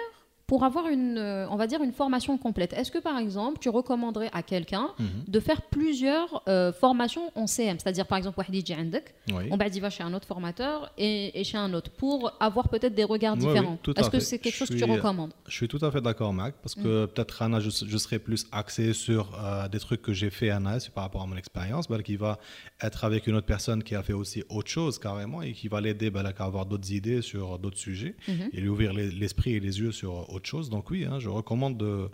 pour 0.47 0.63
avoir 0.63 0.87
une, 0.87 1.19
euh, 1.19 1.49
on 1.51 1.57
va 1.57 1.67
dire 1.67 1.83
une 1.83 1.93
formation 1.93 2.39
complète. 2.39 2.73
Est-ce 2.73 2.93
que 2.93 2.99
par 2.99 3.19
exemple, 3.19 3.59
tu 3.61 3.69
recommanderais 3.69 4.31
à 4.33 4.43
quelqu'un 4.43 4.91
mhm. 4.99 5.25
de 5.27 5.41
faire 5.41 5.63
plusieurs 5.63 6.43
euh, 6.49 6.73
formations 6.73 7.33
en 7.35 7.47
CM, 7.47 7.79
c'est-à-dire 7.81 8.07
par 8.07 8.19
exemple, 8.19 8.39
oui. 8.39 9.49
on 9.51 9.57
va 9.57 9.91
chez 9.91 10.03
un 10.03 10.15
autre 10.15 10.27
formateur 10.27 10.93
et, 10.97 11.43
chez 11.45 11.59
un 11.59 11.73
autre 11.75 11.91
pour 11.91 12.33
avoir 12.41 12.69
peut-être 12.69 12.95
des 12.95 13.05
regards 13.05 13.37
différents. 13.37 13.79
Est-ce 13.97 14.11
que 14.11 14.21
c'est 14.21 14.39
quelque 14.39 14.55
chose 14.55 14.69
que 14.69 14.75
tu 14.75 14.85
recommandes? 14.85 15.33
Je 15.49 15.55
suis 15.55 15.69
tout 15.69 15.85
à 15.85 15.91
fait 15.91 16.01
d'accord, 16.01 16.33
Mac, 16.33 16.55
parce 16.63 16.75
que 16.75 17.05
mm. 17.05 17.09
peut-être 17.09 17.43
Anna, 17.43 17.61
je, 17.61 17.71
serais 17.71 18.19
plus 18.19 18.47
axé 18.53 18.93
sur 18.93 19.33
euh, 19.43 19.69
des 19.69 19.81
trucs 19.81 20.03
que 20.03 20.13
j'ai 20.13 20.31
fait 20.31 20.51
Anna 20.51 20.79
par 20.95 21.05
rapport 21.05 21.23
à 21.23 21.27
mon 21.27 21.37
expérience, 21.37 21.89
qui 22.05 22.17
va 22.17 22.39
être 22.81 23.05
avec 23.05 23.27
une 23.27 23.35
autre 23.35 23.47
personne 23.47 23.83
qui 23.83 23.95
a 23.95 24.03
fait 24.03 24.13
aussi 24.13 24.45
autre 24.49 24.71
chose 24.71 24.99
carrément 24.99 25.43
et 25.43 25.53
qui 25.53 25.69
va 25.69 25.81
l'aider 25.81 26.11
bah, 26.11 26.23
à 26.25 26.45
avoir 26.45 26.67
d'autres 26.67 26.93
idées 26.93 27.23
sur 27.23 27.59
d'autres 27.59 27.79
sujets 27.79 28.15
mm-hmm. 28.29 28.49
et 28.53 28.61
lui 28.61 28.69
ouvrir 28.69 28.93
l'esprit 28.93 29.55
et 29.55 29.61
les 29.61 29.81
yeux 29.81 29.93
sur 29.93 30.33
autre 30.37 30.49
chose. 30.49 30.71
Donc 30.71 30.91
oui, 30.91 31.05
hein, 31.05 31.19
je 31.19 31.29
recommande 31.29 31.77
de, 31.77 32.09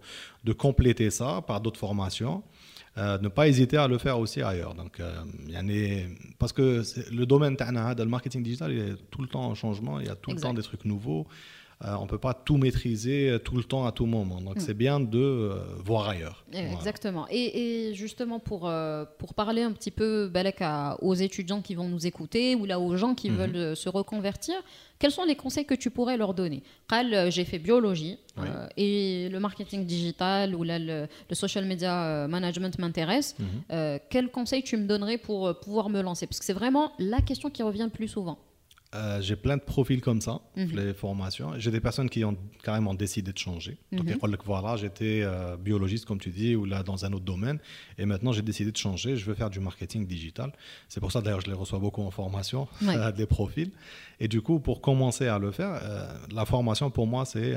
de, 0.45 0.53
compléter 0.53 1.11
ça 1.11 1.43
par 1.47 1.61
d'autres 1.61 1.79
formations. 1.79 2.43
Euh, 2.99 3.19
ne 3.19 3.29
pas 3.29 3.49
hésiter 3.49 3.79
à 3.79 3.89
le 3.89 3.97
faire 3.97 4.19
aussi 4.19 4.43
ailleurs. 4.43 4.75
Donc, 4.75 5.01
euh, 5.01 5.15
y 5.49 5.57
en 5.57 5.67
est, 5.69 6.09
parce 6.39 6.53
que 6.53 6.83
le 7.11 7.25
domaine 7.25 7.57
le 7.59 8.05
marketing 8.05 8.43
digital, 8.43 8.73
il 8.73 8.79
est 8.79 8.97
tout 9.11 9.23
le 9.23 9.29
temps 9.29 9.47
en 9.47 9.55
changement, 9.55 9.99
il 9.99 10.07
y 10.07 10.11
a 10.11 10.15
tout 10.15 10.33
le 10.33 10.41
temps 10.41 10.53
des 10.53 10.63
trucs 10.63 10.85
nouveaux. 10.85 11.27
Euh, 11.85 11.97
on 11.99 12.03
ne 12.03 12.09
peut 12.09 12.19
pas 12.19 12.35
tout 12.35 12.57
maîtriser 12.57 13.31
euh, 13.31 13.39
tout 13.39 13.57
le 13.57 13.65
temps 13.65 13.87
à 13.87 13.93
tout 13.93 14.07
moment. 14.07 14.41
Donc 14.41 14.57
mm. 14.57 14.61
c'est 14.61 14.75
bien 14.75 15.01
de 15.01 15.19
euh, 15.19 15.55
voir 15.85 16.09
ailleurs. 16.09 16.45
Exactement. 16.53 17.27
Et, 17.31 17.93
justement, 17.95 18.39
pour, 18.39 18.71
pour 19.19 19.35
parler 19.35 19.63
un 19.63 19.73
petit 19.73 19.91
peu 19.91 20.31
aux 21.01 21.15
étudiants 21.15 21.61
qui 21.61 21.75
vont 21.75 21.89
nous 21.89 22.07
écouter 22.07 22.55
ou 22.55 22.65
là 22.67 22.79
aux 22.79 22.97
gens 22.97 23.15
qui 23.15 23.31
mm-hmm. 23.31 23.35
veulent 23.35 23.77
se 23.77 23.89
reconvertir, 23.89 24.55
quels 24.99 25.11
sont 25.11 25.25
les 25.25 25.35
conseils 25.35 25.65
que 25.65 25.75
tu 25.75 25.91
pourrais 25.91 26.17
leur 26.17 26.35
donner? 26.35 26.63
J'ai 27.29 27.45
fait 27.45 27.59
biologie 27.59 28.19
et 28.77 29.29
le 29.31 29.41
marketing 29.41 29.85
digital 29.85 30.55
ou 30.55 30.63
là, 30.63 30.79
le, 30.79 31.09
social 31.33 31.65
media 31.65 32.27
management 32.29 32.79
m'intéresse. 32.79 33.35
Mm-hmm. 33.41 34.01
quels 34.11 34.31
conseils 34.31 34.63
tu 34.63 34.77
me 34.77 34.87
donnerais 34.87 35.19
pour 35.19 35.59
pouvoir 35.61 35.89
me 35.89 36.01
lancer? 36.03 36.27
Parce 36.27 36.39
que 36.39 36.45
c'est 36.45 36.53
vraiment 36.53 36.93
la 36.99 37.21
question 37.21 37.51
qui 37.51 37.63
revient 37.63 37.85
le 37.85 37.91
plus 37.91 38.09
souvent. 38.09 38.39
Euh, 38.95 39.23
j'ai 39.23 39.37
plein 39.37 39.57
de 39.57 39.63
profils 39.63 40.03
comme 40.03 40.21
ça, 40.21 40.41
mhm. 40.55 40.71
les 40.77 40.93
formations. 40.93 41.53
J'ai 41.57 41.71
des 41.71 41.81
personnes 41.81 42.11
qui 42.11 42.25
ont 42.25 42.37
carrément 42.63 42.93
décidé 42.93 43.33
de 43.33 43.39
changer. 43.39 43.79
Donc, 43.91 44.05
mhm. 44.07 44.37
voilà, 44.45 44.77
j'étais 44.77 45.23
euh, 45.23 45.57
biologiste, 45.57 46.05
comme 46.05 46.21
tu 46.21 46.29
dis, 46.29 46.55
ou 46.55 46.67
là, 46.67 46.83
dans 46.83 47.05
un 47.07 47.13
autre 47.15 47.25
domaine. 47.25 47.59
Et 47.97 48.05
maintenant, 48.05 48.33
j'ai 48.33 48.43
décidé 48.43 48.71
de 48.71 48.77
changer. 48.77 49.17
Je 49.17 49.25
veux 49.25 49.35
faire 49.35 49.49
du 49.49 49.61
marketing 49.61 50.07
digital. 50.07 50.53
C'est 50.89 51.01
pour 51.01 51.11
ça, 51.11 51.23
d'ailleurs, 51.23 51.41
je 51.41 51.47
les 51.47 51.57
reçois 51.57 51.79
beaucoup 51.79 52.03
en 52.03 52.11
formation, 52.11 52.69
des 53.17 53.27
profils. 53.27 53.71
Et 54.21 54.29
du 54.29 54.43
coup, 54.43 54.61
pour 54.61 54.83
commencer 54.83 55.27
à 55.27 55.39
le 55.39 55.53
faire, 55.53 55.81
euh, 55.83 56.13
la 56.31 56.45
formation, 56.45 56.91
pour 56.91 57.07
moi, 57.07 57.25
c'est 57.25 57.55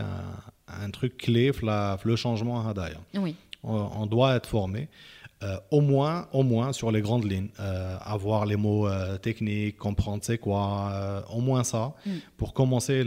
un, 0.67 0.89
truc 0.91 1.17
clé, 1.17 1.51
le 1.61 2.15
changement 2.15 2.65
à 2.65 2.73
Oui. 3.15 3.35
on 3.63 4.05
doit 4.05 4.35
être 4.35 4.47
formé. 4.47 4.87
Euh, 5.43 5.57
au 5.69 5.81
moins, 5.81 6.27
au 6.31 6.43
moins 6.43 6.71
sur 6.71 6.91
les 6.91 7.01
grandes 7.01 7.29
lignes, 7.29 7.49
euh, 7.59 7.97
avoir 8.01 8.45
les 8.45 8.55
mots 8.55 8.87
euh, 8.87 9.17
techniques, 9.17 9.77
comprendre 9.77 10.23
c'est 10.23 10.37
quoi, 10.37 11.25
au 11.29 11.41
moins 11.41 11.65
ça, 11.65 11.93
mm. 12.05 12.11
pour 12.37 12.53
commencer 12.53 13.03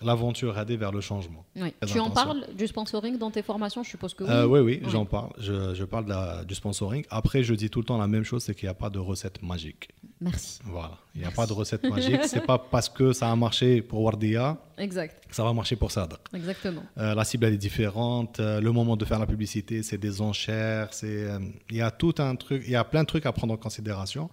l'aventure 0.00 0.56
aller 0.56 0.78
vers 0.78 0.92
le 0.92 1.02
changement. 1.02 1.44
Tu 1.86 2.00
en 2.00 2.10
parles 2.10 2.46
du 2.56 2.66
sponsoring 2.66 3.18
dans 3.18 3.30
tes 3.30 3.42
formations, 3.42 3.82
je 3.82 3.90
suppose 3.90 4.14
que 4.14 4.24
oui. 4.24 4.60
oui, 4.60 4.80
oui, 4.82 4.90
j'en 4.90 5.04
parle. 5.04 5.30
Je, 5.38 5.74
je 5.74 5.84
parle 5.84 6.44
du 6.46 6.54
sponsoring. 6.54 7.04
Après, 7.10 7.42
je 7.42 7.54
dis 7.54 7.70
tout 7.70 7.80
le 7.80 7.84
temps 7.84 7.98
la 7.98 8.06
même 8.06 8.24
chose, 8.24 8.42
c'est 8.42 8.54
qu'il 8.54 8.66
n'y 8.66 8.70
a 8.70 8.74
pas 8.74 8.90
de 8.90 8.98
recette 8.98 9.42
magique. 9.42 9.88
Merci. 10.20 10.60
Voilà, 10.64 10.98
il 11.14 11.20
n'y 11.20 11.26
a 11.26 11.30
pas 11.30 11.46
de 11.46 11.52
recette 11.52 11.84
magique. 11.84 12.24
c'est 12.24 12.44
pas 12.44 12.58
parce 12.58 12.88
que 12.88 13.12
ça 13.12 13.30
a 13.30 13.36
marché 13.36 13.82
pour 13.82 14.00
Wardia 14.02 14.56
exact. 14.76 15.28
que 15.28 15.34
ça 15.34 15.44
va 15.44 15.52
marcher 15.52 15.76
pour 15.76 15.92
Sadr. 15.92 16.16
Exactement. 16.34 16.82
Euh, 16.98 17.14
la 17.14 17.24
cible 17.24 17.46
elle 17.46 17.54
est 17.54 17.58
différente. 17.58 18.40
Euh, 18.40 18.60
le 18.60 18.72
moment 18.72 18.96
de 18.96 19.04
faire 19.04 19.20
la 19.20 19.26
publicité, 19.26 19.82
c'est 19.82 19.98
des 19.98 20.20
enchères. 20.20 20.92
C'est 20.92 21.06
euh, 21.06 21.38
il 21.70 21.76
y 21.76 21.82
a 21.82 21.90
tout 21.90 22.14
un 22.18 22.34
truc, 22.34 22.62
il 22.66 22.72
y 22.72 22.76
a 22.76 22.84
plein 22.84 23.02
de 23.02 23.06
trucs 23.06 23.26
à 23.26 23.32
prendre 23.32 23.54
en 23.54 23.56
considération. 23.56 24.28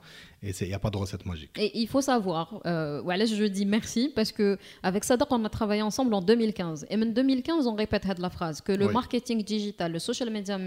Et 0.45 0.53
il 0.61 0.67
n'y 0.67 0.73
a 0.73 0.79
pas 0.79 0.91
de 0.91 0.97
recette 0.97 1.25
magique. 1.25 1.49
Et 1.57 1.71
il 1.79 1.87
faut 1.87 2.01
savoir, 2.01 2.61
euh, 2.67 3.01
voilà, 3.03 3.25
je 3.25 3.45
dis 3.45 3.65
merci 3.65 4.11
parce 4.15 4.31
que 4.31 4.59
avec 4.83 5.03
Sadaq, 5.03 5.27
on 5.31 5.43
a 5.43 5.49
travaillé 5.49 5.81
ensemble 5.81 6.13
en 6.13 6.21
2015. 6.21 6.85
Et 6.91 6.97
même 6.97 7.13
2015, 7.13 7.65
on 7.65 7.73
répète 7.73 8.05
la 8.19 8.29
phrase 8.29 8.61
que 8.61 8.71
le 8.71 8.87
marketing 8.89 9.43
digital, 9.43 9.91
le 9.91 9.99
social 9.99 10.29
media 10.29 10.59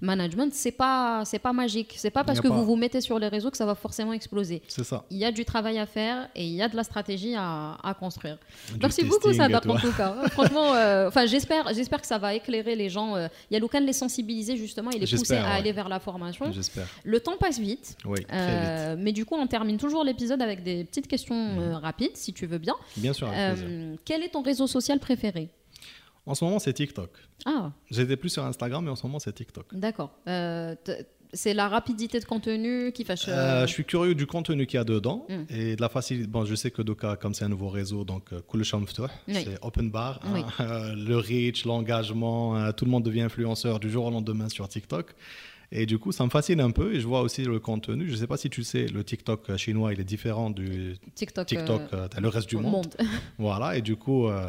management, 0.00 0.52
c'est 0.54 0.72
pas 0.72 1.22
c'est 1.26 1.38
pas 1.38 1.52
magique. 1.52 1.94
C'est 1.96 2.10
pas 2.10 2.24
parce 2.24 2.40
que 2.40 2.48
vous 2.48 2.64
vous 2.64 2.76
mettez 2.76 3.02
sur 3.02 3.18
les 3.18 3.28
réseaux 3.28 3.50
que 3.50 3.58
ça 3.58 3.66
va 3.66 3.74
forcément 3.74 4.14
exploser. 4.14 4.62
C'est 4.68 4.84
ça. 4.84 5.04
Il 5.10 5.18
y 5.18 5.24
a 5.26 5.32
du 5.32 5.44
travail 5.44 5.78
à 5.78 5.86
faire 5.86 6.28
et 6.34 6.44
il 6.46 6.54
y 6.54 6.62
a 6.62 6.68
de 6.68 6.76
la 6.76 6.84
stratégie 6.84 7.34
à, 7.36 7.76
à 7.82 7.92
construire. 7.94 8.38
merci 8.80 9.04
beaucoup 9.04 9.32
Sadaq 9.34 9.66
en 9.66 9.76
tout 9.76 9.92
cas. 9.92 10.14
Franchement, 10.30 10.74
euh, 10.74 11.10
j'espère 11.26 11.74
j'espère 11.74 12.00
que 12.00 12.06
ça 12.06 12.18
va 12.18 12.34
éclairer 12.34 12.74
les 12.74 12.88
gens. 12.88 13.16
Euh, 13.16 13.28
il 13.50 13.54
y 13.54 13.56
a 13.56 13.60
l'occasion 13.60 13.82
de 13.82 13.86
les 13.86 13.92
sensibiliser 13.92 14.56
justement 14.56 14.90
et 14.90 14.98
les 14.98 15.06
pousser 15.06 15.36
à 15.36 15.52
aller 15.54 15.72
vers 15.72 15.88
la 15.90 16.00
formation. 16.00 16.50
J'espère. 16.52 16.86
Le 17.04 17.20
temps 17.20 17.36
passe 17.38 17.58
vite. 17.58 17.96
Oui. 18.06 18.24
Très 18.24 18.60
vite. 18.60 18.77
Euh, 18.78 18.96
mais 18.98 19.12
du 19.12 19.24
coup, 19.24 19.34
on 19.34 19.46
termine 19.46 19.76
toujours 19.76 20.04
l'épisode 20.04 20.42
avec 20.42 20.62
des 20.62 20.84
petites 20.84 21.08
questions 21.08 21.34
mhm. 21.34 21.58
euh, 21.58 21.78
rapides, 21.78 22.16
si 22.16 22.32
tu 22.32 22.46
veux 22.46 22.58
bien. 22.58 22.74
Bien 22.96 23.12
sûr. 23.12 23.30
Euh, 23.32 23.96
quel 24.04 24.22
est 24.22 24.30
ton 24.30 24.42
réseau 24.42 24.66
social 24.66 24.98
préféré? 24.98 25.50
En 26.26 26.34
ce 26.34 26.44
moment, 26.44 26.58
c'est 26.58 26.74
TikTok. 26.74 27.10
Ah. 27.46 27.72
J'étais 27.90 28.16
plus 28.16 28.28
sur 28.28 28.44
Instagram, 28.44 28.84
mais 28.84 28.90
en 28.90 28.96
ce 28.96 29.06
moment, 29.06 29.18
c'est 29.18 29.32
TikTok. 29.32 29.74
D'accord. 29.74 30.10
c'est 31.34 31.52
la 31.52 31.68
rapidité 31.68 32.20
de 32.20 32.24
contenu 32.24 32.92
qui 32.92 33.04
fâche. 33.04 33.26
je 33.26 33.66
suis 33.66 33.84
curieux 33.84 34.14
du 34.14 34.26
contenu 34.26 34.66
qu'il 34.66 34.76
y 34.76 34.80
a 34.80 34.84
dedans 34.84 35.26
hmm. 35.28 35.44
et 35.48 35.76
de 35.76 35.80
la 35.80 35.88
facilité. 35.88 36.26
Bon, 36.26 36.44
je 36.44 36.54
sais 36.54 36.70
que 36.70 36.82
Doka, 36.82 37.16
comme 37.16 37.32
c'est 37.32 37.44
un 37.44 37.48
nouveau 37.48 37.70
réseau, 37.70 38.04
donc 38.04 38.24
cool 38.46 38.64
c'est 38.64 39.58
open 39.62 39.90
bar. 39.90 40.20
Hein. 40.24 40.94
le 40.96 41.16
reach, 41.16 41.64
l'engagement, 41.64 42.72
tout 42.72 42.84
le 42.84 42.90
monde 42.90 43.04
devient 43.04 43.22
influenceur 43.22 43.80
du 43.80 43.90
jour 43.90 44.04
au 44.04 44.10
lendemain 44.10 44.50
sur 44.50 44.68
TikTok. 44.68 45.14
Et 45.70 45.84
du 45.84 45.98
coup, 45.98 46.12
ça 46.12 46.24
me 46.24 46.30
fascine 46.30 46.60
un 46.60 46.70
peu 46.70 46.94
et 46.94 47.00
je 47.00 47.06
vois 47.06 47.20
aussi 47.20 47.44
le 47.44 47.58
contenu. 47.58 48.06
Je 48.06 48.12
ne 48.12 48.16
sais 48.16 48.26
pas 48.26 48.38
si 48.38 48.48
tu 48.48 48.64
sais, 48.64 48.86
le 48.86 49.04
TikTok 49.04 49.54
chinois, 49.56 49.92
il 49.92 50.00
est 50.00 50.04
différent 50.04 50.48
du 50.48 50.96
TikTok, 51.14 51.46
TikTok 51.46 51.82
euh, 51.92 52.08
le 52.18 52.28
reste 52.28 52.48
du 52.48 52.56
monde. 52.56 52.94
voilà, 53.38 53.76
et 53.76 53.82
du 53.82 53.96
coup, 53.96 54.28
euh, 54.28 54.48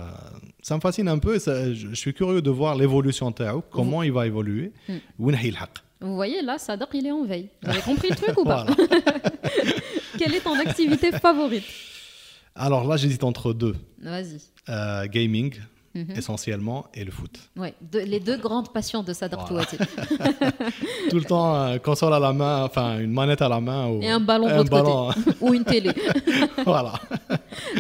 ça 0.62 0.76
me 0.76 0.82
fascine 0.82 1.10
un 1.10 1.20
peu. 1.20 1.36
Et 1.36 1.76
je, 1.76 1.94
suis 1.94 2.14
curieux 2.14 2.42
de 2.42 2.50
voir 2.50 2.76
l'évolution 2.76 3.32
de 3.32 3.62
comment 3.70 4.02
il 4.02 4.14
va 4.14 4.28
évoluer. 4.28 4.72
Hmm. 4.88 4.98
Vous 6.02 6.16
voyez, 6.16 6.42
là, 6.42 6.58
Sadaq, 6.58 6.90
il 6.94 7.08
est 7.08 7.12
en 7.12 7.26
veille. 7.26 7.50
Vous 7.64 7.70
avez 7.70 7.82
compris 7.82 8.10
le 8.10 8.16
truc 8.16 8.38
ou 8.38 8.46
pas 8.46 8.66
Quelle 10.18 10.34
est 10.34 10.42
ton 10.42 10.58
activité 10.58 11.12
favorite? 11.12 11.66
Alors 12.56 12.88
là, 12.88 12.96
j'hésite 12.96 13.26
entre 13.26 13.54
deux. 13.54 13.76
Vas-y. 14.02 14.40
Euh, 14.70 15.08
gaming. 15.08 15.54
Mhm. 15.96 16.12
essentiellement, 16.16 16.86
et 16.94 17.04
le 17.04 17.12
foot. 17.12 17.40
Oui, 17.56 17.70
les 17.94 18.20
deux 18.20 18.38
grandes 18.38 18.72
passions 18.72 19.02
de 19.02 19.12
voilà. 19.12 19.66
Tout 21.10 21.18
le 21.18 21.24
temps, 21.24 21.56
euh, 21.56 21.78
console 21.80 22.14
à 22.14 22.20
la 22.20 22.32
main, 22.32 22.64
enfin 22.64 23.00
une 23.00 23.12
manette 23.12 23.42
à 23.42 23.50
la 23.50 23.60
main. 23.60 23.88
Ou, 23.88 24.02
et 24.02 24.10
un 24.10 24.20
ballon 24.20 24.48
de 24.48 24.54
l'autre 24.54 25.14
côté. 25.14 25.36
ou 25.42 25.54
une 25.54 25.64
télé. 25.64 25.92
voilà. 26.66 26.94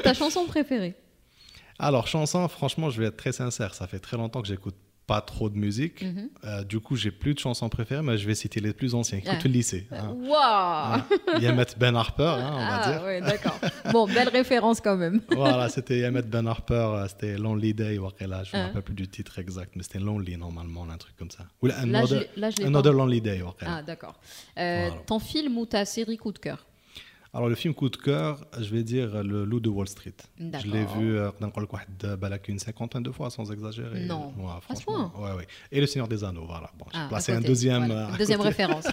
Ta 0.03 0.13
chanson 0.13 0.45
préférée? 0.45 0.95
Alors, 1.77 2.07
chanson, 2.07 2.47
franchement, 2.47 2.89
je 2.89 2.99
vais 2.99 3.07
être 3.07 3.17
très 3.17 3.31
sincère, 3.31 3.73
ça 3.75 3.87
fait 3.87 3.99
très 3.99 4.17
longtemps 4.17 4.41
que 4.41 4.47
j'écoute 4.47 4.75
pas 5.09 5.21
trop 5.21 5.49
de 5.49 5.57
musique. 5.57 6.03
Mhm. 6.03 6.29
Euh, 6.43 6.63
du 6.63 6.79
coup, 6.79 6.95
j'ai 6.95 7.09
plus 7.09 7.33
de 7.33 7.39
chansons 7.39 7.67
préférées, 7.67 8.03
mais 8.03 8.15
je 8.19 8.27
vais 8.27 8.35
citer 8.35 8.59
les 8.59 8.73
plus 8.73 8.93
anciens. 8.93 9.17
Écoute 9.17 9.31
ah. 9.33 9.41
le 9.43 9.49
lycée. 9.49 9.87
Hein. 9.91 11.03
Yamet 11.41 11.65
Ben 11.77 11.95
Harper, 11.95 12.35
hein, 12.37 12.51
on 12.53 12.59
va 12.59 12.79
ah, 12.79 12.91
dire. 12.91 13.01
Oui, 13.07 13.19
d'accord. 13.21 13.59
Bon, 13.91 14.05
belle 14.05 14.29
référence 14.29 14.79
quand 14.79 14.97
même. 14.97 15.21
voilà, 15.31 15.67
c'était 15.67 15.97
Yamet 15.97 16.21
Ben 16.21 16.45
Harper, 16.45 16.73
euh, 16.75 17.07
c'était 17.07 17.39
Lonely 17.39 17.73
Day, 17.73 17.97
ou 17.97 18.03
là, 18.03 18.43
je 18.43 18.55
ne 18.55 18.61
me 18.61 18.63
ah. 18.63 18.67
rappelle 18.67 18.83
plus 18.83 18.93
du 18.93 19.07
titre 19.07 19.39
exact, 19.39 19.75
mais 19.75 19.81
c'était 19.81 19.97
Lonely 19.97 20.37
normalement, 20.37 20.85
un 20.87 20.97
truc 20.97 21.15
comme 21.17 21.31
ça. 21.31 21.45
Ou 21.63 21.69
Another, 21.71 22.25
Another 22.63 22.93
Lonely 22.93 23.19
Day. 23.19 23.41
Ah, 23.61 23.81
d'accord. 23.81 24.19
Euh, 24.59 24.91
Ton 25.07 25.17
film 25.17 25.57
ou 25.57 25.65
ta 25.65 25.85
série 25.85 26.17
coup 26.17 26.31
de 26.31 26.37
cœur 26.37 26.68
alors 27.33 27.47
le 27.47 27.55
film 27.55 27.75
coup 27.75 27.89
de 27.89 27.95
cœur, 27.95 28.43
je 28.59 28.73
vais 28.73 28.83
dire 28.83 29.23
Le 29.23 29.45
Loup 29.45 29.59
de 29.59 29.69
Wall 29.69 29.87
Street. 29.87 30.15
Je 30.39 30.67
l'ai 30.67 30.85
vu 30.85 31.17
euh, 31.17 31.29
une 32.47 32.57
cinquantaine 32.57 33.03
de 33.03 33.11
fois 33.11 33.29
sans 33.29 33.51
exagérer. 33.51 34.05
Non. 34.05 34.33
franchement. 34.61 35.11
Ouais, 35.17 35.33
ouais. 35.33 35.47
Et 35.71 35.79
Le 35.79 35.85
Seigneur 35.85 36.07
des 36.07 36.23
Anneaux, 36.23 36.45
voilà. 36.47 36.71
Bon, 36.77 36.85
ah, 36.93 37.07
un 37.31 37.41
deuxième. 37.41 37.91
Euh, 37.91 38.07
deuxième 38.17 38.41
référence. 38.41 38.85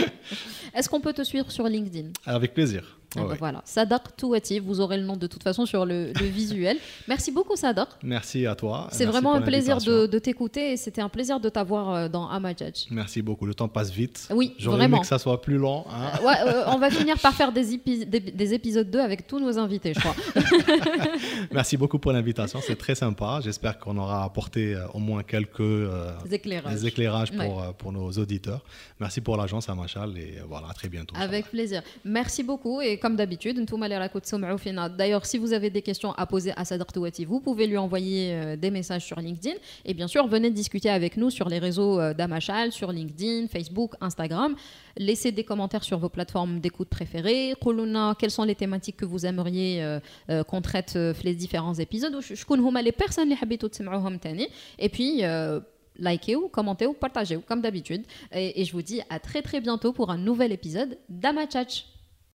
Est-ce 0.74 0.88
qu'on 0.88 1.00
peut 1.00 1.12
te 1.12 1.22
suivre 1.22 1.50
sur 1.50 1.66
LinkedIn? 1.66 2.10
Avec 2.26 2.54
plaisir. 2.54 2.98
Ah 3.16 3.24
bah 3.28 3.36
voilà, 3.38 3.62
Sadaq 3.64 4.16
Touati, 4.16 4.58
vous 4.58 4.80
aurez 4.80 4.96
le 4.96 5.04
nom 5.04 5.16
de 5.16 5.26
toute 5.26 5.42
façon 5.42 5.66
sur 5.66 5.84
le, 5.86 6.12
visuel. 6.20 6.78
Merci 7.08 7.30
beaucoup 7.30 7.56
Sadaq. 7.56 7.88
Merci 8.02 8.46
à 8.46 8.54
toi. 8.54 8.88
C'est 8.92 9.04
vraiment 9.04 9.34
un 9.34 9.42
plaisir 9.42 9.78
de, 9.78 10.18
t'écouter 10.18 10.72
et 10.72 10.76
c'était 10.76 11.02
un 11.02 11.08
plaisir 11.08 11.40
de 11.40 11.48
t'avoir 11.48 11.90
euh, 11.90 12.08
dans 12.08 12.28
Amajaj. 12.28 12.86
Merci 12.90 13.20
beaucoup, 13.20 13.46
le 13.46 13.54
temps 13.54 13.68
passe 13.68 13.90
vite. 13.90 14.28
Oui, 14.30 14.54
J'aurais 14.58 14.84
aimé 14.84 14.98
que 15.00 15.06
ça 15.06 15.18
soit 15.18 15.40
plus 15.40 15.58
long. 15.58 15.84
Hein. 15.90 16.18
Euh, 16.20 16.26
ouais, 16.26 16.34
euh, 16.46 16.64
on 16.68 16.78
va 16.78 16.90
finir 16.90 17.18
par 17.18 17.34
faire 17.34 17.52
des, 17.52 17.76
des, 17.76 18.54
épisodes 18.54 18.90
2 18.90 19.00
avec 19.00 19.26
tous 19.26 19.40
nos 19.40 19.58
invités, 19.58 19.92
je 19.94 20.00
crois. 20.00 20.14
Merci 21.52 21.76
beaucoup 21.76 21.98
pour 21.98 22.12
l'invitation, 22.12 22.60
c'est 22.66 22.76
très 22.76 22.94
sympa. 22.94 23.40
J'espère 23.42 23.78
qu'on 23.78 23.98
aura 23.98 24.24
apporté 24.24 24.76
au 24.94 24.98
moins 24.98 25.22
quelques 25.22 25.60
éclairages, 26.30 26.84
éclairages 26.84 27.32
pour, 27.32 27.62
pour 27.74 27.92
nos 27.92 28.10
auditeurs. 28.12 28.64
Merci 29.00 29.20
pour 29.20 29.36
l'agence 29.36 29.68
Amachal 29.68 30.16
et 30.16 30.38
voilà, 30.48 30.68
à 30.68 30.72
très 30.72 30.88
bientôt. 30.88 31.14
Avec 31.18 31.50
plaisir. 31.50 31.82
Merci 32.04 32.42
beaucoup 32.42 32.80
et 32.80 32.98
comme 33.04 33.16
d'habitude, 33.16 33.62
d'ailleurs, 34.96 35.26
si 35.26 35.36
vous 35.36 35.52
avez 35.52 35.68
des 35.68 35.82
questions 35.82 36.12
à 36.12 36.24
poser 36.24 36.54
à 36.56 36.64
Sadr 36.64 36.86
Touati, 36.86 37.26
vous 37.26 37.38
pouvez 37.38 37.66
lui 37.66 37.76
envoyer 37.76 38.32
euh, 38.32 38.56
des 38.56 38.70
messages 38.70 39.04
sur 39.04 39.20
LinkedIn. 39.20 39.56
Et 39.84 39.92
bien 39.92 40.08
sûr, 40.08 40.26
venez 40.26 40.50
discuter 40.50 40.88
avec 40.88 41.18
nous 41.18 41.28
sur 41.28 41.50
les 41.50 41.58
réseaux 41.58 42.00
euh, 42.00 42.14
d'Amachal, 42.14 42.72
sur 42.72 42.92
LinkedIn, 42.92 43.48
Facebook, 43.48 43.92
Instagram. 44.00 44.56
Laissez 44.96 45.32
des 45.32 45.44
commentaires 45.44 45.84
sur 45.84 45.98
vos 45.98 46.08
plateformes 46.08 46.60
d'écoute 46.60 46.88
préférées. 46.88 47.52
Quelles 48.18 48.30
sont 48.30 48.44
les 48.44 48.54
thématiques 48.54 48.96
que 48.96 49.04
vous 49.04 49.26
aimeriez 49.26 49.82
euh, 49.82 50.42
qu'on 50.44 50.62
traite 50.62 50.98
les 51.24 51.34
différents 51.34 51.74
épisodes? 51.74 52.18
Les 52.84 52.92
personnes 52.92 53.34
Et 54.78 54.88
puis, 54.88 55.22
likez 55.98 56.36
ou 56.36 56.48
commentez 56.48 56.86
ou 56.86 56.94
partagez 56.94 57.38
comme 57.46 57.60
d'habitude. 57.60 58.04
Et, 58.32 58.62
et, 58.62 58.64
je 58.64 58.72
vous 58.72 58.82
dis 58.82 59.02
à 59.10 59.18
très 59.18 59.42
très 59.42 59.60
bientôt 59.60 59.92
pour 59.92 60.10
un 60.10 60.16
nouvel 60.16 60.52
épisode 60.52 60.96
d'Amachach. 61.10 61.93